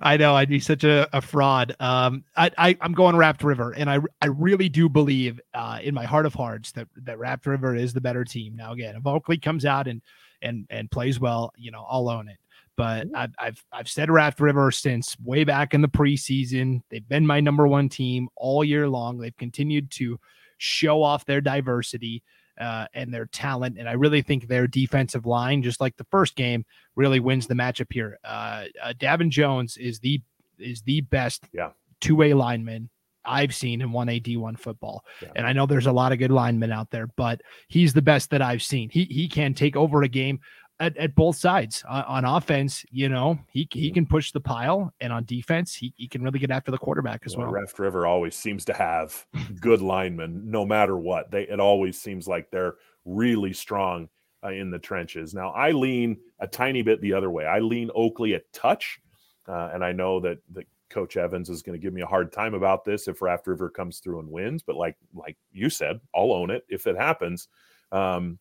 I 0.02 0.16
know 0.16 0.34
I'd 0.34 0.48
be 0.48 0.60
such 0.60 0.84
a, 0.84 1.08
a 1.16 1.22
fraud. 1.22 1.74
Um, 1.80 2.24
I, 2.36 2.50
I 2.58 2.76
am 2.82 2.92
going 2.92 3.16
Raft 3.16 3.42
River, 3.42 3.72
and 3.72 3.88
I 3.88 3.98
I 4.20 4.26
really 4.26 4.68
do 4.68 4.88
believe 4.88 5.40
uh, 5.54 5.78
in 5.82 5.94
my 5.94 6.04
heart 6.04 6.26
of 6.26 6.34
hearts 6.34 6.72
that 6.72 6.88
that 7.04 7.18
Raft 7.18 7.46
River 7.46 7.74
is 7.74 7.92
the 7.92 8.00
better 8.00 8.24
team. 8.24 8.56
Now 8.56 8.72
again, 8.72 8.96
if 8.96 9.06
Oakley 9.06 9.38
comes 9.38 9.64
out 9.64 9.88
and 9.88 10.02
and 10.42 10.66
and 10.70 10.90
plays 10.90 11.18
well, 11.18 11.52
you 11.56 11.70
know 11.70 11.86
I'll 11.88 12.08
own 12.08 12.28
it. 12.28 12.36
But 12.76 13.06
mm-hmm. 13.06 13.16
I've 13.16 13.34
I've 13.38 13.64
I've 13.72 13.88
said 13.88 14.10
Raft 14.10 14.40
River 14.40 14.70
since 14.70 15.18
way 15.20 15.44
back 15.44 15.72
in 15.72 15.80
the 15.80 15.88
preseason. 15.88 16.82
They've 16.90 17.08
been 17.08 17.26
my 17.26 17.40
number 17.40 17.66
one 17.66 17.88
team 17.88 18.28
all 18.36 18.62
year 18.62 18.88
long. 18.88 19.18
They've 19.18 19.36
continued 19.36 19.90
to 19.92 20.20
show 20.58 21.02
off 21.02 21.24
their 21.24 21.40
diversity 21.40 22.22
uh, 22.58 22.86
and 22.94 23.12
their 23.12 23.26
talent. 23.26 23.78
And 23.78 23.88
I 23.88 23.92
really 23.92 24.22
think 24.22 24.46
their 24.46 24.66
defensive 24.66 25.26
line, 25.26 25.62
just 25.62 25.80
like 25.80 25.96
the 25.96 26.06
first 26.10 26.36
game, 26.36 26.64
really 26.96 27.20
wins 27.20 27.46
the 27.46 27.54
matchup 27.54 27.92
here. 27.92 28.18
Uh, 28.24 28.64
uh, 28.82 28.92
Davin 28.98 29.30
Jones 29.30 29.76
is 29.76 30.00
the 30.00 30.20
is 30.58 30.82
the 30.82 31.00
best 31.02 31.44
yeah. 31.52 31.70
two 32.00 32.16
way 32.16 32.34
lineman 32.34 32.90
I've 33.24 33.54
seen 33.54 33.80
in 33.80 33.90
1A 33.90 34.22
D1 34.22 34.58
football. 34.58 35.04
Yeah. 35.22 35.28
And 35.36 35.46
I 35.46 35.52
know 35.52 35.66
there's 35.66 35.86
a 35.86 35.92
lot 35.92 36.12
of 36.12 36.18
good 36.18 36.32
linemen 36.32 36.72
out 36.72 36.90
there, 36.90 37.06
but 37.16 37.42
he's 37.68 37.92
the 37.92 38.02
best 38.02 38.30
that 38.30 38.42
I've 38.42 38.62
seen. 38.62 38.90
He 38.90 39.04
he 39.04 39.28
can 39.28 39.54
take 39.54 39.76
over 39.76 40.02
a 40.02 40.08
game 40.08 40.40
at, 40.80 40.96
at 40.96 41.14
both 41.14 41.36
sides. 41.36 41.84
Uh, 41.88 42.04
on 42.06 42.24
offense, 42.24 42.84
you 42.90 43.08
know, 43.08 43.38
he 43.48 43.68
he 43.72 43.90
can 43.90 44.06
push 44.06 44.32
the 44.32 44.40
pile, 44.40 44.92
and 45.00 45.12
on 45.12 45.24
defense, 45.24 45.74
he, 45.74 45.92
he 45.96 46.08
can 46.08 46.22
really 46.22 46.38
get 46.38 46.50
after 46.50 46.70
the 46.70 46.78
quarterback 46.78 47.22
as 47.26 47.36
well. 47.36 47.46
well. 47.46 47.54
Raft 47.54 47.78
River 47.78 48.06
always 48.06 48.34
seems 48.34 48.64
to 48.66 48.72
have 48.72 49.26
good 49.60 49.80
linemen, 49.80 50.50
no 50.50 50.64
matter 50.64 50.96
what. 50.96 51.30
They 51.30 51.42
it 51.42 51.60
always 51.60 52.00
seems 52.00 52.28
like 52.28 52.50
they're 52.50 52.76
really 53.04 53.52
strong 53.52 54.08
uh, 54.44 54.50
in 54.50 54.70
the 54.70 54.78
trenches. 54.78 55.34
Now 55.34 55.50
I 55.50 55.72
lean 55.72 56.18
a 56.38 56.46
tiny 56.46 56.82
bit 56.82 57.00
the 57.00 57.12
other 57.12 57.30
way. 57.30 57.46
I 57.46 57.58
lean 57.58 57.90
Oakley 57.94 58.34
a 58.34 58.40
touch, 58.52 59.00
uh, 59.46 59.70
and 59.72 59.84
I 59.84 59.92
know 59.92 60.20
that 60.20 60.38
that 60.52 60.66
Coach 60.90 61.16
Evans 61.16 61.50
is 61.50 61.62
going 61.62 61.78
to 61.78 61.82
give 61.82 61.92
me 61.92 62.02
a 62.02 62.06
hard 62.06 62.32
time 62.32 62.54
about 62.54 62.84
this 62.84 63.08
if 63.08 63.20
Raft 63.20 63.46
River 63.46 63.68
comes 63.68 63.98
through 63.98 64.20
and 64.20 64.30
wins. 64.30 64.62
But 64.62 64.76
like 64.76 64.96
like 65.12 65.36
you 65.52 65.70
said, 65.70 66.00
I'll 66.14 66.32
own 66.32 66.50
it 66.50 66.64
if 66.68 66.86
it 66.86 66.96
happens. 66.96 67.48
Um, 67.90 68.38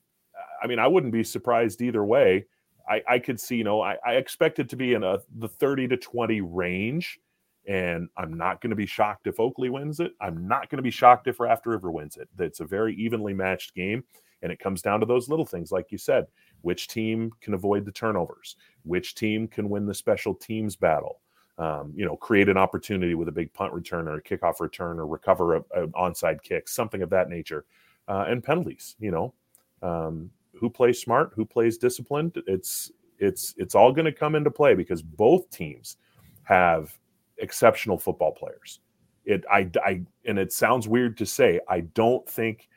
I 0.62 0.68
mean, 0.68 0.80
I 0.80 0.88
wouldn't 0.88 1.14
be 1.14 1.24
surprised 1.24 1.82
either 1.82 2.04
way. 2.04 2.46
I, 2.90 3.02
I 3.08 3.20
could 3.20 3.40
see, 3.40 3.58
you 3.58 3.64
know, 3.64 3.82
I, 3.82 3.98
I 4.06 4.14
expect 4.14 4.60
it 4.60 4.70
to 4.70 4.76
be 4.76 4.94
in 4.94 5.04
a 5.04 5.20
the 5.38 5.48
30 5.48 5.90
to 5.90 5.98
20 5.98 6.42
range. 6.42 7.20
And 7.68 8.08
I'm 8.16 8.38
not 8.38 8.62
going 8.62 8.70
to 8.70 8.78
be 8.78 8.86
shocked 8.86 9.28
if 9.28 9.42
Oakley 9.42 9.70
wins 9.70 10.00
it. 10.00 10.14
I'm 10.22 10.48
not 10.48 10.70
going 10.70 10.78
to 10.78 10.84
be 10.84 10.92
shocked 10.92 11.28
if 11.28 11.42
Raft 11.42 11.66
River 11.66 11.92
wins 11.92 12.16
it. 12.16 12.30
It's 12.40 12.62
a 12.62 12.66
very 12.66 12.96
evenly 12.96 13.34
matched 13.34 13.76
game. 13.76 14.06
And 14.42 14.54
it 14.54 14.60
comes 14.60 14.82
down 14.82 15.02
to 15.02 15.06
those 15.06 15.28
little 15.28 15.46
things, 15.46 15.70
like 15.72 15.92
you 15.92 15.98
said 15.98 16.28
which 16.62 16.88
team 16.88 17.32
can 17.42 17.54
avoid 17.54 17.86
the 17.86 17.92
turnovers, 17.92 18.56
which 18.84 19.16
team 19.16 19.48
can 19.48 19.70
win 19.70 19.86
the 19.86 19.94
special 19.94 20.34
teams 20.34 20.76
battle. 20.76 21.22
Um, 21.58 21.92
you 21.96 22.06
know, 22.06 22.16
create 22.16 22.50
an 22.50 22.58
opportunity 22.58 23.16
with 23.16 23.30
a 23.30 23.32
big 23.32 23.52
punt 23.54 23.74
return 23.74 24.08
or 24.08 24.16
a 24.16 24.22
kickoff 24.22 24.60
return 24.60 25.00
or 25.00 25.08
recover 25.08 25.56
an 25.56 25.92
onside 25.96 26.44
kick, 26.44 26.68
something 26.68 27.02
of 27.02 27.10
that 27.10 27.30
nature, 27.30 27.66
uh, 28.08 28.26
and 28.28 28.44
penalties. 28.44 28.96
You 29.00 29.12
know, 29.12 29.34
um, 29.82 30.30
who 30.60 30.70
plays 30.70 31.00
smart, 31.00 31.32
who 31.36 31.46
plays 31.46 31.78
disciplined. 31.78 32.42
It's 32.48 32.92
it's 33.20 33.54
it's 33.58 33.76
all 33.76 33.92
going 33.92 34.06
to 34.06 34.12
come 34.12 34.36
into 34.36 34.52
play 34.52 34.76
because 34.76 35.02
both 35.02 35.50
teams 35.50 35.98
have 36.44 36.98
exceptional 37.38 37.98
football 37.98 38.32
players. 38.32 38.80
It 39.26 39.44
I 39.52 39.70
I 39.84 40.02
and 40.26 40.40
it 40.40 40.54
sounds 40.54 40.88
weird 40.88 41.18
to 41.18 41.26
say 41.26 41.60
I 41.70 41.82
don't 41.82 42.28
think 42.28 42.70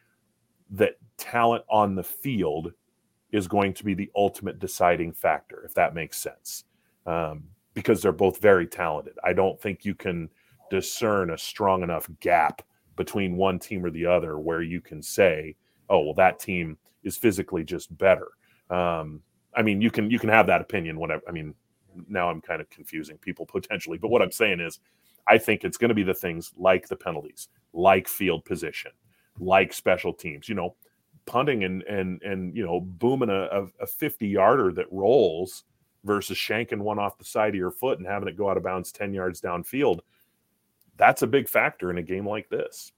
that 0.71 0.97
talent 1.17 1.65
on 1.71 1.95
the 1.95 2.03
field 2.03 2.73
is 3.33 3.47
going 3.47 3.73
to 3.75 3.85
be 3.85 3.95
the 3.95 4.11
ultimate 4.17 4.59
deciding 4.59 5.13
factor 5.13 5.63
if 5.65 5.75
that 5.75 5.95
makes 5.95 6.19
sense. 6.19 6.65
Um, 7.07 7.45
because 7.73 8.03
they're 8.03 8.13
both 8.13 8.41
very 8.41 8.67
talented. 8.67 9.17
I 9.25 9.33
don't 9.33 9.61
think 9.61 9.85
you 9.85 9.95
can 9.95 10.29
discern 10.71 11.31
a 11.31 11.39
strong 11.39 11.83
enough 11.83 12.09
gap 12.19 12.63
between 12.97 13.37
one 13.37 13.59
team 13.59 13.85
or 13.85 13.91
the 13.91 14.07
other 14.07 14.39
where 14.39 14.63
you 14.63 14.81
can 14.81 15.01
say, 15.01 15.55
"Oh, 15.89 16.01
well, 16.01 16.15
that 16.15 16.41
team 16.41 16.77
is 17.03 17.17
physically 17.17 17.65
just 17.65 17.97
better." 17.97 18.29
Um, 18.69 19.23
I 19.57 19.63
mean, 19.63 19.81
you 19.81 19.91
can 19.91 20.11
you 20.11 20.19
can 20.19 20.29
have 20.29 20.47
that 20.47 20.61
opinion. 20.61 20.99
Whatever. 20.99 21.23
I 21.29 21.33
mean, 21.33 21.55
now 22.09 22.31
I'm 22.31 22.41
kind 22.41 22.61
of 22.61 22.71
confusing 22.71 23.19
people 23.19 23.47
potentially, 23.53 23.99
but 23.99 24.11
what 24.11 24.23
I'm 24.23 24.33
saying 24.33 24.61
is, 24.61 24.81
I 25.27 25.39
think 25.39 25.65
it's 25.65 25.77
going 25.77 25.91
to 25.91 25.95
be 25.95 26.03
the 26.03 26.15
things 26.15 26.53
like 26.57 26.89
the 26.89 26.97
penalties, 26.97 27.49
like 27.73 28.09
field 28.09 28.45
position, 28.45 28.93
like 29.39 29.73
special 29.73 30.13
teams. 30.13 30.49
You 30.49 30.55
know, 30.55 30.75
punting 31.27 31.65
and 31.65 31.83
and 31.85 32.23
and 32.23 32.57
you 32.57 32.65
know 32.65 32.81
booming 32.81 33.31
a, 33.31 33.67
a 33.81 33.87
50 33.87 34.27
yarder 34.27 34.73
that 34.73 34.91
rolls 34.91 35.65
versus 36.05 36.37
shanking 36.37 36.79
one 36.79 36.99
off 36.99 37.19
the 37.19 37.25
side 37.25 37.51
of 37.51 37.55
your 37.55 37.71
foot 37.71 37.99
and 37.99 38.07
having 38.07 38.29
it 38.29 38.37
go 38.37 38.49
out 38.49 38.57
of 38.57 38.63
bounds 38.63 38.91
10 38.91 39.13
yards 39.13 39.41
downfield 39.41 40.01
that's 40.97 41.23
a 41.23 41.27
big 41.27 41.49
factor 41.49 41.91
in 41.91 41.99
a 41.99 42.03
game 42.03 42.27
like 42.27 42.49
this 42.49 42.93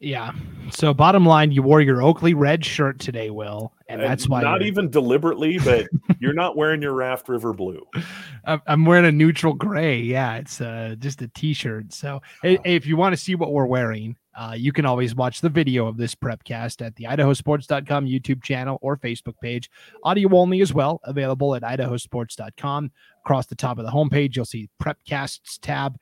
yeah. 0.00 0.32
So 0.70 0.94
bottom 0.94 1.26
line, 1.26 1.52
you 1.52 1.62
wore 1.62 1.80
your 1.80 2.02
Oakley 2.02 2.32
red 2.32 2.64
shirt 2.64 2.98
today, 2.98 3.30
Will, 3.30 3.72
and 3.88 4.00
that's 4.00 4.28
why 4.28 4.42
not 4.42 4.62
even 4.62 4.88
deliberately, 4.88 5.58
but 5.58 5.88
you're 6.20 6.32
not 6.32 6.56
wearing 6.56 6.80
your 6.80 6.94
Raft 6.94 7.28
River 7.28 7.52
blue. 7.52 7.86
I'm 8.44 8.86
wearing 8.86 9.04
a 9.04 9.12
neutral 9.12 9.52
gray. 9.52 10.00
Yeah, 10.00 10.36
it's 10.36 10.60
uh, 10.60 10.96
just 10.98 11.20
a 11.22 11.28
t-shirt. 11.28 11.92
So 11.92 12.22
hey, 12.42 12.58
if 12.64 12.86
you 12.86 12.96
want 12.96 13.12
to 13.12 13.16
see 13.16 13.34
what 13.34 13.52
we're 13.52 13.66
wearing, 13.66 14.16
uh, 14.34 14.54
you 14.56 14.72
can 14.72 14.86
always 14.86 15.14
watch 15.14 15.40
the 15.40 15.48
video 15.48 15.86
of 15.86 15.96
this 15.96 16.14
prepcast 16.14 16.84
at 16.84 16.96
the 16.96 17.04
idahosports.com 17.04 18.06
YouTube 18.06 18.42
channel 18.42 18.78
or 18.80 18.96
Facebook 18.96 19.34
page. 19.42 19.70
Audio 20.04 20.34
only 20.34 20.62
as 20.62 20.72
well, 20.72 21.00
available 21.04 21.54
at 21.54 21.62
idahosports.com. 21.62 22.90
Across 23.24 23.46
the 23.46 23.56
top 23.56 23.78
of 23.78 23.84
the 23.84 23.90
homepage, 23.90 24.36
you'll 24.36 24.44
see 24.46 24.70
prepcasts 24.82 25.58
tab 25.60 25.98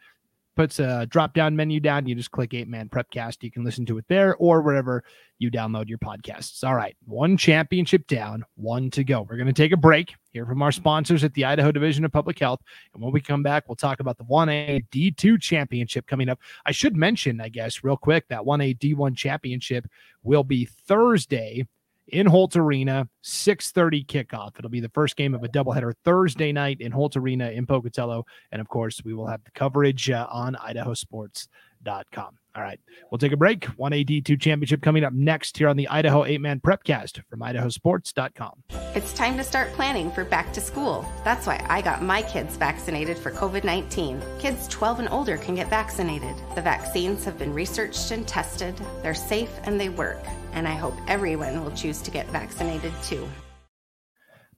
puts 0.59 0.81
a 0.81 1.07
drop 1.07 1.35
down 1.35 1.55
menu 1.55 1.79
down. 1.79 2.05
You 2.09 2.16
just 2.16 2.33
click 2.33 2.53
eight 2.53 2.66
man 2.66 2.88
prepcast. 2.88 3.44
You 3.44 3.51
can 3.53 3.62
listen 3.62 3.87
to 3.87 3.97
it 3.97 4.05
there 4.09 4.35
or 4.37 4.61
wherever 4.61 5.05
you 5.38 5.53
download 5.53 5.88
your 5.88 5.99
podcasts. 5.99 6.64
All 6.64 6.75
right. 6.75 6.97
One 7.07 7.37
championship 7.37 8.09
down, 8.09 8.44
one 8.57 8.90
to 8.90 9.05
go. 9.05 9.23
We're 9.23 9.37
going 9.37 9.47
to 9.47 9.53
take 9.53 9.71
a 9.71 9.77
break, 9.77 10.16
hear 10.33 10.44
from 10.44 10.61
our 10.61 10.73
sponsors 10.73 11.23
at 11.23 11.33
the 11.35 11.44
Idaho 11.44 11.71
Division 11.71 12.05
of 12.05 12.11
Public 12.11 12.40
Health. 12.40 12.59
And 12.92 13.01
when 13.01 13.12
we 13.12 13.21
come 13.21 13.44
back, 13.44 13.68
we'll 13.68 13.77
talk 13.77 14.01
about 14.01 14.18
the 14.18 14.25
1A 14.25 14.88
D2 14.90 15.40
championship 15.40 16.09
coming 16.09 16.29
up. 16.29 16.40
I 16.66 16.73
should 16.73 16.97
mention, 16.97 17.40
I 17.40 17.51
guess, 17.51 17.85
real 17.85 17.97
quick, 17.97 18.27
that 18.27 18.40
1A 18.40 18.79
D1 18.79 19.16
championship 19.16 19.87
will 20.25 20.42
be 20.42 20.64
Thursday 20.64 21.68
in 22.09 22.27
Holt 22.27 22.57
Arena, 22.57 23.09
6:30 23.23 24.07
kickoff. 24.07 24.59
It'll 24.59 24.71
be 24.71 24.81
the 24.81 24.88
first 24.90 25.16
game 25.16 25.35
of 25.35 25.44
a 25.44 25.49
doubleheader 25.49 25.92
Thursday 26.05 26.53
night 26.53 26.81
in 26.81 26.92
Holt 26.92 27.16
Arena 27.16 27.51
in 27.51 27.66
Pocatello, 27.66 28.25
and 28.53 28.61
of 28.61 28.68
course, 28.68 29.03
we 29.05 29.14
will 29.14 29.27
have 29.27 29.44
the 29.44 29.51
coverage 29.53 30.11
uh, 30.11 30.27
on 30.31 30.55
idahosports.com. 30.55 32.38
All 32.57 32.62
right, 32.64 32.81
we'll 33.11 33.18
take 33.18 33.33
a 33.33 33.37
break. 33.37 33.61
1AD2 33.79 34.40
championship 34.40 34.83
coming 34.83 35.05
up 35.05 35.12
next 35.12 35.57
here 35.57 35.68
on 35.68 35.77
the 35.77 35.87
Idaho 35.87 36.25
8-man 36.25 36.59
prepcast 36.61 37.23
from 37.31 37.38
idahosports.com. 37.40 38.64
It's 38.97 39.12
time 39.12 39.37
to 39.37 39.44
start 39.44 39.73
planning 39.75 40.11
for 40.11 40.25
back 40.25 40.53
to 40.55 40.61
school. 40.61 41.07
That's 41.25 41.47
why 41.47 41.64
I 41.68 41.83
got 41.83 42.03
my 42.03 42.23
kids 42.23 42.57
vaccinated 42.57 43.16
for 43.16 43.31
COVID-19. 43.31 44.40
Kids 44.40 44.66
12 44.68 45.01
and 45.01 45.09
older 45.11 45.37
can 45.37 45.55
get 45.55 45.71
vaccinated. 45.71 46.35
The 46.57 46.62
vaccines 46.62 47.25
have 47.25 47.38
been 47.38 47.55
researched 47.55 48.11
and 48.11 48.27
tested. 48.27 48.75
They're 49.03 49.14
safe 49.14 49.53
and 49.62 49.81
they 49.81 49.88
work 49.88 50.25
and 50.53 50.67
I 50.69 50.75
hope 50.75 50.95
everyone 51.07 51.63
will 51.65 51.73
choose 51.73 52.01
to 52.03 52.11
get 52.11 52.27
vaccinated 52.29 52.93
too. 53.03 53.29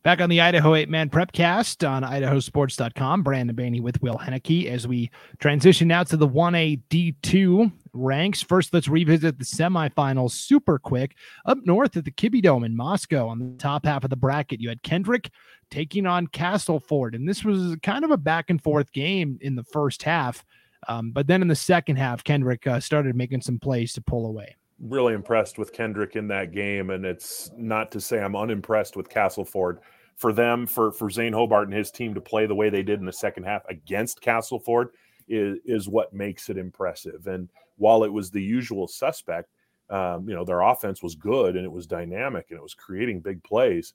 Back 0.02 0.22
on 0.22 0.30
the 0.30 0.40
Idaho 0.40 0.74
8 0.74 0.88
Man 0.88 1.10
Prepcast 1.10 1.86
on 1.86 2.04
idahosports.com, 2.04 3.22
Brandon 3.22 3.54
Baney 3.54 3.82
with 3.82 4.00
Will 4.00 4.16
Hoenike 4.16 4.64
as 4.64 4.88
we 4.88 5.10
transition 5.40 5.88
now 5.88 6.04
to 6.04 6.16
the 6.16 6.26
1A 6.26 6.80
D2 6.88 7.70
ranks. 7.92 8.40
First, 8.40 8.72
let's 8.72 8.88
revisit 8.88 9.38
the 9.38 9.44
semifinals 9.44 10.30
super 10.30 10.78
quick. 10.78 11.16
Up 11.44 11.58
north 11.66 11.98
at 11.98 12.06
the 12.06 12.10
Kibbie 12.10 12.40
Dome 12.40 12.64
in 12.64 12.74
Moscow 12.74 13.28
on 13.28 13.38
the 13.40 13.58
top 13.58 13.84
half 13.84 14.02
of 14.02 14.08
the 14.08 14.16
bracket, 14.16 14.58
you 14.58 14.70
had 14.70 14.82
Kendrick 14.82 15.30
taking 15.70 16.06
on 16.06 16.28
Castleford. 16.28 17.14
And 17.14 17.28
this 17.28 17.44
was 17.44 17.76
kind 17.82 18.02
of 18.02 18.10
a 18.10 18.16
back 18.16 18.48
and 18.48 18.62
forth 18.62 18.90
game 18.92 19.38
in 19.42 19.54
the 19.54 19.64
first 19.64 20.02
half. 20.02 20.46
Um, 20.88 21.10
but 21.10 21.26
then 21.26 21.42
in 21.42 21.48
the 21.48 21.54
second 21.54 21.96
half, 21.96 22.24
Kendrick 22.24 22.66
uh, 22.66 22.80
started 22.80 23.14
making 23.16 23.42
some 23.42 23.58
plays 23.58 23.92
to 23.92 24.00
pull 24.00 24.24
away 24.24 24.56
really 24.80 25.14
impressed 25.14 25.58
with 25.58 25.72
Kendrick 25.72 26.16
in 26.16 26.28
that 26.28 26.52
game, 26.52 26.90
and 26.90 27.04
it's 27.04 27.50
not 27.56 27.90
to 27.92 28.00
say 28.00 28.20
I'm 28.20 28.36
unimpressed 28.36 28.96
with 28.96 29.08
Castleford. 29.08 29.80
For 30.16 30.34
them, 30.34 30.66
for 30.66 30.92
for 30.92 31.08
Zane 31.08 31.32
Hobart 31.32 31.68
and 31.68 31.76
his 31.76 31.90
team 31.90 32.12
to 32.12 32.20
play 32.20 32.44
the 32.44 32.54
way 32.54 32.68
they 32.68 32.82
did 32.82 33.00
in 33.00 33.06
the 33.06 33.12
second 33.12 33.44
half 33.44 33.62
against 33.70 34.20
Castleford 34.20 34.90
is 35.28 35.58
is 35.64 35.88
what 35.88 36.12
makes 36.12 36.50
it 36.50 36.58
impressive. 36.58 37.26
And 37.26 37.48
while 37.76 38.04
it 38.04 38.12
was 38.12 38.30
the 38.30 38.42
usual 38.42 38.86
suspect, 38.86 39.48
um, 39.88 40.28
you 40.28 40.34
know 40.34 40.44
their 40.44 40.60
offense 40.60 41.02
was 41.02 41.14
good 41.14 41.56
and 41.56 41.64
it 41.64 41.72
was 41.72 41.86
dynamic 41.86 42.46
and 42.50 42.58
it 42.58 42.62
was 42.62 42.74
creating 42.74 43.20
big 43.20 43.42
plays. 43.42 43.94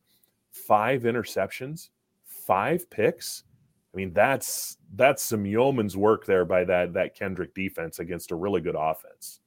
Five 0.52 1.04
interceptions, 1.04 1.90
five 2.24 2.90
picks. 2.90 3.44
I 3.94 3.98
mean 3.98 4.12
that's 4.12 4.78
that's 4.96 5.22
some 5.22 5.46
yeoman's 5.46 5.96
work 5.96 6.26
there 6.26 6.46
by 6.46 6.64
that 6.64 6.94
that 6.94 7.16
Kendrick 7.16 7.54
defense 7.54 8.00
against 8.00 8.32
a 8.32 8.36
really 8.36 8.62
good 8.62 8.76
offense. 8.76 9.42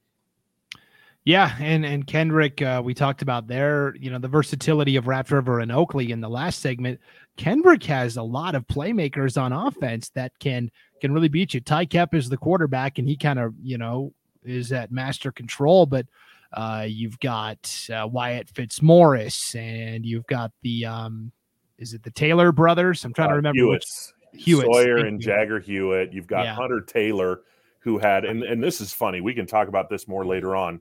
Yeah, 1.29 1.55
and 1.61 1.85
and 1.85 2.07
Kendrick, 2.07 2.63
uh, 2.63 2.81
we 2.83 2.95
talked 2.95 3.21
about 3.21 3.49
their, 3.49 3.95
you 3.97 4.11
know, 4.11 4.19
the 4.19 4.29
versatility 4.29 4.97
of 4.97 5.07
Raft 5.07 5.31
River 5.31 5.61
and 5.61 5.71
Oakley 5.71 6.11
in 6.11 6.23
the 6.23 6.29
last 6.31 6.61
segment. 6.61 6.99
Kendrick 7.37 7.83
has 7.85 8.17
a 8.17 8.23
lot 8.23 8.55
of 8.55 8.67
playmakers 8.67 9.39
on 9.39 9.53
offense 9.53 10.09
that 10.15 10.33
can 10.39 10.71
can 11.03 11.13
really 11.13 11.29
beat 11.29 11.53
you. 11.53 11.61
Ty 11.61 11.85
Kep 11.85 12.15
is 12.15 12.31
the 12.31 12.39
quarterback, 12.39 12.99
and 12.99 13.07
he 13.07 13.15
kind 13.15 13.39
of, 13.39 13.53
you 13.63 13.77
know, 13.77 14.15
is 14.43 14.73
at 14.73 14.91
master 14.91 15.31
control. 15.31 15.85
But 15.85 16.07
uh, 16.55 16.87
you've 16.89 17.21
got 17.21 17.79
uh, 17.93 18.09
Wyatt 18.11 18.49
Fitzmaurice, 18.49 19.55
and 19.55 20.07
you've 20.07 20.27
got 20.29 20.51
the, 20.63 20.87
um, 20.87 21.31
is 21.77 21.93
it 21.93 22.03
the 22.03 22.11
Taylor 22.11 22.53
brothers? 22.53 23.05
I'm 23.05 23.13
trying 23.13 23.29
to 23.29 23.35
uh, 23.35 23.37
remember. 23.37 23.61
Hewitt's. 23.61 24.15
Which, 24.33 24.45
Hewitt, 24.45 24.65
Sawyer 24.65 24.97
and 24.97 25.21
Jagger 25.21 25.61
Hewitt. 25.61 26.15
You've 26.15 26.27
got 26.27 26.47
yeah. 26.47 26.55
Hunter 26.55 26.81
Taylor, 26.81 27.43
who 27.81 27.99
had, 27.99 28.25
and 28.25 28.43
and 28.43 28.65
this 28.65 28.81
is 28.81 28.95
funny. 28.95 29.21
We 29.21 29.35
can 29.35 29.45
talk 29.45 29.69
about 29.69 29.91
this 29.91 30.09
more 30.09 30.25
later 30.25 30.57
on 30.57 30.81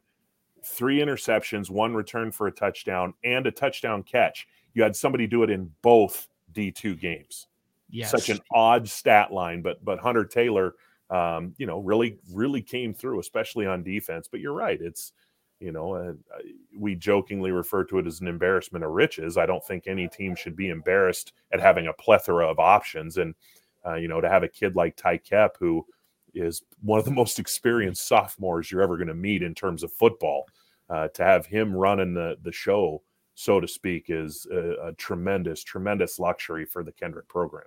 three 0.68 1.00
interceptions, 1.00 1.70
one 1.70 1.94
return 1.94 2.32
for 2.32 2.48
a 2.48 2.52
touchdown, 2.52 3.14
and 3.24 3.48
a 3.48 3.52
touchdown 3.52 4.04
catch. 4.04 4.48
You 4.74 4.84
had 4.84 4.96
somebody 4.96 5.28
do 5.28 5.44
it 5.44 5.50
in 5.50 5.72
both 5.82 6.28
D2 6.54 7.00
games. 7.00 7.48
Yes. 7.90 8.12
Such 8.12 8.30
an 8.30 8.40
odd 8.52 8.88
stat 8.88 9.32
line, 9.32 9.62
but 9.62 9.84
but 9.84 10.00
Hunter 10.00 10.26
Taylor, 10.26 10.76
um, 11.10 11.54
you 11.58 11.66
know, 11.66 11.80
really 11.80 12.18
really 12.32 12.62
came 12.62 12.94
through, 12.94 13.20
especially 13.20 13.66
on 13.66 13.82
defense. 13.82 14.28
But 14.28 14.42
you're 14.42 14.54
right, 14.54 14.80
it's 14.82 15.14
you 15.60 15.72
know, 15.72 15.94
uh, 15.96 16.14
we 16.78 16.94
jokingly 16.96 17.52
refer 17.52 17.84
to 17.86 17.98
it 17.98 18.06
as 18.06 18.22
an 18.22 18.28
embarrassment 18.28 18.86
of 18.86 18.92
riches. 18.92 19.38
I 19.38 19.48
don't 19.48 19.63
think 19.63 19.88
any 19.88 20.08
team 20.08 20.36
should 20.36 20.56
be 20.56 20.70
embarrassed 20.70 21.34
at 21.52 21.60
having 21.60 21.88
a 21.88 21.94
plethora 21.94 22.46
of 22.46 22.60
options, 22.60 23.18
and 23.18 23.34
uh, 23.86 23.96
you 23.96 24.08
know, 24.08 24.22
to 24.22 24.30
have 24.30 24.44
a 24.44 24.50
kid 24.50 24.76
like 24.76 24.96
Ty 24.98 25.18
Kep 25.18 25.58
who 25.60 25.86
is 26.40 26.63
one 26.81 27.00
of 27.00 27.06
the 27.06 27.12
most 27.21 27.40
experienced 27.40 28.08
sophomores 28.08 28.71
you're 28.71 28.81
ever 28.81 28.98
going 28.98 29.08
to 29.08 29.13
meet 29.13 29.44
in 29.44 29.56
terms 29.56 29.83
of 29.83 29.92
football. 29.92 30.46
Uh, 30.90 31.10
to 31.10 31.21
have 31.21 31.46
him 31.46 31.75
running 31.75 32.13
the 32.13 32.38
the 32.44 32.52
show, 32.52 33.02
so 33.35 33.60
to 33.60 33.67
speak, 33.67 34.06
is 34.08 34.48
a, 34.50 34.88
a 34.88 34.94
tremendous, 34.94 35.62
tremendous 35.62 36.17
luxury 36.17 36.63
for 36.63 36.81
the 36.81 36.94
Kendrick 36.94 37.27
program. 37.27 37.65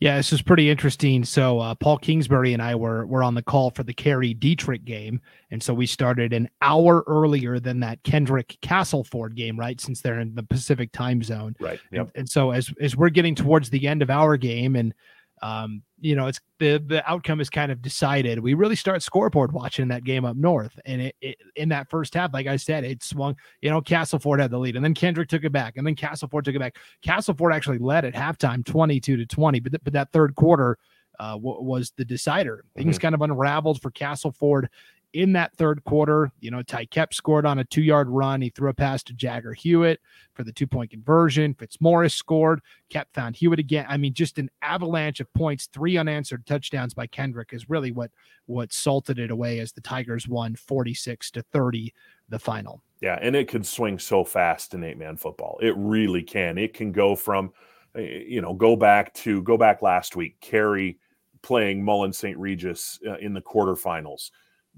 Yeah, 0.00 0.16
this 0.16 0.32
is 0.32 0.42
pretty 0.42 0.70
interesting. 0.70 1.24
So 1.24 1.58
uh, 1.58 1.74
Paul 1.74 1.98
Kingsbury 1.98 2.52
and 2.52 2.62
I 2.62 2.76
were 2.76 3.04
were 3.06 3.22
on 3.24 3.34
the 3.34 3.42
call 3.42 3.70
for 3.70 3.82
the 3.82 3.92
Carey 3.92 4.32
Dietrich 4.32 4.84
game, 4.84 5.20
and 5.50 5.60
so 5.60 5.74
we 5.74 5.86
started 5.86 6.32
an 6.32 6.48
hour 6.62 7.02
earlier 7.08 7.58
than 7.58 7.80
that 7.80 8.02
Kendrick 8.04 8.56
Castleford 8.62 9.34
game, 9.34 9.58
right? 9.58 9.80
Since 9.80 10.00
they're 10.00 10.20
in 10.20 10.36
the 10.36 10.44
Pacific 10.44 10.92
time 10.92 11.22
zone, 11.22 11.56
right? 11.58 11.80
Yep. 11.90 12.00
And, 12.00 12.10
and 12.14 12.30
so 12.30 12.52
as 12.52 12.72
as 12.80 12.94
we're 12.94 13.08
getting 13.08 13.34
towards 13.34 13.70
the 13.70 13.88
end 13.88 14.02
of 14.02 14.10
our 14.10 14.36
game, 14.36 14.76
and 14.76 14.94
um, 15.42 15.82
you 16.00 16.14
know, 16.14 16.26
it's 16.26 16.40
the 16.58 16.82
the 16.84 17.08
outcome 17.10 17.40
is 17.40 17.50
kind 17.50 17.72
of 17.72 17.82
decided. 17.82 18.38
We 18.38 18.54
really 18.54 18.76
start 18.76 19.02
scoreboard 19.02 19.52
watching 19.52 19.88
that 19.88 20.04
game 20.04 20.24
up 20.24 20.36
north, 20.36 20.78
and 20.84 21.02
it, 21.02 21.16
it, 21.20 21.36
in 21.56 21.68
that 21.70 21.90
first 21.90 22.14
half, 22.14 22.32
like 22.32 22.46
I 22.46 22.56
said, 22.56 22.84
it 22.84 23.02
swung. 23.02 23.36
You 23.60 23.70
know, 23.70 23.80
Castleford 23.80 24.40
had 24.40 24.50
the 24.50 24.58
lead, 24.58 24.76
and 24.76 24.84
then 24.84 24.94
Kendrick 24.94 25.28
took 25.28 25.44
it 25.44 25.52
back, 25.52 25.76
and 25.76 25.86
then 25.86 25.94
Castleford 25.94 26.44
took 26.44 26.54
it 26.54 26.60
back. 26.60 26.76
Castleford 27.02 27.52
actually 27.52 27.78
led 27.78 28.04
at 28.04 28.14
halftime, 28.14 28.64
twenty 28.64 29.00
two 29.00 29.16
to 29.16 29.26
twenty, 29.26 29.60
but 29.60 29.72
th- 29.72 29.82
but 29.84 29.92
that 29.92 30.12
third 30.12 30.34
quarter 30.34 30.78
uh, 31.18 31.32
w- 31.32 31.62
was 31.62 31.92
the 31.96 32.04
decider. 32.04 32.64
Things 32.76 32.96
mm-hmm. 32.96 33.02
kind 33.02 33.14
of 33.14 33.22
unraveled 33.22 33.82
for 33.82 33.90
Castleford 33.90 34.68
in 35.12 35.32
that 35.32 35.54
third 35.56 35.82
quarter. 35.84 36.30
You 36.40 36.50
know, 36.50 36.62
Ty 36.62 36.86
Kep 36.86 37.14
scored 37.14 37.46
on 37.46 37.58
a 37.58 37.64
two 37.64 37.82
yard 37.82 38.08
run. 38.08 38.40
He 38.40 38.50
threw 38.50 38.70
a 38.70 38.74
pass 38.74 39.02
to 39.04 39.12
Jagger 39.12 39.52
Hewitt 39.52 40.00
for 40.34 40.44
the 40.44 40.52
two 40.52 40.66
point 40.66 40.90
conversion. 40.90 41.54
Fitzmaurice 41.54 42.14
scored. 42.14 42.60
Kep 42.90 43.12
found 43.14 43.36
Hewitt 43.36 43.58
again. 43.58 43.86
I 43.88 43.96
mean, 43.96 44.14
just 44.14 44.38
an 44.38 44.50
avalanche 44.62 45.20
of 45.20 45.32
points, 45.34 45.68
three 45.72 45.96
unanswered 45.96 46.46
touchdowns 46.46 46.94
by 46.94 47.06
Kendrick 47.06 47.52
is 47.52 47.70
really 47.70 47.92
what 47.92 48.10
what 48.46 48.72
salted 48.72 49.18
it 49.18 49.30
away 49.30 49.58
as 49.60 49.72
the 49.72 49.80
Tigers 49.80 50.28
won 50.28 50.54
46 50.54 51.30
to 51.32 51.42
30 51.42 51.92
the 52.28 52.38
final. 52.38 52.82
Yeah, 53.00 53.18
and 53.20 53.36
it 53.36 53.48
can 53.48 53.62
swing 53.62 53.98
so 53.98 54.24
fast 54.24 54.74
in 54.74 54.84
eight 54.84 54.98
man 54.98 55.16
football. 55.16 55.58
It 55.62 55.74
really 55.76 56.22
can. 56.22 56.58
It 56.58 56.74
can 56.74 56.92
go 56.92 57.14
from, 57.14 57.52
eh, 57.94 58.24
you 58.26 58.40
know, 58.40 58.54
go 58.54 58.76
back 58.76 59.14
to 59.14 59.42
go 59.42 59.56
back 59.56 59.82
last 59.82 60.16
week, 60.16 60.40
Carey 60.40 60.98
playing 61.42 61.82
Mullan 61.82 62.14
St. 62.14 62.36
Regis 62.36 62.98
uh, 63.06 63.16
in 63.18 63.32
the 63.32 63.40
quarterfinals 63.40 64.30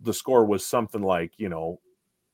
the 0.02 0.14
score 0.14 0.44
was 0.44 0.64
something 0.64 1.02
like, 1.02 1.32
you 1.36 1.48
know, 1.48 1.80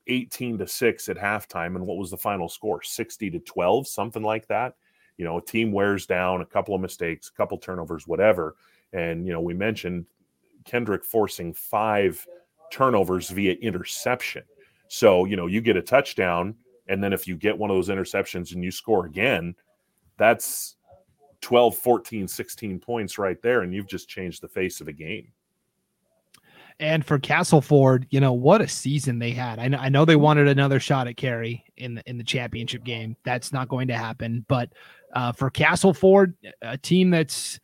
18 0.06 0.58
to 0.58 0.66
6 0.66 1.08
at 1.08 1.16
halftime. 1.16 1.76
And 1.76 1.86
what 1.86 1.96
was 1.96 2.10
the 2.10 2.16
final 2.16 2.48
score? 2.48 2.82
60 2.82 3.30
to 3.30 3.38
12, 3.40 3.88
something 3.88 4.22
like 4.22 4.46
that. 4.48 4.74
You 5.16 5.24
know, 5.24 5.38
a 5.38 5.42
team 5.42 5.72
wears 5.72 6.06
down, 6.06 6.42
a 6.42 6.46
couple 6.46 6.74
of 6.74 6.80
mistakes, 6.80 7.28
a 7.28 7.32
couple 7.36 7.58
turnovers, 7.58 8.06
whatever. 8.06 8.56
And, 8.92 9.26
you 9.26 9.32
know, 9.32 9.40
we 9.40 9.54
mentioned 9.54 10.06
Kendrick 10.64 11.04
forcing 11.04 11.54
five 11.54 12.24
turnovers 12.70 13.30
via 13.30 13.54
interception. 13.54 14.42
So, 14.88 15.24
you 15.24 15.36
know, 15.36 15.46
you 15.46 15.60
get 15.60 15.76
a 15.76 15.82
touchdown. 15.82 16.54
And 16.88 17.02
then 17.02 17.12
if 17.12 17.26
you 17.26 17.36
get 17.36 17.56
one 17.56 17.70
of 17.70 17.76
those 17.76 17.88
interceptions 17.88 18.52
and 18.52 18.62
you 18.62 18.70
score 18.70 19.06
again, 19.06 19.54
that's 20.18 20.76
12, 21.40 21.76
14, 21.76 22.28
16 22.28 22.78
points 22.78 23.18
right 23.18 23.40
there. 23.42 23.62
And 23.62 23.74
you've 23.74 23.88
just 23.88 24.08
changed 24.08 24.42
the 24.42 24.48
face 24.48 24.80
of 24.80 24.88
a 24.88 24.92
game. 24.92 25.32
And 26.78 27.04
for 27.04 27.18
Castleford, 27.18 28.06
you 28.10 28.20
know 28.20 28.34
what 28.34 28.60
a 28.60 28.68
season 28.68 29.18
they 29.18 29.30
had. 29.30 29.58
I 29.58 29.68
know, 29.68 29.78
I 29.78 29.88
know 29.88 30.04
they 30.04 30.16
wanted 30.16 30.46
another 30.46 30.78
shot 30.78 31.08
at 31.08 31.16
Carey 31.16 31.64
in 31.76 31.94
the 31.94 32.02
in 32.08 32.18
the 32.18 32.24
championship 32.24 32.84
game. 32.84 33.16
That's 33.24 33.52
not 33.52 33.68
going 33.68 33.88
to 33.88 33.96
happen. 33.96 34.44
But 34.46 34.70
uh, 35.14 35.32
for 35.32 35.48
Castleford, 35.48 36.34
a 36.60 36.76
team 36.76 37.10
that's 37.10 37.58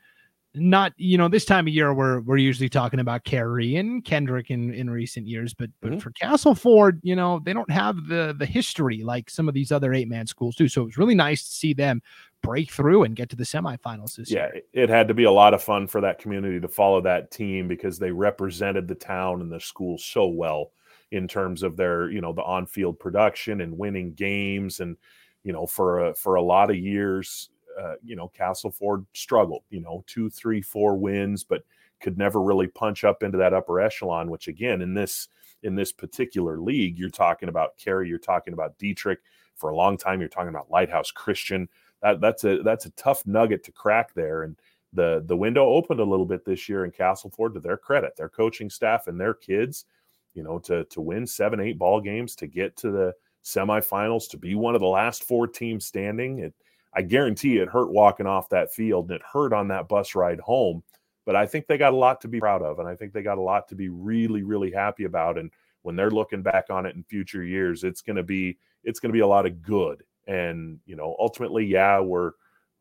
not 0.55 0.93
you 0.97 1.17
know 1.17 1.29
this 1.29 1.45
time 1.45 1.67
of 1.67 1.73
year 1.73 1.95
we're 1.95 2.21
we're 2.21 2.37
usually 2.37 2.69
talking 2.69 3.01
about 3.01 3.25
Carey 3.25 3.77
and 3.77 4.05
Kendrick 4.05 4.51
in 4.51 4.73
in 4.75 4.91
recent 4.91 5.27
years, 5.27 5.55
but 5.55 5.71
but 5.81 5.93
mm-hmm. 5.93 5.99
for 6.01 6.11
Castleford, 6.11 7.01
you 7.03 7.17
know 7.17 7.41
they 7.45 7.53
don't 7.53 7.71
have 7.71 8.07
the 8.07 8.35
the 8.39 8.47
history 8.47 9.03
like 9.03 9.31
some 9.31 9.49
of 9.49 9.55
these 9.55 9.73
other 9.73 9.95
eight 9.95 10.09
man 10.09 10.27
schools 10.27 10.57
do. 10.57 10.69
So 10.69 10.83
it 10.83 10.87
was 10.87 10.99
really 10.99 11.15
nice 11.15 11.43
to 11.45 11.51
see 11.51 11.73
them 11.73 12.03
break 12.43 12.71
through 12.71 13.05
and 13.05 13.17
get 13.17 13.31
to 13.31 13.37
the 13.37 13.45
semifinals 13.45 14.17
this 14.17 14.31
yeah, 14.31 14.49
year. 14.53 14.63
it 14.73 14.91
had 14.91 15.09
to 15.09 15.15
be 15.15 15.25
a 15.25 15.31
lot 15.31 15.55
of 15.55 15.63
fun 15.63 15.87
for 15.87 16.01
that 16.01 16.19
community 16.19 16.61
to 16.61 16.69
follow 16.69 17.01
that 17.01 17.31
team 17.31 17.69
because 17.69 17.99
they 17.99 18.11
represented 18.11 18.89
the 18.89 18.95
town 18.95 19.41
and 19.41 19.51
the 19.51 19.61
school 19.61 19.97
so 19.97 20.27
well 20.27 20.73
in 21.13 21.29
terms 21.29 21.63
of 21.63 21.77
their, 21.77 22.11
you 22.11 22.21
know, 22.21 22.33
the 22.33 22.43
on-field 22.43 22.99
production 22.99 23.61
and 23.61 23.79
winning 23.79 24.13
games 24.15 24.81
and 24.81 24.97
you 25.45 25.53
know, 25.53 25.67
for 25.67 26.07
a, 26.07 26.15
for 26.15 26.37
a 26.37 26.43
lot 26.43 26.71
of 26.71 26.77
years, 26.77 27.51
uh, 27.81 27.95
you 28.03 28.17
know, 28.17 28.29
Castleford 28.29 29.05
struggled, 29.15 29.63
you 29.71 29.81
know, 29.81 30.05
two, 30.07 30.31
three, 30.31 30.63
four 30.63 30.97
wins, 30.97 31.45
but 31.45 31.65
could 32.01 32.19
never 32.19 32.41
really 32.41 32.67
punch 32.67 33.05
up 33.05 33.23
into 33.23 33.39
that 33.39 33.55
upper 33.55 33.81
echelon, 33.81 34.31
which 34.31 34.49
again, 34.49 34.83
in 34.83 34.95
this 34.95 35.29
in 35.63 35.75
this 35.75 35.93
particular 35.93 36.59
league, 36.59 36.99
you're 36.99 37.09
talking 37.09 37.49
about 37.49 37.77
Carey, 37.79 38.09
you're 38.09 38.19
talking 38.19 38.55
about 38.55 38.77
Dietrich. 38.79 39.21
For 39.55 39.71
a 39.71 39.77
long 39.77 39.97
time, 39.97 40.19
you're 40.19 40.29
talking 40.29 40.49
about 40.49 40.71
Lighthouse 40.71 41.13
Christian 41.13 41.69
that 42.03 42.21
that's 42.21 42.45
a 42.45 42.63
that's 42.63 42.87
a 42.87 42.91
tough 42.91 43.27
nugget 43.27 43.65
to 43.65 43.73
crack 43.73 44.13
there. 44.15 44.43
And 44.43 44.57
the 44.93 45.23
the 45.27 45.37
window 45.37 45.67
opened 45.67 46.01
a 46.01 46.05
little 46.05 46.27
bit 46.27 46.45
this 46.45 46.69
year 46.69 46.85
in 46.85 46.91
Castleford 46.91 47.55
to 47.55 47.61
their 47.61 47.77
credit, 47.77 48.17
their 48.17 48.29
coaching 48.29 48.69
staff 48.69 49.07
and 49.07 49.19
their 49.19 49.35
kids, 49.35 49.87
you 50.35 50.43
know, 50.43 50.59
to 50.61 50.85
to 50.87 51.01
win 51.01 51.27
seven, 51.27 51.61
eight 51.61 51.79
ball 51.79 52.01
games, 52.01 52.35
to 52.37 52.47
get 52.47 52.77
to 52.79 52.91
the 52.91 53.15
semifinals, 53.45 54.29
to 54.31 54.37
be 54.37 54.55
one 54.55 54.75
of 54.75 54.81
the 54.81 54.87
last 54.87 55.25
four 55.25 55.47
teams 55.47 55.87
standing. 55.87 56.41
It 56.41 56.55
I 56.95 57.03
guarantee 57.03 57.59
it 57.59 57.69
hurt 57.69 57.91
walking 57.91 58.27
off 58.27 58.49
that 58.51 58.73
field 58.73 59.11
and 59.11 59.17
it 59.17 59.23
hurt 59.31 59.53
on 59.53 59.69
that 59.69 59.89
bus 59.89 60.15
ride 60.15 60.41
home. 60.41 60.83
But 61.25 61.37
I 61.37 61.47
think 61.47 61.67
they 61.67 61.79
got 61.79 61.93
a 61.93 61.97
lot 61.97 62.21
to 62.23 62.29
be 62.29 62.41
proud 62.41 62.63
of, 62.63 62.81
and 62.81 62.89
I 62.89 62.97
think 62.97 63.13
they 63.13 63.23
got 63.23 63.39
a 63.39 63.43
lot 63.43 63.69
to 63.69 63.77
be 63.77 63.89
really, 63.89 64.43
really 64.43 64.73
happy 64.73 65.05
about. 65.05 65.39
And 65.39 65.51
when 65.83 65.95
they're 65.95 66.11
looking 66.11 66.43
back 66.43 66.67
on 66.69 66.85
it 66.85 66.97
in 66.97 67.05
future 67.05 67.45
years, 67.45 67.85
it's 67.85 68.03
going 68.03 68.17
to 68.17 68.25
be 68.25 68.59
it's 68.83 68.99
going 68.99 69.11
to 69.11 69.17
be 69.17 69.21
a 69.21 69.27
lot 69.27 69.47
of 69.47 69.63
good 69.63 70.03
and 70.27 70.79
you 70.87 70.97
know 70.97 71.17
ultimately 71.19 71.65
yeah 71.65 71.99
we're 72.01 72.33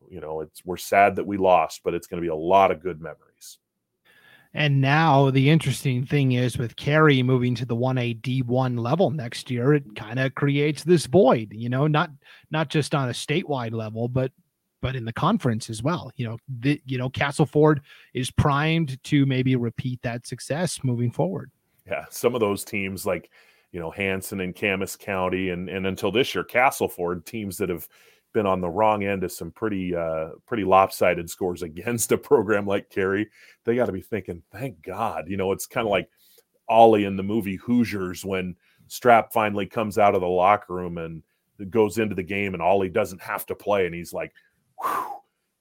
you 0.08 0.20
know 0.20 0.40
it's 0.40 0.64
we're 0.64 0.76
sad 0.76 1.16
that 1.16 1.26
we 1.26 1.36
lost 1.36 1.80
but 1.84 1.94
it's 1.94 2.06
going 2.06 2.20
to 2.20 2.24
be 2.24 2.30
a 2.30 2.34
lot 2.34 2.70
of 2.70 2.80
good 2.80 3.00
memories 3.00 3.58
and 4.54 4.80
now 4.80 5.30
the 5.30 5.48
interesting 5.48 6.04
thing 6.04 6.32
is 6.32 6.58
with 6.58 6.76
Carey 6.76 7.22
moving 7.22 7.54
to 7.54 7.64
the 7.64 7.76
1A 7.76 8.20
D1 8.20 8.78
level 8.78 9.10
next 9.10 9.50
year, 9.50 9.72
it 9.72 9.96
kind 9.96 10.18
of 10.18 10.34
creates 10.34 10.84
this 10.84 11.06
void, 11.06 11.52
you 11.52 11.68
know, 11.68 11.86
not 11.86 12.10
not 12.50 12.68
just 12.68 12.94
on 12.94 13.08
a 13.08 13.12
statewide 13.12 13.72
level, 13.72 14.08
but 14.08 14.30
but 14.82 14.96
in 14.96 15.04
the 15.04 15.12
conference 15.12 15.70
as 15.70 15.82
well. 15.82 16.10
You 16.16 16.28
know, 16.28 16.38
the, 16.60 16.82
you 16.84 16.98
know, 16.98 17.08
Castleford 17.08 17.80
is 18.12 18.30
primed 18.30 19.02
to 19.04 19.24
maybe 19.24 19.56
repeat 19.56 20.02
that 20.02 20.26
success 20.26 20.80
moving 20.82 21.10
forward. 21.12 21.50
Yeah, 21.86 22.04
some 22.10 22.34
of 22.34 22.40
those 22.40 22.64
teams 22.64 23.06
like 23.06 23.30
you 23.70 23.80
know 23.80 23.90
Hansen 23.90 24.40
and 24.40 24.54
Camas 24.54 24.96
County, 24.96 25.48
and 25.48 25.70
and 25.70 25.86
until 25.86 26.12
this 26.12 26.34
year, 26.34 26.44
Castleford 26.44 27.24
teams 27.24 27.56
that 27.56 27.70
have 27.70 27.88
been 28.32 28.46
on 28.46 28.60
the 28.60 28.70
wrong 28.70 29.04
end 29.04 29.24
of 29.24 29.32
some 29.32 29.50
pretty 29.50 29.94
uh, 29.94 30.30
pretty 30.46 30.64
lopsided 30.64 31.28
scores 31.28 31.62
against 31.62 32.12
a 32.12 32.18
program 32.18 32.66
like 32.66 32.90
Carey. 32.90 33.28
They 33.64 33.76
got 33.76 33.86
to 33.86 33.92
be 33.92 34.02
thinking, 34.02 34.42
thank 34.52 34.82
God, 34.82 35.28
you 35.28 35.36
know, 35.36 35.52
it's 35.52 35.66
kind 35.66 35.86
of 35.86 35.90
like 35.90 36.08
Ollie 36.68 37.04
in 37.04 37.16
the 37.16 37.22
movie 37.22 37.56
Hoosiers 37.56 38.24
when 38.24 38.56
Strap 38.88 39.32
finally 39.32 39.66
comes 39.66 39.98
out 39.98 40.14
of 40.14 40.20
the 40.20 40.28
locker 40.28 40.74
room 40.74 40.98
and 40.98 41.22
goes 41.70 41.98
into 41.98 42.14
the 42.14 42.22
game, 42.22 42.54
and 42.54 42.62
Ollie 42.62 42.88
doesn't 42.88 43.22
have 43.22 43.46
to 43.46 43.54
play, 43.54 43.86
and 43.86 43.94
he's 43.94 44.12
like, 44.12 44.32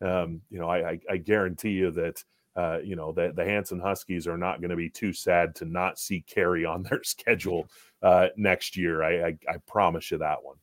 um, 0.02 0.42
you 0.50 0.60
know, 0.60 0.68
I, 0.68 0.92
I, 0.92 1.00
I 1.12 1.18
guarantee 1.18 1.72
you 1.72 1.92
that 1.92 2.24
uh, 2.56 2.80
you 2.84 2.96
know, 2.96 3.12
the, 3.12 3.32
the 3.34 3.46
Hansen 3.46 3.80
Huskies 3.80 4.28
are 4.28 4.38
not 4.38 4.60
going 4.60 4.72
to 4.72 4.76
be 4.76 4.90
too 4.90 5.14
sad 5.14 5.56
to 5.56 5.66
not 5.66 5.98
see 5.98 6.22
Carey 6.22 6.66
on 6.66 6.84
their 6.84 7.04
schedule 7.06 7.70
uh, 8.02 8.28
next 8.36 8.76
year. 8.76 9.04
I, 9.04 9.28
I, 9.28 9.38
I 9.50 9.58
promise 9.68 10.12
you 10.12 10.18
that 10.18 10.44
one. 10.44 10.58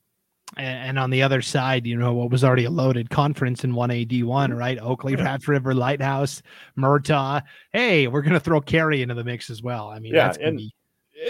And, 0.56 0.98
on 0.98 1.10
the 1.10 1.22
other 1.22 1.42
side, 1.42 1.86
you 1.86 1.96
know, 1.96 2.14
what 2.14 2.30
was 2.30 2.42
already 2.42 2.64
a 2.64 2.70
loaded 2.70 3.10
conference 3.10 3.64
in 3.64 3.72
1AD1, 3.72 4.24
mm-hmm. 4.24 4.54
right? 4.54 4.78
Oakley, 4.78 5.14
Raft 5.14 5.46
River, 5.46 5.74
Lighthouse, 5.74 6.42
Murtaugh. 6.76 7.42
Hey, 7.72 8.08
we're 8.08 8.22
going 8.22 8.32
to 8.32 8.40
throw 8.40 8.60
Carey 8.60 9.02
into 9.02 9.14
the 9.14 9.24
mix 9.24 9.50
as 9.50 9.62
well. 9.62 9.88
I 9.88 9.98
mean, 9.98 10.14
yeah, 10.14 10.34
and, 10.40 10.56
be... 10.56 10.74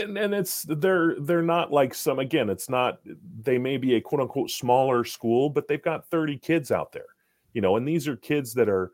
and, 0.01 0.17
and 0.17 0.35
it's 0.35 0.63
they're 0.69 1.17
they're 1.21 1.43
not 1.43 1.73
like 1.73 1.95
some 1.95 2.21
again, 2.21 2.49
it's 2.49 2.71
not 2.71 3.01
they 3.43 3.59
may 3.59 3.77
be 3.77 3.97
a 3.97 4.01
quote 4.01 4.21
unquote 4.21 4.51
smaller 4.51 5.05
school, 5.05 5.51
but 5.51 5.67
they've 5.67 5.83
got 5.83 6.09
30 6.09 6.39
kids 6.39 6.71
out 6.71 6.93
there, 6.93 7.07
you 7.53 7.61
know, 7.61 7.77
and 7.77 7.87
these 7.87 8.07
are 8.07 8.17
kids 8.17 8.55
that 8.55 8.69
are 8.69 8.93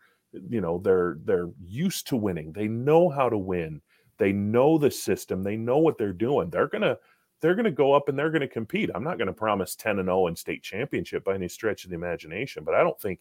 you 0.49 0.61
know 0.61 0.79
they're 0.79 1.19
they're 1.25 1.51
used 1.65 2.07
to 2.09 2.17
winning 2.17 2.53
they 2.53 2.69
know 2.69 3.09
how 3.09 3.29
to 3.29 3.39
win 3.39 3.81
they 4.19 4.33
know 4.33 4.79
the 4.79 4.91
system 4.91 5.43
they 5.43 5.57
know 5.57 5.79
what 5.79 5.99
they're 5.99 6.13
doing 6.13 6.51
they're 6.51 6.69
gonna 6.69 6.97
they're 7.45 7.55
gonna 7.55 7.71
go 7.71 7.93
up 7.93 8.09
and 8.09 8.19
they're 8.19 8.31
gonna 8.31 8.49
compete. 8.49 8.89
I'm 8.95 9.05
not 9.05 9.19
gonna 9.19 9.31
promise 9.31 9.77
10 9.77 9.99
and 9.99 10.07
0 10.07 10.29
in 10.29 10.37
state 10.37 10.63
championship 10.63 11.25
by 11.25 11.35
any 11.35 11.47
stretch 11.47 11.85
of 11.85 11.91
the 11.91 11.97
imagination 11.97 12.65
but 12.65 12.75
i 12.75 12.83
don't 12.83 12.99
think 12.99 13.21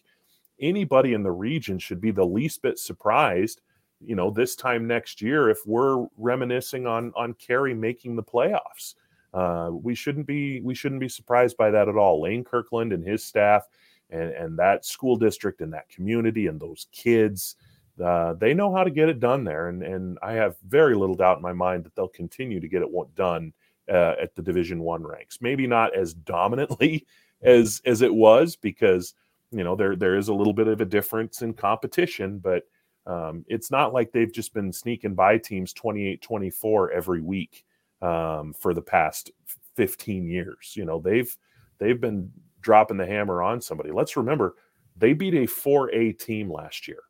anybody 0.61 1.13
in 1.13 1.23
the 1.23 1.31
region 1.31 1.77
should 1.77 1.99
be 1.99 2.11
the 2.11 2.25
least 2.25 2.61
bit 2.61 2.79
surprised 2.79 3.61
you 3.99 4.15
know 4.15 4.31
this 4.31 4.55
time 4.55 4.87
next 4.87 5.21
year 5.21 5.49
if 5.49 5.59
we're 5.65 6.07
reminiscing 6.17 6.87
on 6.87 7.11
on 7.17 7.33
Carey 7.33 7.73
making 7.73 8.15
the 8.15 8.23
playoffs. 8.23 8.95
Uh, 9.33 9.71
we 9.71 9.95
shouldn't 9.95 10.27
be 10.27 10.61
we 10.61 10.73
shouldn't 10.75 11.01
be 11.01 11.09
surprised 11.09 11.57
by 11.57 11.69
that 11.71 11.89
at 11.89 11.97
all. 11.97 12.21
Lane 12.21 12.45
kirkland 12.45 12.93
and 12.93 13.03
his 13.03 13.23
staff 13.23 13.67
and, 14.09 14.29
and 14.31 14.59
that 14.59 14.85
school 14.85 15.17
district 15.17 15.59
and 15.59 15.73
that 15.73 15.89
community 15.89 16.47
and 16.47 16.61
those 16.61 16.87
kids 16.93 17.55
uh, 18.03 18.33
they 18.33 18.53
know 18.53 18.73
how 18.73 18.83
to 18.83 18.89
get 18.89 19.09
it 19.09 19.19
done 19.19 19.43
there 19.43 19.69
and, 19.69 19.83
and 19.83 20.17
i 20.23 20.33
have 20.33 20.55
very 20.67 20.95
little 20.95 21.15
doubt 21.15 21.37
in 21.37 21.43
my 21.43 21.53
mind 21.53 21.83
that 21.83 21.95
they'll 21.95 22.07
continue 22.07 22.59
to 22.59 22.67
get 22.67 22.81
it 22.81 23.15
done 23.15 23.53
uh, 23.89 24.15
at 24.21 24.35
the 24.35 24.41
division 24.41 24.79
one 24.79 25.03
ranks 25.03 25.39
maybe 25.41 25.67
not 25.67 25.95
as 25.95 26.13
dominantly 26.13 27.05
as 27.43 27.81
as 27.85 28.01
it 28.01 28.13
was 28.13 28.55
because 28.55 29.13
you 29.51 29.63
know 29.63 29.75
there 29.75 29.95
there 29.95 30.17
is 30.17 30.29
a 30.29 30.33
little 30.33 30.53
bit 30.53 30.67
of 30.67 30.81
a 30.81 30.85
difference 30.85 31.41
in 31.41 31.53
competition 31.53 32.39
but 32.39 32.63
um, 33.05 33.43
it's 33.49 33.69
not 33.69 33.93
like 33.93 34.13
they've 34.13 34.31
just 34.31 34.53
been 34.53 34.71
sneaking 34.71 35.13
by 35.13 35.37
teams 35.37 35.73
28 35.73 36.21
24 36.21 36.91
every 36.91 37.21
week 37.21 37.65
um, 38.01 38.53
for 38.53 38.73
the 38.73 38.81
past 38.81 39.31
15 39.75 40.27
years 40.27 40.73
you 40.75 40.85
know 40.85 40.99
they've 40.99 41.35
they've 41.79 41.99
been 41.99 42.31
dropping 42.63 42.97
the 42.97 43.05
hammer 43.05 43.43
on 43.43 43.61
somebody. 43.61 43.91
Let's 43.91 44.17
remember 44.17 44.55
they 44.97 45.13
beat 45.13 45.35
a 45.35 45.45
4A 45.45 46.17
team 46.17 46.51
last 46.51 46.87
year. 46.87 47.03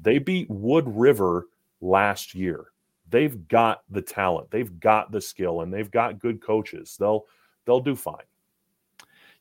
They 0.00 0.18
beat 0.18 0.48
Wood 0.48 0.84
River 0.86 1.48
last 1.80 2.34
year. 2.34 2.66
They've 3.08 3.46
got 3.48 3.82
the 3.90 4.02
talent, 4.02 4.50
they've 4.50 4.80
got 4.80 5.12
the 5.12 5.20
skill, 5.20 5.60
and 5.60 5.72
they've 5.72 5.90
got 5.90 6.18
good 6.18 6.42
coaches. 6.42 6.96
They'll 6.98 7.24
they'll 7.64 7.80
do 7.80 7.94
fine. 7.94 8.24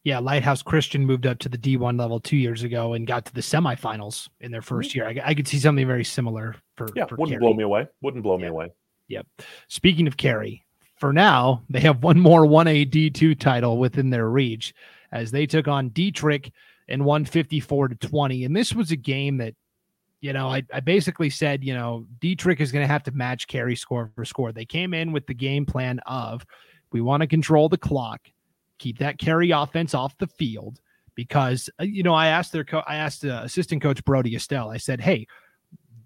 Yeah, 0.03 0.19
Lighthouse 0.19 0.61
Christian 0.61 1.03
moved 1.03 1.25
up 1.25 1.39
to 1.39 1.49
the 1.49 1.57
D1 1.57 1.99
level 1.99 2.19
two 2.19 2.37
years 2.37 2.61
ago 2.61 2.93
and 2.93 3.07
got 3.07 3.25
to 3.25 3.33
the 3.33 3.41
semifinals 3.41 4.29
in 4.39 4.51
their 4.51 4.61
1st 4.61 4.67
mm-hmm. 4.67 4.97
year. 4.97 5.07
I, 5.07 5.29
I, 5.31 5.33
could 5.33 5.47
see 5.47 5.57
something 5.57 5.87
very 5.87 6.03
similar 6.03 6.55
for 6.77 6.87
yeah. 6.95 7.07
For 7.07 7.15
wouldn't 7.15 7.39
Carey. 7.39 7.39
blow 7.39 7.55
me 7.55 7.63
away. 7.63 7.87
Wouldn't 8.01 8.21
blow 8.21 8.37
me 8.37 8.45
away. 8.45 8.71
Yep. 9.07 9.25
Speaking 9.67 10.05
of 10.05 10.15
Carey, 10.15 10.63
for 10.99 11.11
now 11.11 11.63
they 11.71 11.79
have 11.79 12.03
one 12.03 12.19
more 12.19 12.45
1A 12.45 12.91
D2 12.91 13.39
title 13.39 13.79
within 13.79 14.11
their 14.11 14.29
reach 14.29 14.75
as 15.11 15.31
they 15.31 15.47
took 15.47 15.67
on 15.67 15.89
Dietrich 15.89 16.51
and 16.87 17.03
won 17.03 17.25
54 17.25 17.87
to 17.87 17.95
20. 17.95 18.45
And 18.45 18.55
this 18.55 18.73
was 18.73 18.91
a 18.91 18.95
game 18.95 19.37
that 19.37 19.55
you 20.25 20.33
know, 20.33 20.47
I, 20.49 20.63
I 20.73 20.79
basically 20.79 21.29
said, 21.29 21.63
you 21.63 21.75
know, 21.75 22.07
Dietrich 22.19 22.59
is 22.59 22.71
going 22.71 22.83
to 22.83 22.91
have 22.91 23.03
to 23.03 23.11
match 23.11 23.47
Carey 23.47 23.75
score 23.75 24.11
for 24.15 24.25
score. 24.25 24.51
They 24.51 24.65
came 24.65 24.93
in 24.93 25.11
with 25.11 25.27
the 25.27 25.35
game 25.35 25.65
plan 25.65 25.99
of 26.07 26.43
we 26.91 26.99
want 26.99 27.21
to 27.21 27.27
control 27.27 27.69
the 27.69 27.77
clock 27.77 28.21
keep 28.79 28.97
that 28.99 29.17
Carey 29.17 29.51
offense 29.51 29.93
off 29.93 30.17
the 30.17 30.27
field 30.27 30.79
because 31.15 31.69
uh, 31.79 31.83
you 31.83 32.03
know 32.03 32.13
I 32.13 32.27
asked 32.27 32.51
their 32.51 32.63
co- 32.63 32.83
I 32.85 32.95
asked 32.95 33.25
uh, 33.25 33.41
assistant 33.43 33.81
coach 33.81 34.03
Brody 34.03 34.35
Estelle. 34.35 34.69
I 34.69 34.77
said, 34.77 34.99
"Hey, 34.99 35.27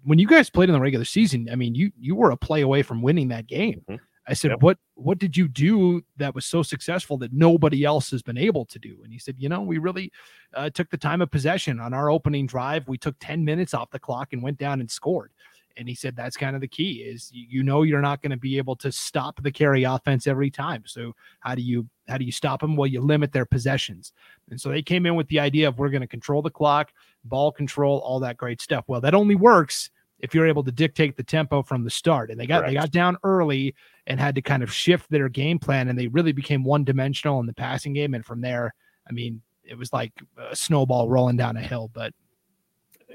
when 0.04 0.18
you 0.18 0.26
guys 0.26 0.50
played 0.50 0.68
in 0.68 0.74
the 0.74 0.80
regular 0.80 1.04
season, 1.04 1.48
I 1.50 1.56
mean, 1.56 1.74
you 1.74 1.90
you 1.98 2.14
were 2.14 2.30
a 2.30 2.36
play 2.36 2.60
away 2.60 2.82
from 2.82 3.02
winning 3.02 3.28
that 3.28 3.46
game." 3.46 3.82
Mm-hmm. 3.88 4.04
I 4.30 4.34
said, 4.34 4.52
yep. 4.52 4.62
"What 4.62 4.78
what 4.94 5.18
did 5.18 5.36
you 5.36 5.48
do 5.48 6.02
that 6.16 6.34
was 6.34 6.46
so 6.46 6.62
successful 6.62 7.18
that 7.18 7.32
nobody 7.32 7.84
else 7.84 8.10
has 8.12 8.22
been 8.22 8.38
able 8.38 8.64
to 8.66 8.78
do?" 8.78 8.98
And 9.02 9.12
he 9.12 9.18
said, 9.18 9.34
"You 9.38 9.48
know, 9.48 9.60
we 9.60 9.78
really 9.78 10.12
uh, 10.54 10.70
took 10.70 10.88
the 10.88 10.96
time 10.96 11.20
of 11.20 11.30
possession 11.30 11.80
on 11.80 11.92
our 11.92 12.10
opening 12.10 12.46
drive. 12.46 12.86
We 12.88 12.96
took 12.96 13.16
10 13.20 13.44
minutes 13.44 13.74
off 13.74 13.90
the 13.90 13.98
clock 13.98 14.32
and 14.32 14.42
went 14.42 14.58
down 14.58 14.80
and 14.80 14.90
scored." 14.90 15.32
and 15.76 15.88
he 15.88 15.94
said 15.94 16.14
that's 16.14 16.36
kind 16.36 16.54
of 16.54 16.60
the 16.60 16.68
key 16.68 17.02
is 17.02 17.30
you 17.32 17.62
know 17.62 17.82
you're 17.82 18.00
not 18.00 18.22
going 18.22 18.30
to 18.30 18.36
be 18.36 18.58
able 18.58 18.76
to 18.76 18.92
stop 18.92 19.42
the 19.42 19.50
Carey 19.50 19.84
offense 19.84 20.26
every 20.26 20.50
time 20.50 20.82
so 20.86 21.14
how 21.40 21.54
do 21.54 21.62
you 21.62 21.88
how 22.08 22.18
do 22.18 22.24
you 22.24 22.32
stop 22.32 22.60
them 22.60 22.76
well 22.76 22.86
you 22.86 23.00
limit 23.00 23.32
their 23.32 23.46
possessions 23.46 24.12
and 24.50 24.60
so 24.60 24.68
they 24.68 24.82
came 24.82 25.06
in 25.06 25.14
with 25.14 25.28
the 25.28 25.40
idea 25.40 25.68
of 25.68 25.78
we're 25.78 25.88
going 25.88 26.00
to 26.00 26.06
control 26.06 26.42
the 26.42 26.50
clock 26.50 26.92
ball 27.24 27.52
control 27.52 27.98
all 28.00 28.20
that 28.20 28.36
great 28.36 28.60
stuff 28.60 28.84
well 28.88 29.00
that 29.00 29.14
only 29.14 29.34
works 29.34 29.90
if 30.18 30.34
you're 30.34 30.46
able 30.46 30.64
to 30.64 30.72
dictate 30.72 31.16
the 31.16 31.22
tempo 31.22 31.62
from 31.62 31.84
the 31.84 31.90
start 31.90 32.30
and 32.30 32.38
they 32.38 32.46
got 32.46 32.60
Correct. 32.60 32.70
they 32.70 32.80
got 32.80 32.90
down 32.90 33.16
early 33.24 33.74
and 34.06 34.20
had 34.20 34.34
to 34.34 34.42
kind 34.42 34.62
of 34.62 34.72
shift 34.72 35.10
their 35.10 35.28
game 35.28 35.58
plan 35.58 35.88
and 35.88 35.98
they 35.98 36.08
really 36.08 36.32
became 36.32 36.64
one 36.64 36.84
dimensional 36.84 37.40
in 37.40 37.46
the 37.46 37.54
passing 37.54 37.92
game 37.92 38.14
and 38.14 38.24
from 38.24 38.40
there 38.40 38.74
i 39.08 39.12
mean 39.12 39.40
it 39.64 39.76
was 39.76 39.92
like 39.92 40.12
a 40.50 40.56
snowball 40.56 41.08
rolling 41.08 41.36
down 41.36 41.56
a 41.56 41.60
hill 41.60 41.90
but 41.92 42.12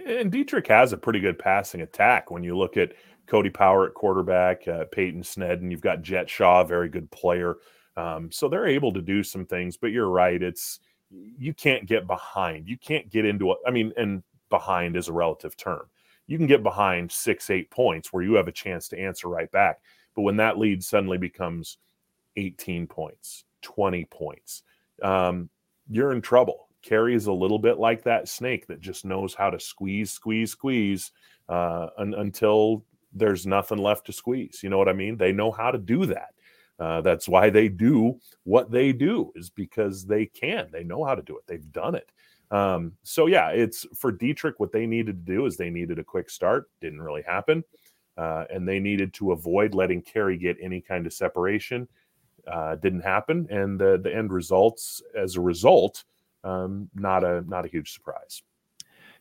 and 0.05 0.31
Dietrich 0.31 0.67
has 0.67 0.93
a 0.93 0.97
pretty 0.97 1.19
good 1.19 1.39
passing 1.39 1.81
attack 1.81 2.29
when 2.29 2.43
you 2.43 2.57
look 2.57 2.77
at 2.77 2.93
Cody 3.27 3.49
Power 3.49 3.87
at 3.87 3.93
quarterback, 3.93 4.67
uh, 4.67 4.85
Peyton 4.91 5.23
Sned, 5.23 5.61
and 5.61 5.71
you've 5.71 5.81
got 5.81 6.01
Jet 6.01 6.29
Shaw, 6.29 6.63
very 6.63 6.89
good 6.89 7.09
player. 7.11 7.55
Um, 7.97 8.31
so 8.31 8.47
they're 8.47 8.67
able 8.67 8.93
to 8.93 9.01
do 9.01 9.23
some 9.23 9.45
things, 9.45 9.77
but 9.77 9.91
you're 9.91 10.09
right. 10.09 10.41
It's 10.41 10.79
you 11.09 11.53
can't 11.53 11.85
get 11.85 12.07
behind. 12.07 12.67
You 12.67 12.77
can't 12.77 13.09
get 13.09 13.25
into 13.25 13.51
it. 13.51 13.57
I 13.65 13.71
mean, 13.71 13.93
and 13.97 14.21
behind 14.49 14.97
is 14.97 15.07
a 15.07 15.13
relative 15.13 15.55
term. 15.55 15.83
You 16.27 16.37
can 16.37 16.47
get 16.47 16.63
behind 16.63 17.11
six, 17.11 17.49
eight 17.49 17.69
points 17.71 18.11
where 18.11 18.23
you 18.23 18.33
have 18.33 18.47
a 18.47 18.51
chance 18.51 18.87
to 18.89 18.99
answer 18.99 19.27
right 19.27 19.51
back. 19.51 19.79
But 20.15 20.23
when 20.23 20.37
that 20.37 20.57
lead 20.57 20.83
suddenly 20.83 21.17
becomes 21.17 21.77
18 22.37 22.87
points, 22.87 23.45
20 23.61 24.05
points, 24.05 24.63
um, 25.01 25.49
you're 25.89 26.11
in 26.11 26.21
trouble. 26.21 26.67
Carey 26.81 27.15
is 27.15 27.25
a 27.25 27.33
little 27.33 27.59
bit 27.59 27.79
like 27.79 28.03
that 28.03 28.27
snake 28.27 28.67
that 28.67 28.79
just 28.79 29.05
knows 29.05 29.33
how 29.33 29.49
to 29.49 29.59
squeeze, 29.59 30.11
squeeze, 30.11 30.51
squeeze 30.51 31.11
uh, 31.49 31.87
un- 31.97 32.13
until 32.13 32.85
there's 33.11 33.47
nothing 33.47 33.79
left 33.79 34.05
to 34.05 34.13
squeeze. 34.13 34.59
You 34.61 34.69
know 34.69 34.77
what 34.77 34.89
I 34.89 34.93
mean? 34.93 35.17
They 35.17 35.31
know 35.31 35.51
how 35.51 35.71
to 35.71 35.77
do 35.77 36.05
that. 36.05 36.29
Uh, 36.77 37.01
that's 37.01 37.27
why 37.27 37.49
they 37.49 37.69
do 37.69 38.19
what 38.43 38.69
they 38.69 38.91
do 38.91 39.31
is 39.35 39.49
because 39.49 40.05
they 40.05 40.25
can. 40.25 40.67
They 40.71 40.83
know 40.83 41.03
how 41.03 41.15
to 41.15 41.21
do 41.21 41.37
it. 41.37 41.43
They've 41.47 41.71
done 41.71 41.95
it. 41.95 42.11
Um, 42.51 42.93
so 43.03 43.27
yeah, 43.27 43.49
it's 43.49 43.85
for 43.95 44.11
Dietrich. 44.11 44.59
What 44.59 44.71
they 44.71 44.85
needed 44.85 45.25
to 45.25 45.33
do 45.33 45.45
is 45.45 45.57
they 45.57 45.69
needed 45.69 45.99
a 45.99 46.03
quick 46.03 46.29
start. 46.29 46.69
Didn't 46.81 47.01
really 47.01 47.23
happen, 47.23 47.63
uh, 48.17 48.45
and 48.49 48.67
they 48.67 48.79
needed 48.79 49.13
to 49.13 49.31
avoid 49.31 49.73
letting 49.73 50.01
Carey 50.01 50.37
get 50.37 50.57
any 50.61 50.81
kind 50.81 51.05
of 51.05 51.13
separation. 51.13 51.87
Uh, 52.47 52.75
didn't 52.75 53.01
happen, 53.01 53.47
and 53.49 53.79
the 53.79 53.99
the 54.01 54.15
end 54.15 54.31
results 54.31 55.01
as 55.15 55.35
a 55.35 55.41
result 55.41 56.03
um, 56.45 56.89
not 56.93 57.23
a 57.23 57.43
not 57.47 57.65
a 57.65 57.67
huge 57.67 57.91
surprise. 57.91 58.43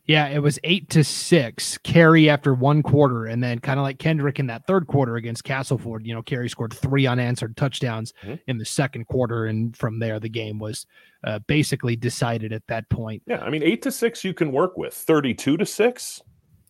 Yeah, 0.05 0.27
it 0.27 0.37
was 0.37 0.59
eight 0.63 0.87
to 0.91 1.03
six. 1.03 1.79
Carey 1.79 2.29
after 2.29 2.53
one 2.53 2.83
quarter, 2.83 3.25
and 3.25 3.43
then 3.43 3.57
kind 3.57 3.79
of 3.79 3.83
like 3.83 3.97
Kendrick 3.97 4.39
in 4.39 4.45
that 4.47 4.67
third 4.67 4.85
quarter 4.85 5.15
against 5.15 5.43
Castleford. 5.43 6.05
You 6.05 6.13
know, 6.13 6.21
Carey 6.21 6.47
scored 6.47 6.73
three 6.73 7.07
unanswered 7.07 7.57
touchdowns 7.57 8.13
mm-hmm. 8.21 8.35
in 8.45 8.59
the 8.59 8.65
second 8.65 9.05
quarter, 9.07 9.47
and 9.47 9.75
from 9.75 9.97
there 9.97 10.19
the 10.19 10.29
game 10.29 10.59
was 10.59 10.85
uh, 11.23 11.39
basically 11.47 11.95
decided 11.95 12.53
at 12.53 12.61
that 12.67 12.87
point. 12.89 13.23
Yeah, 13.25 13.39
I 13.39 13.49
mean, 13.49 13.63
eight 13.63 13.81
to 13.81 13.91
six 13.91 14.23
you 14.23 14.35
can 14.35 14.51
work 14.51 14.77
with. 14.77 14.93
Thirty-two 14.93 15.57
to 15.57 15.65
six, 15.65 16.21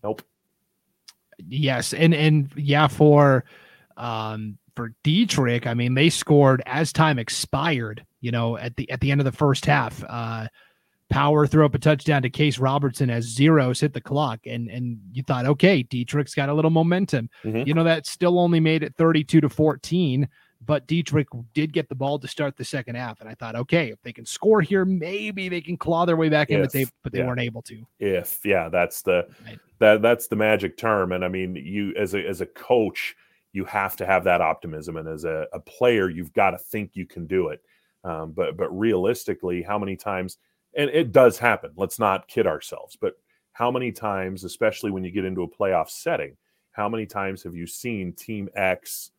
nope. 0.02 0.22
Yes, 1.38 1.94
and 1.94 2.14
and 2.14 2.52
yeah, 2.56 2.88
for 2.88 3.46
um 3.98 4.58
for 4.76 4.94
Dietrich, 5.04 5.68
I 5.68 5.74
mean, 5.74 5.94
they 5.94 6.10
scored 6.10 6.62
as 6.66 6.92
time 6.92 7.18
expired 7.18 8.06
you 8.26 8.32
know, 8.32 8.58
at 8.58 8.76
the 8.76 8.90
at 8.90 9.02
the 9.02 9.12
end 9.12 9.22
of 9.22 9.26
the 9.26 9.32
first 9.32 9.68
half. 9.68 10.04
Uh, 10.04 10.48
Power 11.12 11.46
threw 11.46 11.64
up 11.64 11.76
a 11.76 11.80
touchdown 11.80 12.24
to 12.24 12.32
Case 12.32 12.58
Robertson 12.58 13.12
as 13.12 13.26
zeros 13.26 13.80
hit 13.80 13.94
the 13.94 14.02
clock, 14.02 14.40
and 14.48 14.68
and 14.68 14.98
you 15.14 15.22
thought, 15.22 15.46
okay, 15.46 15.84
Dietrich's 15.84 16.34
got 16.34 16.50
a 16.50 16.54
little 16.56 16.72
momentum. 16.72 17.30
Mm-hmm. 17.44 17.68
You 17.68 17.76
know, 17.76 17.84
that 17.84 18.08
still 18.08 18.40
only 18.40 18.60
made 18.60 18.82
it 18.82 18.96
32 18.98 19.42
to 19.42 19.48
14, 19.48 20.28
but 20.66 20.88
Dietrich 20.88 21.28
did 21.54 21.74
get 21.74 21.90
the 21.90 21.96
ball 21.96 22.20
to 22.20 22.28
start 22.28 22.58
the 22.58 22.66
second 22.66 22.96
half, 22.96 23.22
and 23.22 23.30
I 23.30 23.36
thought, 23.36 23.56
okay, 23.56 23.92
if 23.92 24.02
they 24.02 24.14
can 24.14 24.26
score 24.26 24.62
here, 24.62 24.86
maybe 24.86 25.50
they 25.50 25.62
can 25.62 25.78
claw 25.78 26.06
their 26.06 26.16
way 26.16 26.30
back 26.30 26.50
if, 26.50 26.56
in, 26.56 26.62
but 26.62 26.72
they 26.72 26.86
but 27.04 27.12
they 27.12 27.20
yeah. 27.20 27.28
weren't 27.28 27.42
able 27.42 27.62
to. 27.64 27.86
If 28.00 28.40
yeah, 28.46 28.70
that's 28.70 29.02
the 29.02 29.28
right. 29.46 29.60
that 29.80 30.02
that's 30.02 30.28
the 30.28 30.36
magic 30.36 30.78
term, 30.78 31.12
and 31.12 31.24
I 31.24 31.28
mean, 31.28 31.56
you 31.56 31.94
as 31.96 32.14
a 32.14 32.26
as 32.26 32.42
a 32.42 32.46
coach, 32.46 33.16
you 33.54 33.66
have 33.66 33.96
to 33.98 34.06
have 34.06 34.24
that 34.26 34.42
optimism, 34.42 34.98
and 34.98 35.08
as 35.08 35.24
a, 35.24 35.48
a 35.54 35.60
player, 35.60 36.10
you've 36.10 36.34
got 36.34 36.52
to 36.52 36.58
think 36.58 36.92
you 36.94 37.06
can 37.06 37.28
do 37.28 37.50
it. 37.50 37.62
Um, 38.04 38.32
but 38.32 38.58
but 38.58 38.70
realistically, 38.70 39.62
how 39.62 39.80
many 39.80 39.96
times? 39.96 40.38
And 40.78 40.90
it 40.90 41.14
does 41.14 41.38
happen. 41.38 41.72
Let's 41.78 42.00
not 42.00 42.28
kid 42.28 42.46
ourselves. 42.46 42.98
But 43.00 43.14
how 43.54 43.72
many 43.72 43.94
times, 43.94 44.44
especially 44.44 44.92
when 44.92 45.06
you 45.06 45.12
get 45.12 45.24
into 45.24 45.44
a 45.44 45.48
playoff 45.48 45.90
setting, 45.90 46.36
how 46.72 46.90
many 46.90 47.06
times 47.06 47.42
have 47.44 47.56
you 47.56 47.66
seen 47.66 48.12
Team 48.12 48.50
X, 48.54 49.12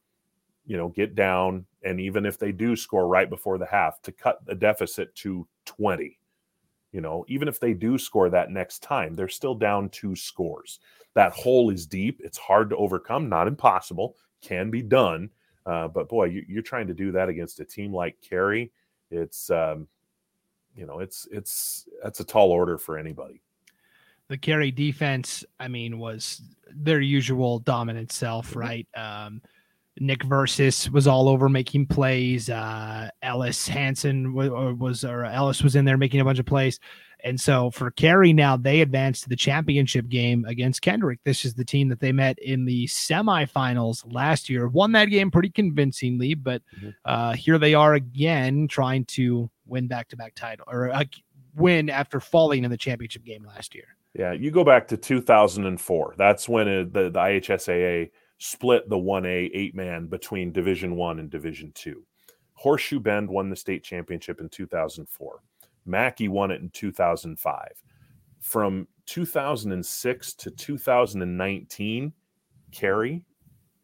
you 0.67 0.77
know, 0.77 0.89
get 0.89 1.15
down 1.15 1.65
and 1.83 2.01
even 2.01 2.27
if 2.27 2.39
they 2.39 2.53
do 2.53 2.77
score 2.77 3.07
right 3.07 3.31
before 3.31 3.59
the 3.59 3.67
half, 3.67 4.03
to 4.03 4.13
cut 4.13 4.45
the 4.45 4.55
deficit 4.55 5.15
to 5.17 5.47
twenty? 5.65 6.19
You 6.93 7.01
know, 7.01 7.25
even 7.29 7.49
if 7.49 7.61
they 7.61 7.75
do 7.75 7.99
score 7.99 8.31
that 8.31 8.51
next 8.51 8.83
time, 8.83 9.15
they're 9.15 9.29
still 9.29 9.55
down 9.55 9.89
two 9.91 10.17
scores. 10.17 10.81
That 11.15 11.33
hole 11.33 11.71
is 11.71 11.87
deep. 11.87 12.21
It's 12.25 12.39
hard 12.39 12.71
to 12.71 12.77
overcome. 12.77 13.29
Not 13.29 13.49
impossible. 13.49 14.17
Can 14.41 14.71
be 14.71 14.83
done 14.83 15.31
uh, 15.67 15.89
but 15.89 16.09
boy, 16.09 16.27
you, 16.27 16.59
are 16.59 16.63
trying 16.63 16.87
to 16.87 16.95
do 16.95 17.13
that 17.13 17.29
against 17.29 17.61
a 17.61 17.65
team 17.65 17.93
like 17.93 18.17
Carey. 18.23 18.71
It's 19.11 19.51
um, 19.51 19.89
you 20.77 20.87
know, 20.87 21.01
it's 21.01 21.27
it's 21.33 21.89
that's 22.03 22.21
a 22.21 22.25
tall 22.25 22.53
order 22.53 22.79
for 22.79 22.97
anybody. 22.97 23.43
The 24.29 24.39
Carey 24.39 24.71
defense, 24.71 25.45
I 25.59 25.69
mean, 25.69 25.99
was 25.99 26.41
their 26.71 27.01
usual 27.01 27.59
dominant 27.59 28.13
self, 28.13 28.51
mm-hmm. 28.51 28.59
right? 28.59 28.89
Um, 28.97 29.43
Nick 29.99 30.23
Versus 30.25 30.91
was 30.91 31.07
all 31.07 31.29
over 31.29 31.49
making 31.49 31.87
plays. 31.87 32.51
Uh, 32.51 33.09
Ellis 33.23 33.67
Hanson 33.67 34.35
was, 34.35 34.51
was 34.79 35.05
or 35.05 35.25
Ellis 35.25 35.63
was 35.63 35.77
in 35.77 35.85
there 35.85 35.97
making 35.97 36.21
a 36.21 36.25
bunch 36.25 36.39
of 36.39 36.47
plays. 36.47 36.79
And 37.25 37.41
so 37.41 37.71
for 37.71 37.91
Carey 37.91 38.33
now, 38.33 38.57
they 38.57 38.83
advanced 38.83 39.25
to 39.25 39.29
the 39.29 39.37
championship 39.37 40.09
game 40.09 40.45
against 40.47 40.83
Kendrick. 40.83 41.19
This 41.25 41.45
is 41.45 41.55
the 41.55 41.65
team 41.65 41.89
that 41.89 41.99
they 41.99 42.13
met 42.13 42.39
in 42.39 42.65
the 42.65 42.87
semifinals 42.87 44.05
last 44.13 44.51
year. 44.51 44.69
Won 44.69 44.93
that 44.93 45.07
game 45.07 45.31
pretty 45.31 45.51
convincingly, 45.51 46.35
but 46.35 46.63
mm-hmm. 46.77 46.91
uh, 47.05 47.33
here 47.33 47.59
they 47.59 47.75
are 47.75 47.95
again 47.95 48.69
trying 48.69 49.07
to 49.07 49.51
win 49.67 49.89
back 49.89 50.09
to 50.09 50.17
back 50.17 50.35
title 50.35 50.67
or 50.69 50.91
uh, 50.91 51.05
win 51.57 51.89
after 51.89 52.21
falling 52.21 52.65
in 52.65 52.71
the 52.71 52.77
championship 52.77 53.25
game 53.25 53.45
last 53.45 53.75
year. 53.75 53.97
Yeah, 54.15 54.33
you 54.33 54.51
go 54.51 54.65
back 54.65 54.89
to 54.89 54.97
2004. 54.97 56.15
That's 56.17 56.49
when 56.49 56.69
it, 56.69 56.93
the, 56.93 57.11
the 57.11 57.19
IHSAA 57.19 58.11
split 58.39 58.89
the 58.89 58.97
1A 58.97 59.51
eight 59.55 59.75
man 59.75 60.07
between 60.07 60.53
Division 60.53 60.97
One 60.97 61.19
and 61.19 61.31
Division 61.31 61.73
Two. 61.75 62.05
Horseshoe 62.55 63.01
Bend 63.01 63.29
won 63.29 63.51
the 63.51 63.57
state 63.57 63.85
championship 63.85 64.41
in 64.41 64.49
2004. 64.49 65.43
Mackay 65.85 66.29
won 66.29 66.51
it 66.51 66.61
in 66.61 66.71
2005. 66.71 67.69
From 68.41 68.89
2006 69.07 70.35
to 70.35 70.51
2019, 70.51 72.13
Carey, 72.73 73.25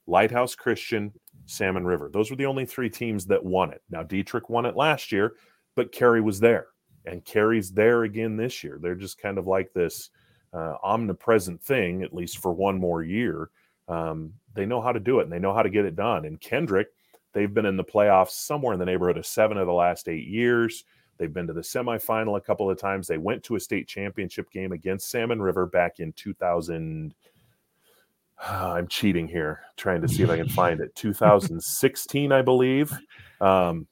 Lighthouse 0.07 0.55
Christian, 0.55 1.13
Salmon 1.47 1.85
River. 1.85 2.11
Those 2.13 2.31
were 2.31 2.37
the 2.37 2.47
only 2.47 2.67
three 2.67 2.91
teams 2.91 3.27
that 3.27 3.45
won 3.45 3.73
it. 3.73 3.83
Now, 3.91 4.03
Dietrich 4.03 4.49
won 4.49 4.67
it 4.67 4.77
last 4.77 5.13
year, 5.13 5.35
but 5.75 5.93
Carey 5.93 6.21
was 6.21 6.41
there. 6.41 6.69
And 7.05 7.25
Carey's 7.25 7.73
there 7.73 8.05
again 8.05 8.37
this 8.37 8.63
year. 8.63 8.79
They're 8.81 8.95
just 8.95 9.19
kind 9.19 9.39
of 9.39 9.47
like 9.47 9.73
this 9.73 10.11
uh, 10.53 10.77
omnipresent 10.83 11.63
thing, 11.63 12.03
at 12.03 12.15
least 12.15 12.39
for 12.39 12.53
one 12.53 12.79
more 12.79 13.03
year. 13.03 13.51
Um, 13.89 14.35
they 14.55 14.67
know 14.67 14.81
how 14.81 14.93
to 14.93 15.01
do 15.01 15.21
it 15.21 15.25
and 15.25 15.33
they 15.33 15.39
know 15.39 15.55
how 15.55 15.63
to 15.63 15.71
get 15.71 15.85
it 15.85 15.97
done. 15.97 16.25
And 16.25 16.41
Kendrick, 16.41 16.89
they've 17.33 17.53
been 17.53 17.67
in 17.67 17.77
the 17.77 17.85
playoffs 17.85 18.31
somewhere 18.31 18.73
in 18.73 18.79
the 18.79 18.87
neighborhood 18.87 19.19
of 19.19 19.27
seven 19.27 19.57
of 19.57 19.67
the 19.67 19.73
last 19.73 20.09
eight 20.09 20.27
years. 20.27 20.85
They've 21.19 21.33
been 21.33 21.47
to 21.47 21.53
the 21.53 21.61
semifinal 21.61 22.37
a 22.37 22.41
couple 22.41 22.71
of 22.71 22.79
times. 22.79 23.07
They 23.07 23.19
went 23.19 23.45
to 23.45 23.57
a 23.57 23.61
state 23.61 23.87
championship 23.87 24.51
game 24.51 24.73
against 24.73 25.11
Salmon 25.11 25.41
River 25.41 25.67
back 25.67 26.01
in 26.01 26.13
2000. 26.13 27.15
I'm 28.43 28.89
cheating 28.89 29.29
here, 29.29 29.61
trying 29.77 30.03
to 30.03 30.09
see 30.09 30.23
if 30.23 30.31
I 30.31 30.37
can 30.37 30.49
find 30.49 30.81
it. 30.81 30.95
2016, 30.97 32.33
I 32.33 32.43
believe. 32.43 32.93
Um, 33.41 33.87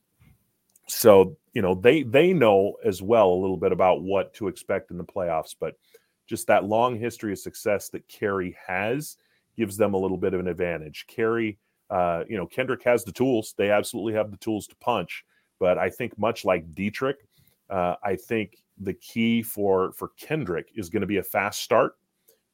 so 0.89 1.37
you 1.53 1.63
know 1.63 1.75
they 1.75 2.03
they 2.03 2.33
know 2.33 2.75
as 2.85 3.01
well 3.01 3.29
a 3.29 3.41
little 3.41 3.57
bit 3.57 3.73
about 3.73 4.03
what 4.03 4.35
to 4.35 4.49
expect 4.49 4.91
in 4.91 4.99
the 4.99 5.05
playoffs, 5.05 5.55
but 5.59 5.75
just 6.27 6.47
that 6.47 6.65
long 6.65 6.99
history 6.99 7.33
of 7.33 7.39
success 7.39 7.89
that 7.91 8.07
Carey 8.09 8.57
has 8.67 9.17
gives 9.61 9.77
them 9.77 9.95
a 9.95 9.99
little 9.99 10.17
bit 10.17 10.35
of 10.35 10.41
an 10.41 10.49
advantage. 10.49 11.05
Carey, 11.07 11.59
uh, 11.91 12.25
you 12.29 12.37
know, 12.37 12.47
Kendrick 12.47 12.83
has 12.85 13.05
the 13.05 13.13
tools; 13.13 13.55
they 13.57 13.71
absolutely 13.71 14.15
have 14.15 14.31
the 14.31 14.37
tools 14.39 14.67
to 14.69 14.77
punch. 14.77 15.25
But 15.59 15.79
I 15.79 15.91
think 15.91 16.19
much 16.19 16.45
like 16.45 16.75
Dietrich, 16.75 17.19
uh, 17.69 17.97
I 18.03 18.17
think 18.17 18.57
the 18.79 18.95
key 18.95 19.43
for 19.43 19.93
for 19.93 20.11
Kendrick 20.19 20.71
is 20.75 20.89
going 20.89 21.03
to 21.03 21.07
be 21.07 21.19
a 21.19 21.23
fast 21.23 21.63
start 21.63 21.95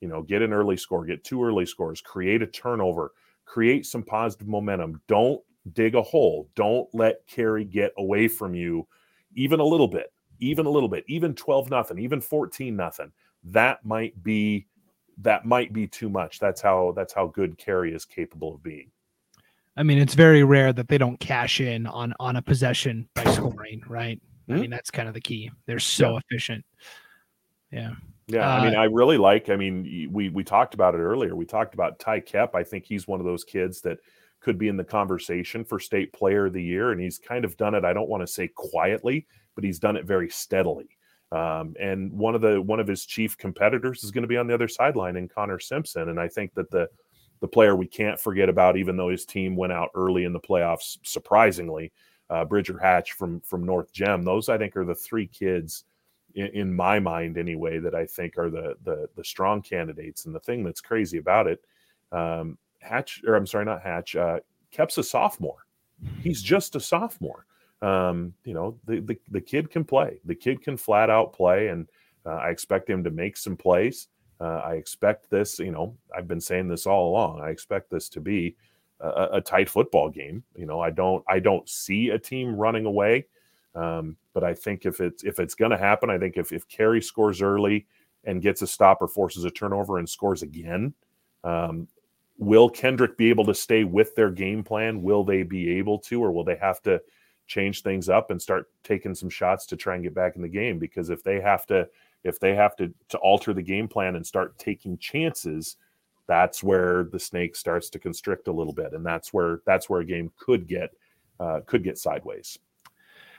you 0.00 0.08
know, 0.08 0.22
get 0.22 0.42
an 0.42 0.52
early 0.52 0.76
score, 0.76 1.04
get 1.04 1.24
two 1.24 1.42
early 1.42 1.66
scores, 1.66 2.00
create 2.00 2.42
a 2.42 2.46
turnover, 2.46 3.12
create 3.44 3.86
some 3.86 4.02
positive 4.02 4.48
momentum. 4.48 5.00
Don't 5.08 5.40
dig 5.72 5.94
a 5.94 6.02
hole. 6.02 6.48
Don't 6.54 6.88
let 6.92 7.26
Carey 7.26 7.64
get 7.64 7.92
away 7.98 8.28
from 8.28 8.54
you 8.54 8.86
even 9.34 9.60
a 9.60 9.64
little 9.64 9.88
bit, 9.88 10.12
even 10.38 10.66
a 10.66 10.70
little 10.70 10.88
bit, 10.88 11.04
even 11.08 11.34
12 11.34 11.70
nothing, 11.70 11.98
even 11.98 12.20
14 12.20 12.76
nothing. 12.76 13.12
That 13.44 13.84
might 13.84 14.22
be 14.22 14.66
that 15.18 15.44
might 15.44 15.72
be 15.72 15.86
too 15.86 16.08
much. 16.08 16.38
That's 16.38 16.60
how 16.60 16.92
that's 16.96 17.12
how 17.12 17.28
good 17.28 17.58
Carey 17.58 17.94
is 17.94 18.04
capable 18.04 18.54
of 18.54 18.62
being. 18.62 18.90
I 19.76 19.82
mean, 19.82 19.98
it's 19.98 20.14
very 20.14 20.42
rare 20.44 20.72
that 20.72 20.88
they 20.88 20.98
don't 20.98 21.20
cash 21.20 21.60
in 21.60 21.86
on 21.86 22.14
on 22.20 22.36
a 22.36 22.42
possession 22.42 23.08
by 23.14 23.24
scoring, 23.32 23.82
right? 23.86 24.18
Mm-hmm. 24.18 24.52
I 24.52 24.54
hmm? 24.54 24.60
mean, 24.62 24.70
that's 24.70 24.90
kind 24.90 25.08
of 25.08 25.14
the 25.14 25.20
key. 25.20 25.50
They're 25.66 25.78
so 25.78 26.12
yeah. 26.12 26.20
efficient. 26.30 26.64
Yeah. 27.70 27.90
Yeah, 28.28 28.48
uh, 28.48 28.58
I 28.58 28.64
mean, 28.64 28.76
I 28.76 28.84
really 28.84 29.18
like. 29.18 29.50
I 29.50 29.56
mean, 29.56 30.08
we 30.10 30.30
we 30.30 30.42
talked 30.42 30.74
about 30.74 30.94
it 30.94 30.98
earlier. 30.98 31.36
We 31.36 31.44
talked 31.44 31.74
about 31.74 32.00
Ty 32.00 32.20
Kep. 32.20 32.56
I 32.56 32.64
think 32.64 32.84
he's 32.84 33.06
one 33.06 33.20
of 33.20 33.26
those 33.26 33.44
kids 33.44 33.80
that 33.82 33.98
could 34.40 34.58
be 34.58 34.68
in 34.68 34.76
the 34.76 34.84
conversation 34.84 35.64
for 35.64 35.78
state 35.78 36.12
player 36.12 36.46
of 36.46 36.52
the 36.52 36.62
year, 36.62 36.90
and 36.90 37.00
he's 37.00 37.18
kind 37.18 37.44
of 37.44 37.56
done 37.56 37.74
it. 37.76 37.84
I 37.84 37.92
don't 37.92 38.08
want 38.08 38.22
to 38.22 38.26
say 38.26 38.48
quietly, 38.48 39.28
but 39.54 39.62
he's 39.62 39.78
done 39.78 39.96
it 39.96 40.06
very 40.06 40.28
steadily. 40.28 40.95
Um, 41.32 41.74
and 41.80 42.12
one 42.12 42.34
of 42.34 42.40
the 42.40 42.60
one 42.60 42.78
of 42.78 42.86
his 42.86 43.04
chief 43.04 43.36
competitors 43.36 44.04
is 44.04 44.12
going 44.12 44.22
to 44.22 44.28
be 44.28 44.36
on 44.36 44.46
the 44.46 44.54
other 44.54 44.68
sideline 44.68 45.16
in 45.16 45.28
Connor 45.28 45.58
Simpson, 45.58 46.08
and 46.08 46.20
I 46.20 46.28
think 46.28 46.54
that 46.54 46.70
the 46.70 46.88
the 47.40 47.48
player 47.48 47.76
we 47.76 47.86
can't 47.86 48.18
forget 48.18 48.48
about, 48.48 48.76
even 48.76 48.96
though 48.96 49.08
his 49.08 49.24
team 49.26 49.56
went 49.56 49.72
out 49.72 49.90
early 49.94 50.24
in 50.24 50.32
the 50.32 50.40
playoffs, 50.40 50.98
surprisingly, 51.02 51.92
uh, 52.30 52.44
Bridger 52.44 52.78
Hatch 52.78 53.12
from 53.12 53.40
from 53.40 53.64
North 53.64 53.92
Gem. 53.92 54.22
Those 54.22 54.48
I 54.48 54.58
think 54.58 54.76
are 54.76 54.84
the 54.84 54.94
three 54.94 55.26
kids 55.26 55.84
in, 56.34 56.46
in, 56.48 56.74
my 56.74 56.98
mind 56.98 57.38
anyway 57.38 57.78
that 57.78 57.94
I 57.94 58.06
think 58.06 58.38
are 58.38 58.50
the 58.50 58.76
the 58.84 59.08
the 59.16 59.24
strong 59.24 59.62
candidates. 59.62 60.26
And 60.26 60.34
the 60.34 60.40
thing 60.40 60.64
that's 60.64 60.80
crazy 60.80 61.18
about 61.18 61.46
it, 61.46 61.60
um, 62.12 62.58
Hatch 62.80 63.22
or 63.26 63.34
I'm 63.34 63.46
sorry, 63.46 63.64
not 63.64 63.82
Hatch, 63.82 64.16
uh, 64.16 64.40
Kep's 64.70 64.98
a 64.98 65.02
sophomore. 65.02 65.66
He's 66.22 66.42
just 66.42 66.76
a 66.76 66.80
sophomore. 66.80 67.46
Um, 67.82 68.32
you 68.44 68.54
know, 68.54 68.78
the, 68.86 69.00
the 69.00 69.18
the 69.30 69.40
kid 69.40 69.70
can 69.70 69.84
play. 69.84 70.20
The 70.24 70.34
kid 70.34 70.62
can 70.62 70.76
flat 70.76 71.10
out 71.10 71.32
play, 71.32 71.68
and 71.68 71.88
uh, 72.24 72.30
I 72.36 72.50
expect 72.50 72.88
him 72.88 73.04
to 73.04 73.10
make 73.10 73.36
some 73.36 73.56
plays. 73.56 74.08
Uh, 74.40 74.60
I 74.64 74.74
expect 74.74 75.30
this. 75.30 75.58
You 75.58 75.72
know, 75.72 75.96
I've 76.16 76.28
been 76.28 76.40
saying 76.40 76.68
this 76.68 76.86
all 76.86 77.10
along. 77.10 77.40
I 77.40 77.50
expect 77.50 77.90
this 77.90 78.08
to 78.10 78.20
be 78.20 78.56
a, 79.00 79.28
a 79.34 79.40
tight 79.40 79.68
football 79.68 80.08
game. 80.08 80.42
You 80.56 80.66
know, 80.66 80.80
I 80.80 80.90
don't 80.90 81.24
I 81.28 81.38
don't 81.38 81.68
see 81.68 82.10
a 82.10 82.18
team 82.18 82.56
running 82.56 82.86
away. 82.86 83.26
Um, 83.74 84.16
but 84.32 84.42
I 84.42 84.54
think 84.54 84.86
if 84.86 85.00
it's 85.00 85.22
if 85.22 85.38
it's 85.38 85.54
going 85.54 85.70
to 85.70 85.76
happen, 85.76 86.10
I 86.10 86.18
think 86.18 86.36
if 86.36 86.50
if 86.50 86.66
Carey 86.68 87.02
scores 87.02 87.42
early 87.42 87.86
and 88.24 88.42
gets 88.42 88.62
a 88.62 88.66
stop 88.66 89.02
or 89.02 89.08
forces 89.08 89.44
a 89.44 89.50
turnover 89.50 89.98
and 89.98 90.08
scores 90.08 90.42
again, 90.42 90.94
um, 91.44 91.86
will 92.38 92.68
Kendrick 92.68 93.16
be 93.16 93.28
able 93.28 93.44
to 93.44 93.54
stay 93.54 93.84
with 93.84 94.14
their 94.14 94.30
game 94.30 94.64
plan? 94.64 95.02
Will 95.02 95.24
they 95.24 95.42
be 95.42 95.70
able 95.78 95.98
to, 96.00 96.22
or 96.22 96.32
will 96.32 96.44
they 96.44 96.56
have 96.56 96.82
to 96.82 97.00
change 97.46 97.82
things 97.82 98.08
up 98.08 98.30
and 98.30 98.40
start 98.40 98.70
taking 98.82 99.14
some 99.14 99.30
shots 99.30 99.66
to 99.66 99.76
try 99.76 99.94
and 99.94 100.04
get 100.04 100.14
back 100.14 100.36
in 100.36 100.42
the 100.42 100.48
game? 100.48 100.78
Because 100.78 101.10
if 101.10 101.22
they 101.22 101.40
have 101.40 101.66
to 101.66 101.88
if 102.24 102.40
they 102.40 102.54
have 102.54 102.76
to 102.76 102.92
to 103.08 103.18
alter 103.18 103.54
the 103.54 103.62
game 103.62 103.88
plan 103.88 104.16
and 104.16 104.26
start 104.26 104.58
taking 104.58 104.98
chances, 104.98 105.76
that's 106.26 106.62
where 106.62 107.04
the 107.04 107.18
snake 107.18 107.56
starts 107.56 107.88
to 107.90 107.98
constrict 107.98 108.48
a 108.48 108.52
little 108.52 108.72
bit, 108.72 108.92
and 108.92 109.04
that's 109.04 109.32
where 109.32 109.60
that's 109.66 109.88
where 109.88 110.00
a 110.00 110.04
game 110.04 110.32
could 110.38 110.66
get 110.66 110.90
uh, 111.40 111.60
could 111.66 111.84
get 111.84 111.98
sideways. 111.98 112.58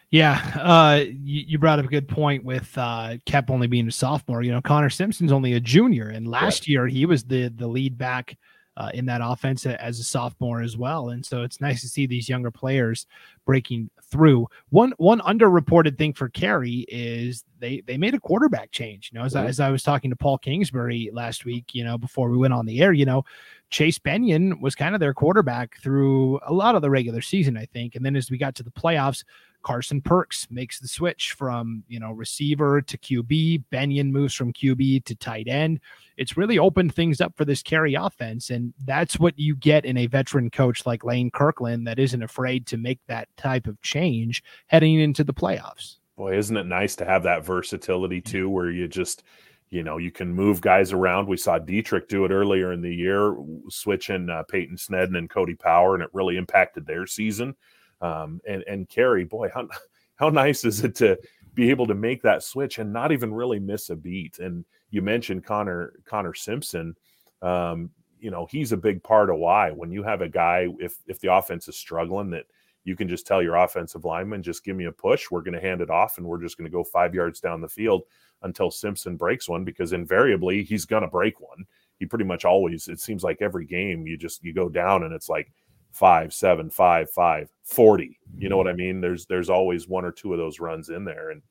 Yeah, 0.10 0.40
uh, 0.56 1.04
you, 1.06 1.44
you, 1.48 1.60
brought 1.60 1.80
up 1.80 1.86
a 1.86 1.90
good 1.90 2.08
point 2.08 2.46
with 2.46 2.72
uh, 2.78 3.18
Kep 3.26 3.50
only 3.50 3.68
being 3.68 3.90
a 3.90 3.92
sophomore. 3.92 4.42
You 4.42 4.54
know, 4.54 4.62
Connor 4.62 4.90
Simpson's 4.90 5.34
only 5.34 5.54
a 5.54 5.60
junior, 5.60 6.08
and 6.08 6.26
last 6.26 6.62
right. 6.62 6.68
year 6.70 6.88
he 6.88 7.06
was 7.06 7.26
the 7.26 7.50
the 7.50 7.68
lead 7.68 7.98
back 7.98 8.38
uh, 8.78 8.92
in 8.94 9.06
that 9.08 9.22
offense 9.24 9.66
as 9.66 10.00
a 10.00 10.04
sophomore 10.04 10.62
as 10.62 10.78
well. 10.78 11.10
And 11.10 11.26
so 11.26 11.42
it's 11.42 11.60
nice 11.60 11.82
to 11.82 11.90
see 11.90 12.06
these 12.06 12.30
younger 12.30 12.52
players 12.52 13.08
breaking 13.46 13.90
through. 14.04 14.48
One 14.70 14.94
one 14.98 15.20
underreported 15.22 15.98
thing 15.98 16.14
for 16.14 16.30
Carey 16.30 16.86
is 16.88 17.44
they 17.60 17.82
they 17.82 17.98
made 17.98 18.14
a 18.14 18.20
quarterback 18.20 18.72
change. 18.72 19.10
You 19.12 19.20
know, 19.20 19.26
as, 19.26 19.36
I, 19.36 19.46
as 19.46 19.60
I 19.60 19.72
was 19.72 19.82
talking 19.82 20.12
to 20.12 20.16
Paul 20.16 20.38
Kingsbury 20.38 21.10
last 21.12 21.44
week, 21.44 21.74
you 21.74 21.84
know, 21.84 21.98
before 21.98 22.30
we 22.30 22.38
went 22.38 22.54
on 22.54 22.68
the 22.68 22.82
air, 22.82 22.94
you 22.94 23.06
know, 23.06 23.26
Chase 23.72 23.98
Benyon 23.98 24.62
was 24.62 24.76
kind 24.76 24.94
of 24.94 25.02
their 25.02 25.14
quarterback 25.14 25.82
through 25.82 26.40
a 26.46 26.54
lot 26.54 26.76
of 26.76 26.84
the 26.84 26.90
regular 26.90 27.22
season, 27.22 27.58
I 27.58 27.66
think. 27.66 27.96
And 27.96 28.06
then 28.06 28.16
as 28.16 28.30
we 28.30 28.38
got 28.38 28.54
to 28.56 28.64
the 28.64 28.72
playoffs, 28.72 29.24
Carson 29.68 30.00
Perks 30.00 30.48
makes 30.50 30.80
the 30.80 30.88
switch 30.88 31.34
from, 31.34 31.84
you 31.90 32.00
know, 32.00 32.14
receiver 32.14 32.82
to 32.84 32.98
QB. 32.98 33.66
Benyon 33.70 34.14
moves 34.14 34.34
from 34.34 34.54
QB 34.54 35.04
to 35.04 35.14
tight 35.14 35.50
end. 35.50 35.82
It's 36.16 36.38
really 36.38 36.58
opened 36.58 36.96
things 36.96 37.20
up 37.20 37.36
for 37.36 37.44
this 37.44 37.62
Carey 37.62 37.94
offense. 37.94 38.50
And 38.50 38.74
that's 38.86 39.20
what 39.20 39.38
you 39.38 39.58
get 39.58 39.84
in 39.84 39.98
a 39.98 40.08
veteran 40.08 40.50
coach 40.50 40.86
like 40.86 41.04
Lane 41.04 41.30
Kirkland 41.30 41.86
that 41.86 42.00
isn't 42.00 42.24
afraid 42.24 42.66
to 42.68 42.78
make 42.78 43.02
that 43.08 43.28
type 43.36 43.68
of 43.68 43.82
change 43.82 44.42
heading 44.68 45.02
into 45.02 45.26
the 45.26 45.34
playoffs. 45.34 45.98
Boy, 46.16 46.38
isn't 46.38 46.56
it 46.56 46.66
nice 46.66 46.96
to 46.96 47.06
have 47.06 47.24
that 47.24 47.44
versatility 47.44 48.22
too, 48.22 48.50
where 48.50 48.72
you 48.72 48.88
just, 48.88 49.24
you 49.70 49.84
know, 49.84 49.98
you 49.98 50.12
can 50.12 50.32
move 50.32 50.62
guys 50.62 50.94
around. 50.94 51.28
We 51.28 51.36
saw 51.36 51.60
Dietrich 51.60 52.08
do 52.08 52.24
it 52.24 52.32
earlier 52.32 52.72
in 52.72 52.80
the 52.80 52.96
year, 52.96 53.36
switching 53.68 54.30
uh, 54.30 54.44
Peyton 54.44 54.78
Snedden 54.78 55.18
and 55.18 55.30
Cody 55.30 55.56
Power, 55.56 55.94
and 55.94 56.02
it 56.02 56.10
really 56.14 56.38
impacted 56.38 56.86
their 56.86 57.06
season 57.06 57.54
um, 58.02 58.42
and 58.48 58.64
and 58.64 58.90
Carey, 58.90 59.24
boy, 59.24 59.50
how 59.54 59.68
how 60.16 60.30
nice 60.30 60.66
is 60.66 60.84
it 60.84 60.96
to 60.96 61.18
be 61.54 61.70
able 61.70 61.88
to 61.88 61.96
make 61.96 62.22
that 62.22 62.44
switch 62.44 62.80
and 62.80 62.92
not 62.92 63.12
even 63.12 63.34
really 63.34 63.60
miss 63.60 63.90
a 63.90 63.96
beat? 63.96 64.40
And 64.40 64.66
you 64.90 65.02
mentioned 65.02 65.46
Connor 65.46 65.94
Connor 66.06 66.34
Simpson. 66.34 66.96
Um, 67.42 67.92
you 68.20 68.32
know, 68.32 68.48
he's 68.50 68.72
a 68.72 68.78
big 68.78 69.04
part 69.04 69.30
of 69.30 69.38
why 69.38 69.72
when 69.72 69.92
you 69.92 70.04
have 70.04 70.22
a 70.22 70.30
guy, 70.30 70.68
if 70.80 70.96
if 71.08 71.20
the 71.20 71.34
offense 71.34 71.68
is 71.68 71.76
struggling, 71.76 72.30
that 72.32 72.46
you 72.84 72.96
can 72.96 73.08
just 73.08 73.28
tell 73.28 73.44
your 73.44 73.56
offensive 73.56 74.06
lineman, 74.06 74.42
just 74.42 74.64
give 74.64 74.76
me 74.76 74.86
a 74.86 74.92
push. 74.92 75.30
We're 75.30 75.42
going 75.42 75.54
to 75.54 75.62
hand 75.62 75.82
it 75.82 75.90
off, 75.90 76.18
and 76.18 76.26
we're 76.26 76.42
just 76.42 76.58
going 76.58 76.72
to 76.72 76.76
go 76.76 76.84
five 76.84 77.14
yards 77.14 77.40
down 77.40 77.62
the 77.62 77.68
field 77.68 78.04
until 78.44 78.72
Simpson 78.72 79.18
breaks 79.18 79.50
one, 79.50 79.66
because 79.66 79.94
invariably 79.94 80.64
he's 80.64 80.86
going 80.86 81.02
to 81.02 81.10
break 81.10 81.40
one. 81.42 81.66
He 82.00 82.06
pretty 82.06 82.26
much 82.26 82.46
always. 82.46 82.88
It 82.88 83.02
seems 83.02 83.24
like 83.24 83.42
every 83.42 83.66
game 83.66 84.08
you 84.08 84.18
just 84.18 84.44
you 84.44 84.54
go 84.54 84.70
down 84.70 85.04
and 85.04 85.14
it's 85.14 85.30
like 85.30 85.52
five, 85.98 86.34
seven, 86.34 86.70
five, 86.70 87.10
five, 87.10 87.50
40. 87.64 88.20
You 88.38 88.50
know 88.50 88.56
mm-hmm. 88.56 88.66
what 88.66 88.68
I 88.68 88.74
mean? 88.74 89.02
There's 89.02 89.26
there's 89.26 89.50
always 89.50 89.88
one 89.88 90.06
or 90.06 90.12
two 90.12 90.32
of 90.32 90.40
those 90.40 90.60
runs 90.60 90.90
in 90.90 91.04
there. 91.04 91.32
And 91.32 91.42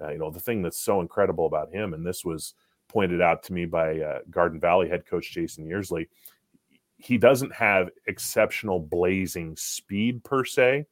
uh, 0.00 0.10
you 0.10 0.18
know, 0.18 0.30
the 0.30 0.40
thing 0.40 0.62
that's 0.62 0.80
so 0.80 1.00
incredible 1.00 1.46
about 1.46 1.72
him, 1.72 1.94
and 1.94 2.04
this 2.04 2.24
was 2.24 2.54
pointed 2.88 3.20
out 3.20 3.42
to 3.44 3.52
me 3.52 3.64
by 3.64 4.00
uh, 4.00 4.18
Garden 4.30 4.60
Valley 4.60 4.88
head 4.88 5.06
coach 5.06 5.32
Jason 5.32 5.66
Yearsley, 5.66 6.08
he 6.98 7.16
doesn't 7.16 7.52
have 7.54 7.90
exceptional 8.06 8.80
blazing 8.80 9.56
speed 9.56 10.22
per 10.24 10.44
se, 10.44 10.86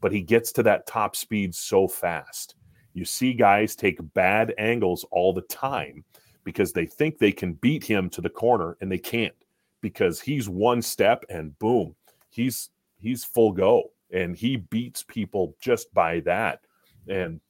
but 0.00 0.12
he 0.12 0.22
gets 0.22 0.52
to 0.52 0.62
that 0.62 0.86
top 0.86 1.14
speed 1.14 1.54
so 1.54 1.86
fast. 1.86 2.54
You 2.94 3.04
see 3.04 3.34
guys 3.34 3.76
take 3.76 3.98
bad 4.14 4.54
angles 4.56 5.04
all 5.10 5.34
the 5.34 5.42
time 5.42 6.04
because 6.44 6.72
they 6.72 6.86
think 6.86 7.18
they 7.18 7.32
can 7.32 7.54
beat 7.54 7.84
him 7.84 8.08
to 8.10 8.20
the 8.20 8.30
corner 8.30 8.78
and 8.80 8.90
they 8.90 8.98
can't 8.98 9.34
because 9.82 10.20
he's 10.20 10.48
one 10.48 10.80
step 10.80 11.24
and 11.28 11.58
boom, 11.58 11.94
he's 12.30 12.70
he's 12.98 13.24
full 13.24 13.52
go 13.52 13.90
and 14.12 14.36
he 14.36 14.56
beats 14.56 15.02
people 15.02 15.56
just 15.60 15.92
by 15.92 16.20
that. 16.20 16.60
And 17.08 17.40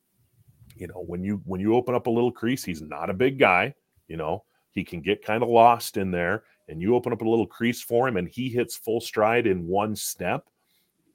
you 0.77 0.87
know, 0.87 1.05
when 1.07 1.23
you 1.23 1.41
when 1.45 1.61
you 1.61 1.75
open 1.75 1.95
up 1.95 2.07
a 2.07 2.11
little 2.11 2.33
crease, 2.33 2.65
he's 2.65 2.83
not 2.83 3.11
a 3.11 3.15
big 3.15 3.39
guy, 3.39 3.75
you 4.09 4.17
know, 4.17 4.45
he 4.73 4.85
can 4.85 5.01
get 5.01 5.25
kind 5.25 5.43
of 5.43 5.49
lost 5.49 5.97
in 5.97 6.11
there 6.11 6.45
and 6.69 6.81
you 6.81 6.95
open 6.95 7.13
up 7.13 7.23
a 7.23 7.29
little 7.29 7.47
crease 7.47 7.83
for 7.83 8.07
him 8.09 8.17
and 8.17 8.29
he 8.29 8.49
hits 8.49 8.77
full 8.77 9.01
stride 9.01 9.47
in 9.47 9.67
one 9.67 9.97
step, 9.97 10.47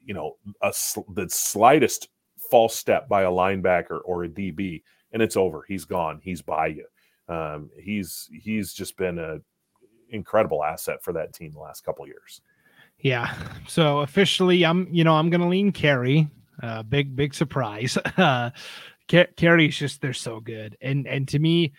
you 0.04 0.14
know, 0.14 0.38
a 0.62 0.74
the 1.14 1.28
slightest 1.30 2.10
false 2.50 2.76
step 2.76 3.08
by 3.08 3.24
a 3.24 3.30
linebacker 3.30 4.00
or 4.06 4.24
a 4.24 4.30
DB 4.30 4.82
and 5.12 5.22
it's 5.22 5.38
over. 5.38 5.64
He's 5.68 5.86
gone. 5.86 6.20
He's 6.24 6.42
by 6.42 6.68
you. 6.68 6.86
Um, 7.28 7.70
he's 7.78 8.30
he's 8.32 8.74
just 8.74 8.98
been 8.98 9.20
a 9.20 9.40
incredible 10.10 10.64
asset 10.64 11.02
for 11.04 11.14
that 11.14 11.34
team 11.34 11.52
the 11.52 11.60
last 11.60 11.84
couple 11.86 12.06
years. 12.08 12.42
Yeah. 13.02 13.34
So 13.68 14.00
officially, 14.00 14.66
I'm 14.66 14.88
you 14.92 15.04
know 15.04 15.16
I'm 15.16 15.30
going 15.30 15.42
to 15.42 15.48
lean 15.48 15.72
Carey. 15.72 16.30
Uh, 16.62 16.84
big 16.84 17.16
big 17.16 17.34
surprise. 17.34 17.98
Uh, 18.18 18.52
Carey's 19.36 19.76
just 19.76 20.00
they're 20.00 20.14
so 20.14 20.40
good, 20.40 20.78
and 20.82 21.06
and 21.06 21.28
to 21.28 21.40
me, 21.40 21.74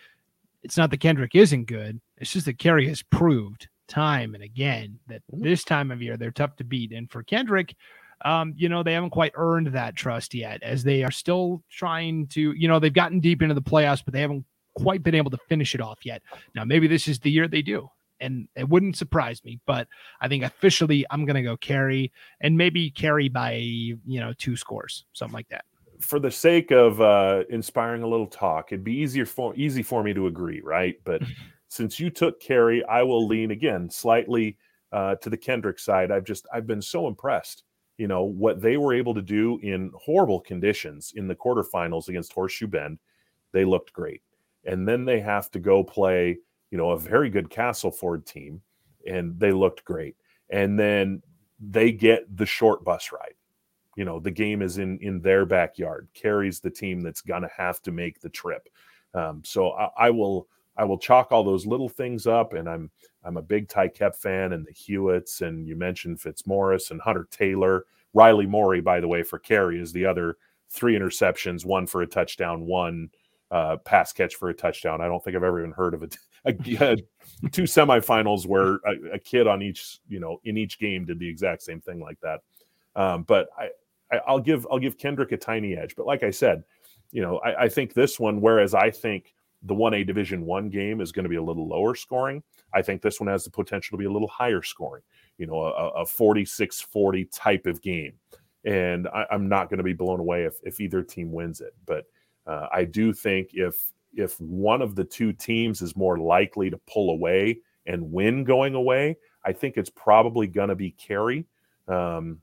it's 0.61 0.77
not 0.77 0.91
that 0.91 0.99
Kendrick 0.99 1.33
isn't 1.33 1.65
good. 1.65 1.99
It's 2.17 2.31
just 2.31 2.45
that 2.45 2.59
Carey 2.59 2.87
has 2.87 3.01
proved 3.01 3.67
time 3.87 4.35
and 4.35 4.43
again 4.43 4.99
that 5.07 5.21
mm-hmm. 5.31 5.43
this 5.43 5.63
time 5.63 5.89
of 5.89 6.01
year 6.01 6.15
they're 6.15 6.31
tough 6.31 6.55
to 6.57 6.63
beat. 6.63 6.91
And 6.91 7.09
for 7.11 7.23
Kendrick, 7.23 7.75
um, 8.23 8.53
you 8.55 8.69
know, 8.69 8.83
they 8.83 8.93
haven't 8.93 9.09
quite 9.09 9.33
earned 9.35 9.67
that 9.67 9.95
trust 9.95 10.33
yet, 10.33 10.61
as 10.61 10.83
they 10.83 11.03
are 11.03 11.11
still 11.11 11.63
trying 11.71 12.27
to, 12.27 12.53
you 12.53 12.67
know, 12.67 12.79
they've 12.79 12.93
gotten 12.93 13.19
deep 13.19 13.41
into 13.41 13.55
the 13.55 13.61
playoffs, 13.61 14.03
but 14.03 14.13
they 14.13 14.21
haven't 14.21 14.45
quite 14.75 15.03
been 15.03 15.15
able 15.15 15.31
to 15.31 15.37
finish 15.49 15.75
it 15.75 15.81
off 15.81 15.99
yet. 16.05 16.21
Now, 16.55 16.65
maybe 16.65 16.87
this 16.87 17.07
is 17.07 17.19
the 17.19 17.31
year 17.31 17.47
they 17.47 17.61
do 17.61 17.89
and 18.23 18.47
it 18.55 18.67
wouldn't 18.67 18.95
surprise 18.95 19.43
me. 19.43 19.59
But 19.67 19.87
I 20.21 20.27
think 20.27 20.43
officially, 20.43 21.05
I'm 21.11 21.25
going 21.25 21.35
to 21.35 21.43
go 21.43 21.57
Carey 21.57 22.11
and 22.41 22.57
maybe 22.57 22.89
Carey 22.89 23.29
by 23.29 23.53
you 23.53 23.99
know 24.05 24.33
two 24.37 24.55
scores, 24.55 25.05
something 25.13 25.33
like 25.33 25.49
that. 25.49 25.65
For 25.99 26.19
the 26.19 26.31
sake 26.31 26.71
of 26.71 26.99
uh, 27.01 27.43
inspiring 27.49 28.03
a 28.03 28.07
little 28.07 28.27
talk, 28.27 28.71
it'd 28.71 28.83
be 28.83 28.95
easier 28.95 29.25
for 29.25 29.53
easy 29.55 29.83
for 29.83 30.03
me 30.03 30.13
to 30.13 30.27
agree, 30.27 30.61
right? 30.63 30.95
But 31.03 31.21
since 31.67 31.99
you 31.99 32.09
took 32.09 32.39
Carey, 32.39 32.83
I 32.85 33.03
will 33.03 33.27
lean 33.27 33.51
again 33.51 33.89
slightly 33.89 34.57
uh, 34.91 35.15
to 35.15 35.29
the 35.29 35.37
Kendrick 35.37 35.79
side. 35.79 36.11
I've 36.11 36.25
just 36.25 36.47
I've 36.53 36.67
been 36.67 36.81
so 36.81 37.07
impressed. 37.07 37.63
You 37.97 38.07
know 38.07 38.23
what 38.23 38.61
they 38.61 38.77
were 38.77 38.93
able 38.93 39.13
to 39.13 39.21
do 39.21 39.59
in 39.61 39.91
horrible 39.95 40.39
conditions 40.39 41.13
in 41.15 41.27
the 41.27 41.35
quarterfinals 41.35 42.07
against 42.07 42.33
Horseshoe 42.33 42.67
Bend. 42.67 42.99
They 43.51 43.65
looked 43.65 43.93
great, 43.93 44.21
and 44.65 44.87
then 44.87 45.05
they 45.05 45.19
have 45.19 45.51
to 45.51 45.59
go 45.59 45.83
play 45.83 46.39
you 46.73 46.77
know, 46.77 46.89
a 46.89 46.97
very 46.97 47.29
good 47.29 47.51
Castleford 47.51 48.25
team, 48.25 48.59
and 49.05 49.39
they 49.39 49.51
looked 49.51 49.85
great. 49.85 50.15
And 50.49 50.77
then 50.77 51.21
they 51.59 51.91
get 51.91 52.35
the 52.35 52.47
short 52.47 52.83
bus 52.83 53.11
ride. 53.11 53.35
You 53.95 54.05
know, 54.05 54.19
the 54.19 54.31
game 54.31 54.63
is 54.63 54.79
in 54.79 54.97
in 54.97 55.21
their 55.21 55.45
backyard. 55.45 56.07
Carey's 56.15 56.59
the 56.59 56.71
team 56.71 57.01
that's 57.01 57.21
gonna 57.21 57.49
have 57.55 57.79
to 57.83 57.91
make 57.91 58.19
the 58.19 58.29
trip. 58.29 58.69
Um, 59.13 59.43
so 59.45 59.73
I, 59.73 59.89
I, 59.97 60.09
will 60.09 60.47
I 60.75 60.83
will 60.83 60.97
chalk 60.97 61.31
all 61.31 61.43
those 61.43 61.67
little 61.67 61.89
things 61.89 62.25
up, 62.25 62.53
and 62.53 62.67
I'm 62.67 62.89
I'm 63.23 63.37
a 63.37 63.43
big 63.43 63.69
Ty 63.69 63.89
Kep 63.89 64.15
fan, 64.15 64.53
and 64.53 64.65
the 64.65 64.71
Hewitts, 64.71 65.41
and 65.41 65.67
you 65.67 65.75
mentioned 65.75 66.21
Fitzmaurice 66.21 66.89
and 66.89 66.99
Hunter 66.99 67.27
Taylor, 67.29 67.85
Riley 68.15 68.47
Morey, 68.47 68.81
by 68.81 68.99
the 68.99 69.07
way, 69.07 69.21
for 69.21 69.37
Carey 69.37 69.79
is 69.79 69.93
the 69.93 70.07
other 70.07 70.37
three 70.71 70.97
interceptions, 70.97 71.67
one 71.67 71.85
for 71.85 72.01
a 72.01 72.07
touchdown, 72.07 72.65
one 72.65 73.11
uh, 73.53 73.77
pass 73.77 74.11
catch 74.11 74.35
for 74.35 74.49
a 74.49 74.53
touchdown. 74.53 74.99
I 74.99 75.07
don't 75.07 75.23
think 75.23 75.37
I've 75.37 75.43
ever 75.43 75.59
even 75.59 75.71
heard 75.71 75.93
of 75.93 76.01
it 76.01 76.17
a, 76.45 76.51
two 77.51 77.63
semifinals 77.63 78.47
where 78.47 78.79
a, 78.85 79.13
a, 79.13 79.19
kid 79.19 79.45
on 79.45 79.61
each, 79.61 79.99
you 80.07 80.19
know, 80.19 80.41
in 80.43 80.57
each 80.57 80.79
game 80.79 81.05
did 81.05 81.19
the 81.19 81.29
exact 81.29 81.61
same 81.61 81.79
thing 81.79 81.99
like 81.99 82.19
that. 82.21 82.39
Um, 82.95 83.21
but 83.23 83.47
I, 83.55 83.69
I, 84.11 84.31
will 84.31 84.39
give 84.39 84.65
I'll 84.71 84.79
give 84.79 84.97
Kendrick 84.97 85.31
a 85.33 85.37
tiny 85.37 85.77
edge. 85.77 85.95
But 85.95 86.07
like 86.07 86.23
I 86.23 86.31
said, 86.31 86.63
you 87.11 87.21
know, 87.21 87.37
I, 87.37 87.65
I 87.65 87.69
think 87.69 87.93
this 87.93 88.19
one, 88.19 88.41
whereas 88.41 88.73
I 88.73 88.89
think 88.89 89.35
the 89.61 89.75
one 89.75 89.93
A 89.93 90.03
Division 90.03 90.47
One 90.47 90.69
game 90.69 90.99
is 90.99 91.11
going 91.11 91.23
to 91.23 91.29
be 91.29 91.35
a 91.35 91.43
little 91.43 91.67
lower 91.67 91.93
scoring, 91.93 92.41
I 92.73 92.81
think 92.81 93.03
this 93.03 93.19
one 93.19 93.29
has 93.29 93.43
the 93.43 93.51
potential 93.51 93.95
to 93.95 94.01
be 94.01 94.07
a 94.07 94.11
little 94.11 94.27
higher 94.27 94.63
scoring. 94.63 95.03
You 95.37 95.45
know, 95.45 95.61
a, 95.61 95.89
a 96.01 96.05
46-40 96.05 97.27
type 97.31 97.67
of 97.67 97.83
game. 97.83 98.13
And 98.65 99.07
I, 99.09 99.25
am 99.31 99.47
not 99.47 99.69
going 99.69 99.77
to 99.77 99.83
be 99.83 99.93
blown 99.93 100.19
away 100.19 100.45
if, 100.45 100.55
if 100.63 100.81
either 100.81 101.03
team 101.03 101.31
wins 101.31 101.61
it. 101.61 101.73
But 101.85 102.05
uh, 102.47 102.67
I 102.71 102.85
do 102.85 103.13
think 103.13 103.51
if 103.53 103.91
if 104.15 104.39
one 104.39 104.81
of 104.81 104.95
the 104.95 105.03
two 105.03 105.33
teams 105.33 105.81
is 105.81 105.95
more 105.95 106.19
likely 106.19 106.69
to 106.69 106.77
pull 106.91 107.09
away 107.09 107.59
and 107.87 108.11
win 108.11 108.43
going 108.43 108.75
away, 108.75 109.17
I 109.43 109.53
think 109.53 109.75
it's 109.75 109.89
probably 109.89 110.47
going 110.47 110.69
to 110.69 110.75
be 110.75 110.91
Carey. 110.91 111.45
Um, 111.87 112.39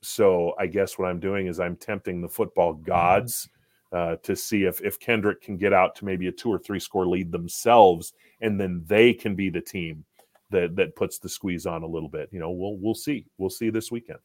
so 0.00 0.54
I 0.58 0.66
guess 0.66 0.98
what 0.98 1.08
I'm 1.08 1.20
doing 1.20 1.46
is 1.46 1.60
I'm 1.60 1.76
tempting 1.76 2.20
the 2.20 2.28
football 2.28 2.74
mm-hmm. 2.74 2.84
gods 2.84 3.48
uh, 3.92 4.16
to 4.22 4.34
see 4.34 4.64
if 4.64 4.80
if 4.80 4.98
Kendrick 4.98 5.42
can 5.42 5.56
get 5.56 5.72
out 5.72 5.94
to 5.96 6.04
maybe 6.04 6.28
a 6.28 6.32
two 6.32 6.50
or 6.50 6.58
three 6.58 6.80
score 6.80 7.06
lead 7.06 7.30
themselves, 7.30 8.14
and 8.40 8.60
then 8.60 8.82
they 8.86 9.12
can 9.12 9.34
be 9.34 9.50
the 9.50 9.60
team 9.60 10.04
that 10.50 10.76
that 10.76 10.96
puts 10.96 11.18
the 11.18 11.28
squeeze 11.28 11.66
on 11.66 11.82
a 11.82 11.86
little 11.86 12.08
bit. 12.08 12.28
You 12.32 12.40
know, 12.40 12.50
we'll 12.50 12.76
we'll 12.76 12.94
see. 12.94 13.26
We'll 13.38 13.50
see 13.50 13.70
this 13.70 13.92
weekend. 13.92 14.20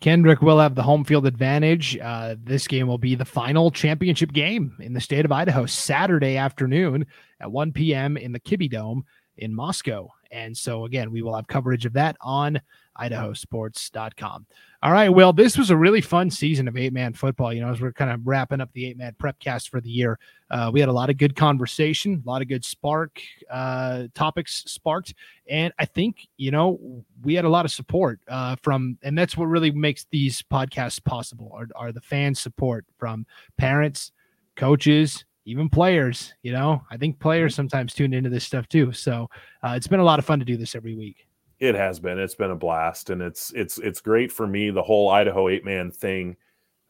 Kendrick 0.00 0.42
will 0.42 0.60
have 0.60 0.74
the 0.74 0.82
home 0.82 1.04
field 1.04 1.26
advantage. 1.26 1.98
Uh, 1.98 2.36
this 2.40 2.68
game 2.68 2.86
will 2.86 2.98
be 2.98 3.14
the 3.14 3.24
final 3.24 3.70
championship 3.70 4.32
game 4.32 4.76
in 4.78 4.92
the 4.92 5.00
state 5.00 5.24
of 5.24 5.32
Idaho, 5.32 5.66
Saturday 5.66 6.36
afternoon 6.36 7.06
at 7.40 7.50
1 7.50 7.72
p.m. 7.72 8.16
in 8.16 8.32
the 8.32 8.40
Kibbie 8.40 8.70
Dome 8.70 9.04
in 9.36 9.54
Moscow. 9.54 10.08
And 10.30 10.56
so, 10.56 10.84
again, 10.86 11.10
we 11.10 11.22
will 11.22 11.34
have 11.34 11.46
coverage 11.46 11.84
of 11.84 11.92
that 11.94 12.16
on 12.20 12.60
idahosports.com. 12.98 14.46
All 14.82 14.92
right. 14.92 15.08
Well, 15.08 15.32
this 15.32 15.56
was 15.56 15.70
a 15.70 15.76
really 15.76 16.00
fun 16.00 16.30
season 16.30 16.66
of 16.68 16.76
eight 16.76 16.92
man 16.92 17.12
football. 17.12 17.52
You 17.52 17.60
know, 17.60 17.70
as 17.70 17.80
we're 17.80 17.92
kind 17.92 18.10
of 18.10 18.26
wrapping 18.26 18.60
up 18.60 18.70
the 18.72 18.86
eight 18.86 18.96
man 18.96 19.14
prep 19.18 19.38
cast 19.38 19.68
for 19.68 19.80
the 19.80 19.88
year, 19.88 20.18
uh, 20.50 20.70
we 20.72 20.80
had 20.80 20.88
a 20.88 20.92
lot 20.92 21.08
of 21.08 21.16
good 21.16 21.36
conversation, 21.36 22.22
a 22.24 22.28
lot 22.28 22.42
of 22.42 22.48
good 22.48 22.64
spark 22.64 23.20
uh, 23.50 24.04
topics 24.14 24.64
sparked. 24.66 25.14
And 25.48 25.72
I 25.78 25.84
think, 25.84 26.26
you 26.36 26.50
know, 26.50 27.04
we 27.22 27.34
had 27.34 27.44
a 27.44 27.50
lot 27.50 27.64
of 27.64 27.70
support 27.70 28.20
uh, 28.28 28.56
from, 28.62 28.98
and 29.02 29.16
that's 29.16 29.36
what 29.36 29.46
really 29.46 29.70
makes 29.70 30.06
these 30.10 30.42
podcasts 30.42 31.02
possible 31.02 31.52
are, 31.54 31.68
are 31.76 31.92
the 31.92 32.00
fan 32.00 32.34
support 32.34 32.84
from 32.98 33.26
parents, 33.56 34.12
coaches, 34.56 35.24
even 35.44 35.68
players. 35.68 36.34
You 36.42 36.52
know, 36.52 36.82
I 36.90 36.96
think 36.96 37.18
players 37.18 37.54
sometimes 37.54 37.94
tune 37.94 38.12
into 38.14 38.30
this 38.30 38.44
stuff 38.44 38.68
too. 38.68 38.92
So 38.92 39.28
uh, 39.62 39.74
it's 39.76 39.86
been 39.86 40.00
a 40.00 40.04
lot 40.04 40.18
of 40.18 40.24
fun 40.24 40.38
to 40.38 40.44
do 40.44 40.56
this 40.56 40.74
every 40.74 40.94
week. 40.94 41.26
It 41.58 41.74
has 41.74 42.00
been. 42.00 42.18
It's 42.18 42.34
been 42.34 42.50
a 42.50 42.56
blast, 42.56 43.10
and 43.10 43.22
it's 43.22 43.52
it's 43.52 43.78
it's 43.78 44.00
great 44.00 44.32
for 44.32 44.46
me. 44.46 44.70
The 44.70 44.82
whole 44.82 45.10
Idaho 45.10 45.48
eight 45.48 45.64
man 45.64 45.90
thing 45.90 46.36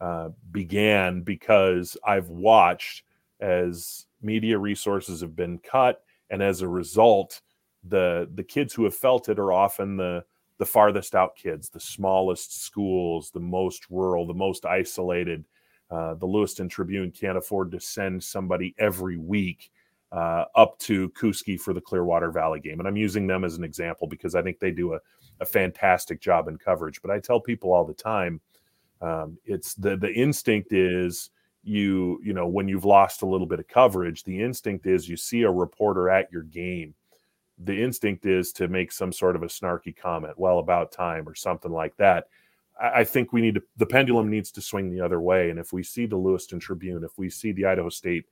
uh, 0.01 0.29
began 0.51 1.21
because 1.21 1.95
I've 2.05 2.29
watched 2.29 3.03
as 3.39 4.07
media 4.21 4.57
resources 4.57 5.21
have 5.21 5.35
been 5.35 5.59
cut, 5.59 6.03
and 6.29 6.41
as 6.41 6.61
a 6.61 6.67
result, 6.67 7.41
the 7.87 8.29
the 8.33 8.43
kids 8.43 8.73
who 8.73 8.83
have 8.85 8.95
felt 8.95 9.29
it 9.29 9.37
are 9.37 9.53
often 9.53 9.95
the 9.95 10.25
the 10.57 10.65
farthest 10.65 11.13
out 11.13 11.35
kids, 11.35 11.69
the 11.69 11.79
smallest 11.79 12.63
schools, 12.63 13.31
the 13.31 13.39
most 13.39 13.85
rural, 13.89 14.25
the 14.25 14.33
most 14.33 14.65
isolated. 14.65 15.45
Uh, 15.91 16.15
the 16.15 16.25
Lewiston 16.25 16.69
Tribune 16.69 17.11
can't 17.11 17.37
afford 17.37 17.71
to 17.71 17.79
send 17.79 18.23
somebody 18.23 18.73
every 18.77 19.17
week 19.17 19.71
uh, 20.13 20.45
up 20.55 20.77
to 20.79 21.09
Kooskia 21.09 21.59
for 21.59 21.73
the 21.73 21.81
Clearwater 21.81 22.31
Valley 22.31 22.59
game. 22.59 22.79
And 22.79 22.87
I'm 22.87 22.97
using 22.97 23.25
them 23.25 23.43
as 23.43 23.57
an 23.57 23.63
example 23.63 24.07
because 24.07 24.35
I 24.35 24.41
think 24.41 24.59
they 24.59 24.71
do 24.71 24.93
a, 24.93 24.99
a 25.39 25.45
fantastic 25.45 26.21
job 26.21 26.47
in 26.47 26.57
coverage. 26.57 27.01
But 27.01 27.11
I 27.11 27.19
tell 27.19 27.39
people 27.39 27.73
all 27.73 27.83
the 27.83 27.93
time, 27.93 28.39
um, 29.01 29.37
it's 29.45 29.73
the 29.73 29.97
the 29.97 30.13
instinct 30.13 30.71
is 30.71 31.31
you 31.63 32.19
you 32.23 32.33
know 32.33 32.47
when 32.47 32.67
you've 32.67 32.85
lost 32.85 33.21
a 33.21 33.25
little 33.25 33.47
bit 33.47 33.59
of 33.59 33.67
coverage, 33.67 34.23
the 34.23 34.41
instinct 34.41 34.85
is 34.85 35.09
you 35.09 35.17
see 35.17 35.41
a 35.41 35.51
reporter 35.51 36.09
at 36.09 36.31
your 36.31 36.43
game. 36.43 36.93
The 37.57 37.83
instinct 37.83 38.25
is 38.25 38.51
to 38.53 38.67
make 38.67 38.91
some 38.91 39.11
sort 39.11 39.35
of 39.35 39.43
a 39.43 39.47
snarky 39.47 39.95
comment, 39.95 40.37
well 40.37 40.59
about 40.59 40.91
time 40.91 41.27
or 41.27 41.35
something 41.35 41.71
like 41.71 41.95
that. 41.97 42.27
I, 42.81 43.03
think 43.03 43.31
we 43.31 43.41
need 43.41 43.55
to 43.55 43.63
the 43.77 43.85
pendulum 43.85 44.29
needs 44.29 44.51
to 44.51 44.61
swing 44.61 44.91
the 44.91 45.01
other 45.01 45.21
way. 45.21 45.49
And 45.49 45.59
if 45.59 45.73
we 45.73 45.83
see 45.83 46.05
the 46.05 46.17
Lewiston 46.17 46.59
Tribune, 46.59 47.03
if 47.03 47.17
we 47.17 47.29
see 47.29 47.51
the 47.51 47.65
Idaho 47.65 47.89
State 47.89 48.25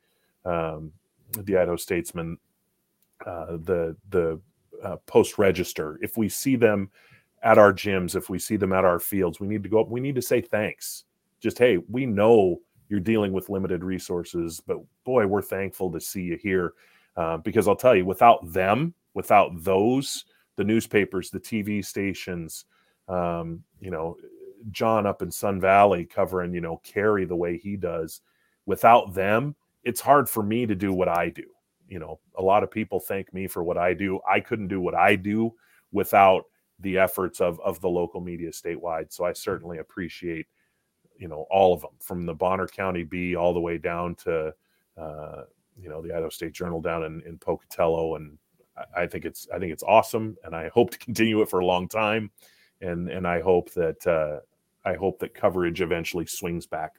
um, 0.46 0.92
the 1.40 1.58
Idaho 1.58 1.76
Statesman, 1.76 2.38
uh, 3.26 3.58
the 3.64 3.96
the 4.10 4.40
uh, 4.84 4.98
Post 5.06 5.38
Register. 5.38 6.00
If 6.02 6.18
we 6.18 6.30
see 6.30 6.56
them 6.56 6.90
at 7.44 7.58
our 7.58 7.74
gyms, 7.74 8.16
if 8.16 8.30
we 8.30 8.40
see 8.40 8.56
them 8.56 8.74
at 8.74 8.86
our 8.86 9.00
fields, 9.00 9.40
we 9.40 9.48
need 9.48 9.64
to 9.64 9.70
go 9.70 9.82
up. 9.82 9.90
We 9.90 10.00
need 10.00 10.16
to 10.16 10.22
say 10.22 10.42
thanks. 10.42 11.06
Just 11.40 11.58
hey, 11.58 11.78
we 11.90 12.06
know 12.06 12.60
you're 12.90 13.00
dealing 13.00 13.32
with 13.32 13.50
limited 13.50 13.84
resources, 13.84 14.62
but 14.66 14.78
boy, 15.04 15.26
we're 15.26 15.42
thankful 15.42 15.92
to 15.92 16.02
see 16.02 16.24
you 16.24 16.38
here. 16.42 16.74
Uh, 17.16 17.38
because 17.38 17.68
I'll 17.68 17.76
tell 17.76 17.96
you, 17.96 18.06
without 18.06 18.52
them, 18.54 18.94
without 19.14 19.52
those, 19.64 20.26
the 20.56 20.64
newspapers, 20.64 21.30
the 21.30 21.40
TV 21.40 21.84
stations, 21.84 22.66
um, 23.10 23.64
you 23.82 23.92
know, 23.92 24.16
John 24.72 25.06
up 25.06 25.22
in 25.22 25.32
Sun 25.32 25.60
Valley 25.60 26.06
covering, 26.06 26.54
you 26.54 26.62
know, 26.62 26.78
Carey 26.84 27.26
the 27.26 27.36
way 27.36 27.58
he 27.58 27.76
does. 27.76 28.22
Without 28.66 29.14
them, 29.14 29.56
it's 29.84 30.02
hard 30.02 30.30
for 30.30 30.44
me 30.44 30.66
to 30.66 30.76
do 30.76 30.94
what 30.94 31.08
I 31.08 31.30
do. 31.30 31.46
You 31.88 32.00
know, 32.00 32.20
a 32.38 32.42
lot 32.42 32.64
of 32.64 32.72
people 32.72 33.00
thank 33.00 33.34
me 33.34 33.48
for 33.48 33.64
what 33.64 33.78
I 33.78 33.94
do. 33.94 34.20
I 34.30 34.40
couldn't 34.40 34.70
do 34.70 34.80
what 34.80 34.96
I 34.96 35.16
do 35.16 35.54
without 35.92 36.46
the 36.80 36.98
efforts 36.98 37.42
of 37.42 37.60
of 37.62 37.80
the 37.82 37.90
local 37.90 38.22
media 38.22 38.50
statewide. 38.52 39.12
So 39.12 39.26
I 39.26 39.34
certainly 39.34 39.80
appreciate, 39.80 40.48
you 41.18 41.28
know, 41.28 41.46
all 41.52 41.74
of 41.74 41.82
them 41.82 41.92
from 42.00 42.26
the 42.26 42.34
Bonner 42.34 42.68
County 42.68 43.04
Bee 43.04 43.36
all 43.36 43.54
the 43.54 43.60
way 43.60 43.78
down 43.78 44.16
to, 44.16 44.54
uh, 44.98 45.44
you 45.78 45.90
know, 45.90 46.02
the 46.02 46.12
Idaho 46.12 46.30
State 46.30 46.54
Journal 46.54 46.82
down 46.82 47.04
in, 47.04 47.22
in 47.26 47.38
Pocatello. 47.38 48.16
And 48.16 48.38
I, 48.78 49.04
I 49.04 49.08
think 49.08 49.26
it's 49.26 49.48
I 49.54 49.60
think 49.60 49.74
it's 49.74 49.84
awesome, 49.84 50.38
and 50.44 50.56
I 50.56 50.70
hope 50.70 50.92
to 50.92 50.98
continue 51.00 51.42
it 51.42 51.50
for 51.50 51.60
a 51.60 51.66
long 51.66 51.88
time. 51.88 52.32
And 52.82 53.10
and 53.10 53.28
I 53.28 53.42
hope 53.42 53.72
that 53.74 54.08
uh, 54.08 54.40
I 54.86 54.96
hope 54.96 55.20
that 55.20 55.34
coverage 55.34 55.82
eventually 55.82 56.26
swings 56.26 56.66
back 56.66 56.94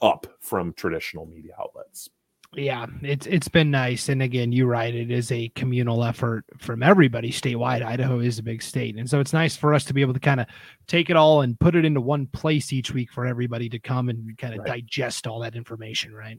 up 0.00 0.26
from 0.40 0.72
traditional 0.72 1.26
media 1.26 1.52
outlets. 1.60 2.10
Yeah, 2.54 2.84
it's 3.00 3.26
it's 3.26 3.48
been 3.48 3.70
nice, 3.70 4.10
and 4.10 4.20
again, 4.20 4.52
you're 4.52 4.66
right. 4.66 4.94
It 4.94 5.10
is 5.10 5.32
a 5.32 5.48
communal 5.54 6.04
effort 6.04 6.44
from 6.58 6.82
everybody 6.82 7.32
statewide. 7.32 7.82
Idaho 7.82 8.18
is 8.18 8.38
a 8.38 8.42
big 8.42 8.62
state, 8.62 8.96
and 8.96 9.08
so 9.08 9.20
it's 9.20 9.32
nice 9.32 9.56
for 9.56 9.72
us 9.72 9.84
to 9.86 9.94
be 9.94 10.02
able 10.02 10.12
to 10.12 10.20
kind 10.20 10.38
of 10.38 10.46
take 10.86 11.08
it 11.08 11.16
all 11.16 11.40
and 11.40 11.58
put 11.58 11.74
it 11.74 11.86
into 11.86 12.02
one 12.02 12.26
place 12.26 12.70
each 12.70 12.92
week 12.92 13.10
for 13.10 13.24
everybody 13.24 13.70
to 13.70 13.78
come 13.78 14.10
and 14.10 14.36
kind 14.36 14.52
of 14.52 14.60
right. 14.60 14.82
digest 14.82 15.26
all 15.26 15.40
that 15.40 15.56
information. 15.56 16.12
Right. 16.12 16.38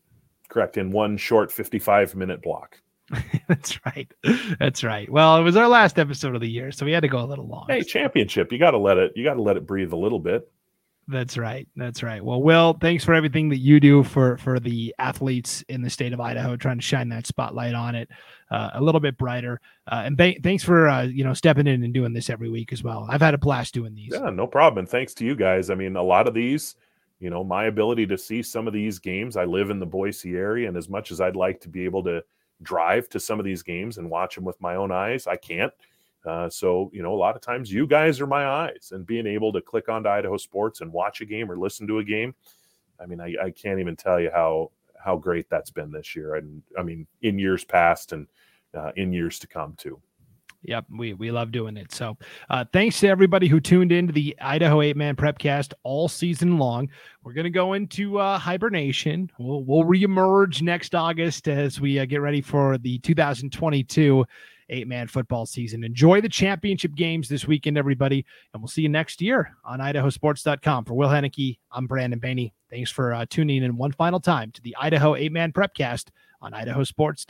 Correct. 0.49 0.77
In 0.77 0.91
one 0.91 1.17
short 1.17 1.51
55 1.51 2.15
minute 2.15 2.43
block. 2.43 2.79
That's 3.47 3.83
right. 3.83 4.11
That's 4.59 4.83
right. 4.83 5.09
Well, 5.09 5.37
it 5.37 5.41
was 5.41 5.55
our 5.55 5.67
last 5.67 5.97
episode 5.97 6.35
of 6.35 6.41
the 6.41 6.49
year, 6.49 6.71
so 6.71 6.85
we 6.85 6.91
had 6.91 7.01
to 7.01 7.07
go 7.07 7.23
a 7.23 7.25
little 7.25 7.47
long. 7.47 7.65
Hey, 7.67 7.81
championship. 7.81 8.51
You 8.51 8.59
got 8.59 8.71
to 8.71 8.77
let 8.77 8.97
it. 8.97 9.13
You 9.15 9.23
got 9.23 9.33
to 9.33 9.41
let 9.41 9.57
it 9.57 9.65
breathe 9.65 9.93
a 9.93 9.97
little 9.97 10.19
bit. 10.19 10.47
That's 11.07 11.37
right. 11.37 11.67
That's 11.75 12.01
right. 12.01 12.23
Well, 12.23 12.41
Will, 12.41 12.77
thanks 12.79 13.03
for 13.03 13.13
everything 13.13 13.49
that 13.49 13.57
you 13.57 13.79
do 13.79 14.03
for 14.03 14.37
for 14.37 14.59
the 14.59 14.95
athletes 14.99 15.63
in 15.67 15.81
the 15.81 15.89
state 15.89 16.13
of 16.13 16.21
Idaho, 16.21 16.55
trying 16.55 16.77
to 16.77 16.83
shine 16.83 17.09
that 17.09 17.27
spotlight 17.27 17.73
on 17.73 17.95
it 17.95 18.09
uh, 18.51 18.69
a 18.75 18.81
little 18.81 19.01
bit 19.01 19.17
brighter. 19.17 19.59
Uh, 19.91 20.03
and 20.05 20.17
thanks 20.17 20.63
for 20.63 20.87
uh, 20.87 21.03
you 21.03 21.23
know 21.23 21.33
stepping 21.33 21.67
in 21.67 21.83
and 21.83 21.93
doing 21.93 22.13
this 22.13 22.29
every 22.29 22.49
week 22.49 22.71
as 22.71 22.83
well. 22.83 23.05
I've 23.09 23.21
had 23.21 23.33
a 23.33 23.37
blast 23.37 23.73
doing 23.73 23.93
these. 23.93 24.13
Yeah, 24.13 24.29
no 24.29 24.47
problem. 24.47 24.79
And 24.79 24.89
thanks 24.89 25.13
to 25.15 25.25
you 25.25 25.35
guys. 25.35 25.69
I 25.69 25.75
mean, 25.75 25.97
a 25.97 26.03
lot 26.03 26.27
of 26.27 26.33
these, 26.33 26.75
you 27.19 27.29
know, 27.29 27.43
my 27.43 27.65
ability 27.65 28.07
to 28.07 28.17
see 28.17 28.41
some 28.41 28.65
of 28.65 28.73
these 28.73 28.99
games. 28.99 29.35
I 29.35 29.43
live 29.43 29.71
in 29.71 29.79
the 29.79 29.85
Boise 29.85 30.35
area, 30.35 30.69
and 30.69 30.77
as 30.77 30.87
much 30.87 31.11
as 31.11 31.19
I'd 31.19 31.35
like 31.35 31.59
to 31.61 31.69
be 31.69 31.83
able 31.83 32.03
to 32.03 32.23
drive 32.61 33.09
to 33.09 33.19
some 33.19 33.39
of 33.39 33.45
these 33.45 33.61
games 33.61 33.97
and 33.97 34.09
watch 34.09 34.35
them 34.35 34.45
with 34.45 34.61
my 34.61 34.75
own 34.75 34.91
eyes, 34.91 35.27
I 35.27 35.35
can't. 35.35 35.73
Uh, 36.25 36.49
so, 36.49 36.89
you 36.93 37.03
know, 37.03 37.13
a 37.13 37.17
lot 37.17 37.35
of 37.35 37.41
times 37.41 37.71
you 37.71 37.85
guys 37.85 38.21
are 38.21 38.27
my 38.27 38.45
eyes 38.45 38.91
and 38.91 39.05
being 39.05 39.27
able 39.27 39.51
to 39.51 39.61
click 39.61 39.89
onto 39.89 40.09
Idaho 40.09 40.37
Sports 40.37 40.81
and 40.81 40.91
watch 40.91 41.21
a 41.21 41.25
game 41.25 41.51
or 41.51 41.57
listen 41.57 41.87
to 41.87 41.99
a 41.99 42.03
game. 42.03 42.33
I 42.99 43.05
mean, 43.05 43.19
I, 43.19 43.35
I 43.43 43.51
can't 43.51 43.79
even 43.79 43.95
tell 43.95 44.19
you 44.19 44.31
how 44.31 44.71
how 45.03 45.17
great 45.17 45.49
that's 45.49 45.71
been 45.71 45.91
this 45.91 46.15
year. 46.15 46.35
And 46.35 46.61
I 46.77 46.83
mean, 46.83 47.05
in 47.21 47.37
years 47.37 47.65
past 47.65 48.13
and 48.13 48.27
uh, 48.73 48.91
in 48.95 49.11
years 49.11 49.39
to 49.39 49.47
come 49.47 49.75
too. 49.77 49.99
Yep, 50.65 50.85
we 50.97 51.13
we 51.13 51.29
love 51.29 51.51
doing 51.51 51.75
it. 51.75 51.91
So, 51.91 52.17
uh, 52.49 52.63
thanks 52.71 52.99
to 53.01 53.09
everybody 53.09 53.49
who 53.49 53.59
tuned 53.59 53.91
into 53.91 54.13
the 54.13 54.33
Idaho 54.39 54.81
Eight 54.81 54.95
Man 54.95 55.15
Prepcast 55.15 55.73
all 55.83 56.07
season 56.07 56.57
long. 56.57 56.89
We're 57.23 57.33
gonna 57.33 57.49
go 57.49 57.73
into 57.73 58.17
uh, 58.17 58.39
hibernation. 58.39 59.29
We'll 59.37 59.65
we'll 59.65 59.83
reemerge 59.83 60.61
next 60.61 60.95
August 60.95 61.49
as 61.49 61.81
we 61.81 61.99
uh, 61.99 62.05
get 62.05 62.21
ready 62.21 62.39
for 62.39 62.77
the 62.77 62.97
2022 62.99 64.25
eight 64.69 64.87
man 64.87 65.07
football 65.07 65.45
season. 65.45 65.83
Enjoy 65.83 66.21
the 66.21 66.29
championship 66.29 66.95
games 66.95 67.27
this 67.27 67.47
weekend, 67.47 67.77
everybody, 67.77 68.25
and 68.53 68.61
we'll 68.61 68.67
see 68.67 68.81
you 68.81 68.89
next 68.89 69.21
year 69.21 69.55
on 69.63 69.79
idahosports.com. 69.79 70.85
For 70.85 70.93
Will 70.93 71.09
Hoenike, 71.09 71.57
I'm 71.71 71.87
Brandon 71.87 72.19
Baney. 72.19 72.51
Thanks 72.69 72.91
for 72.91 73.13
uh, 73.13 73.25
tuning 73.29 73.63
in 73.63 73.77
one 73.77 73.91
final 73.91 74.19
time 74.19 74.51
to 74.51 74.61
the 74.61 74.75
Idaho 74.79 75.15
eight 75.15 75.31
man 75.31 75.51
prepcast 75.51 76.09
on 76.41 76.51
idahosports.com. 76.51 77.15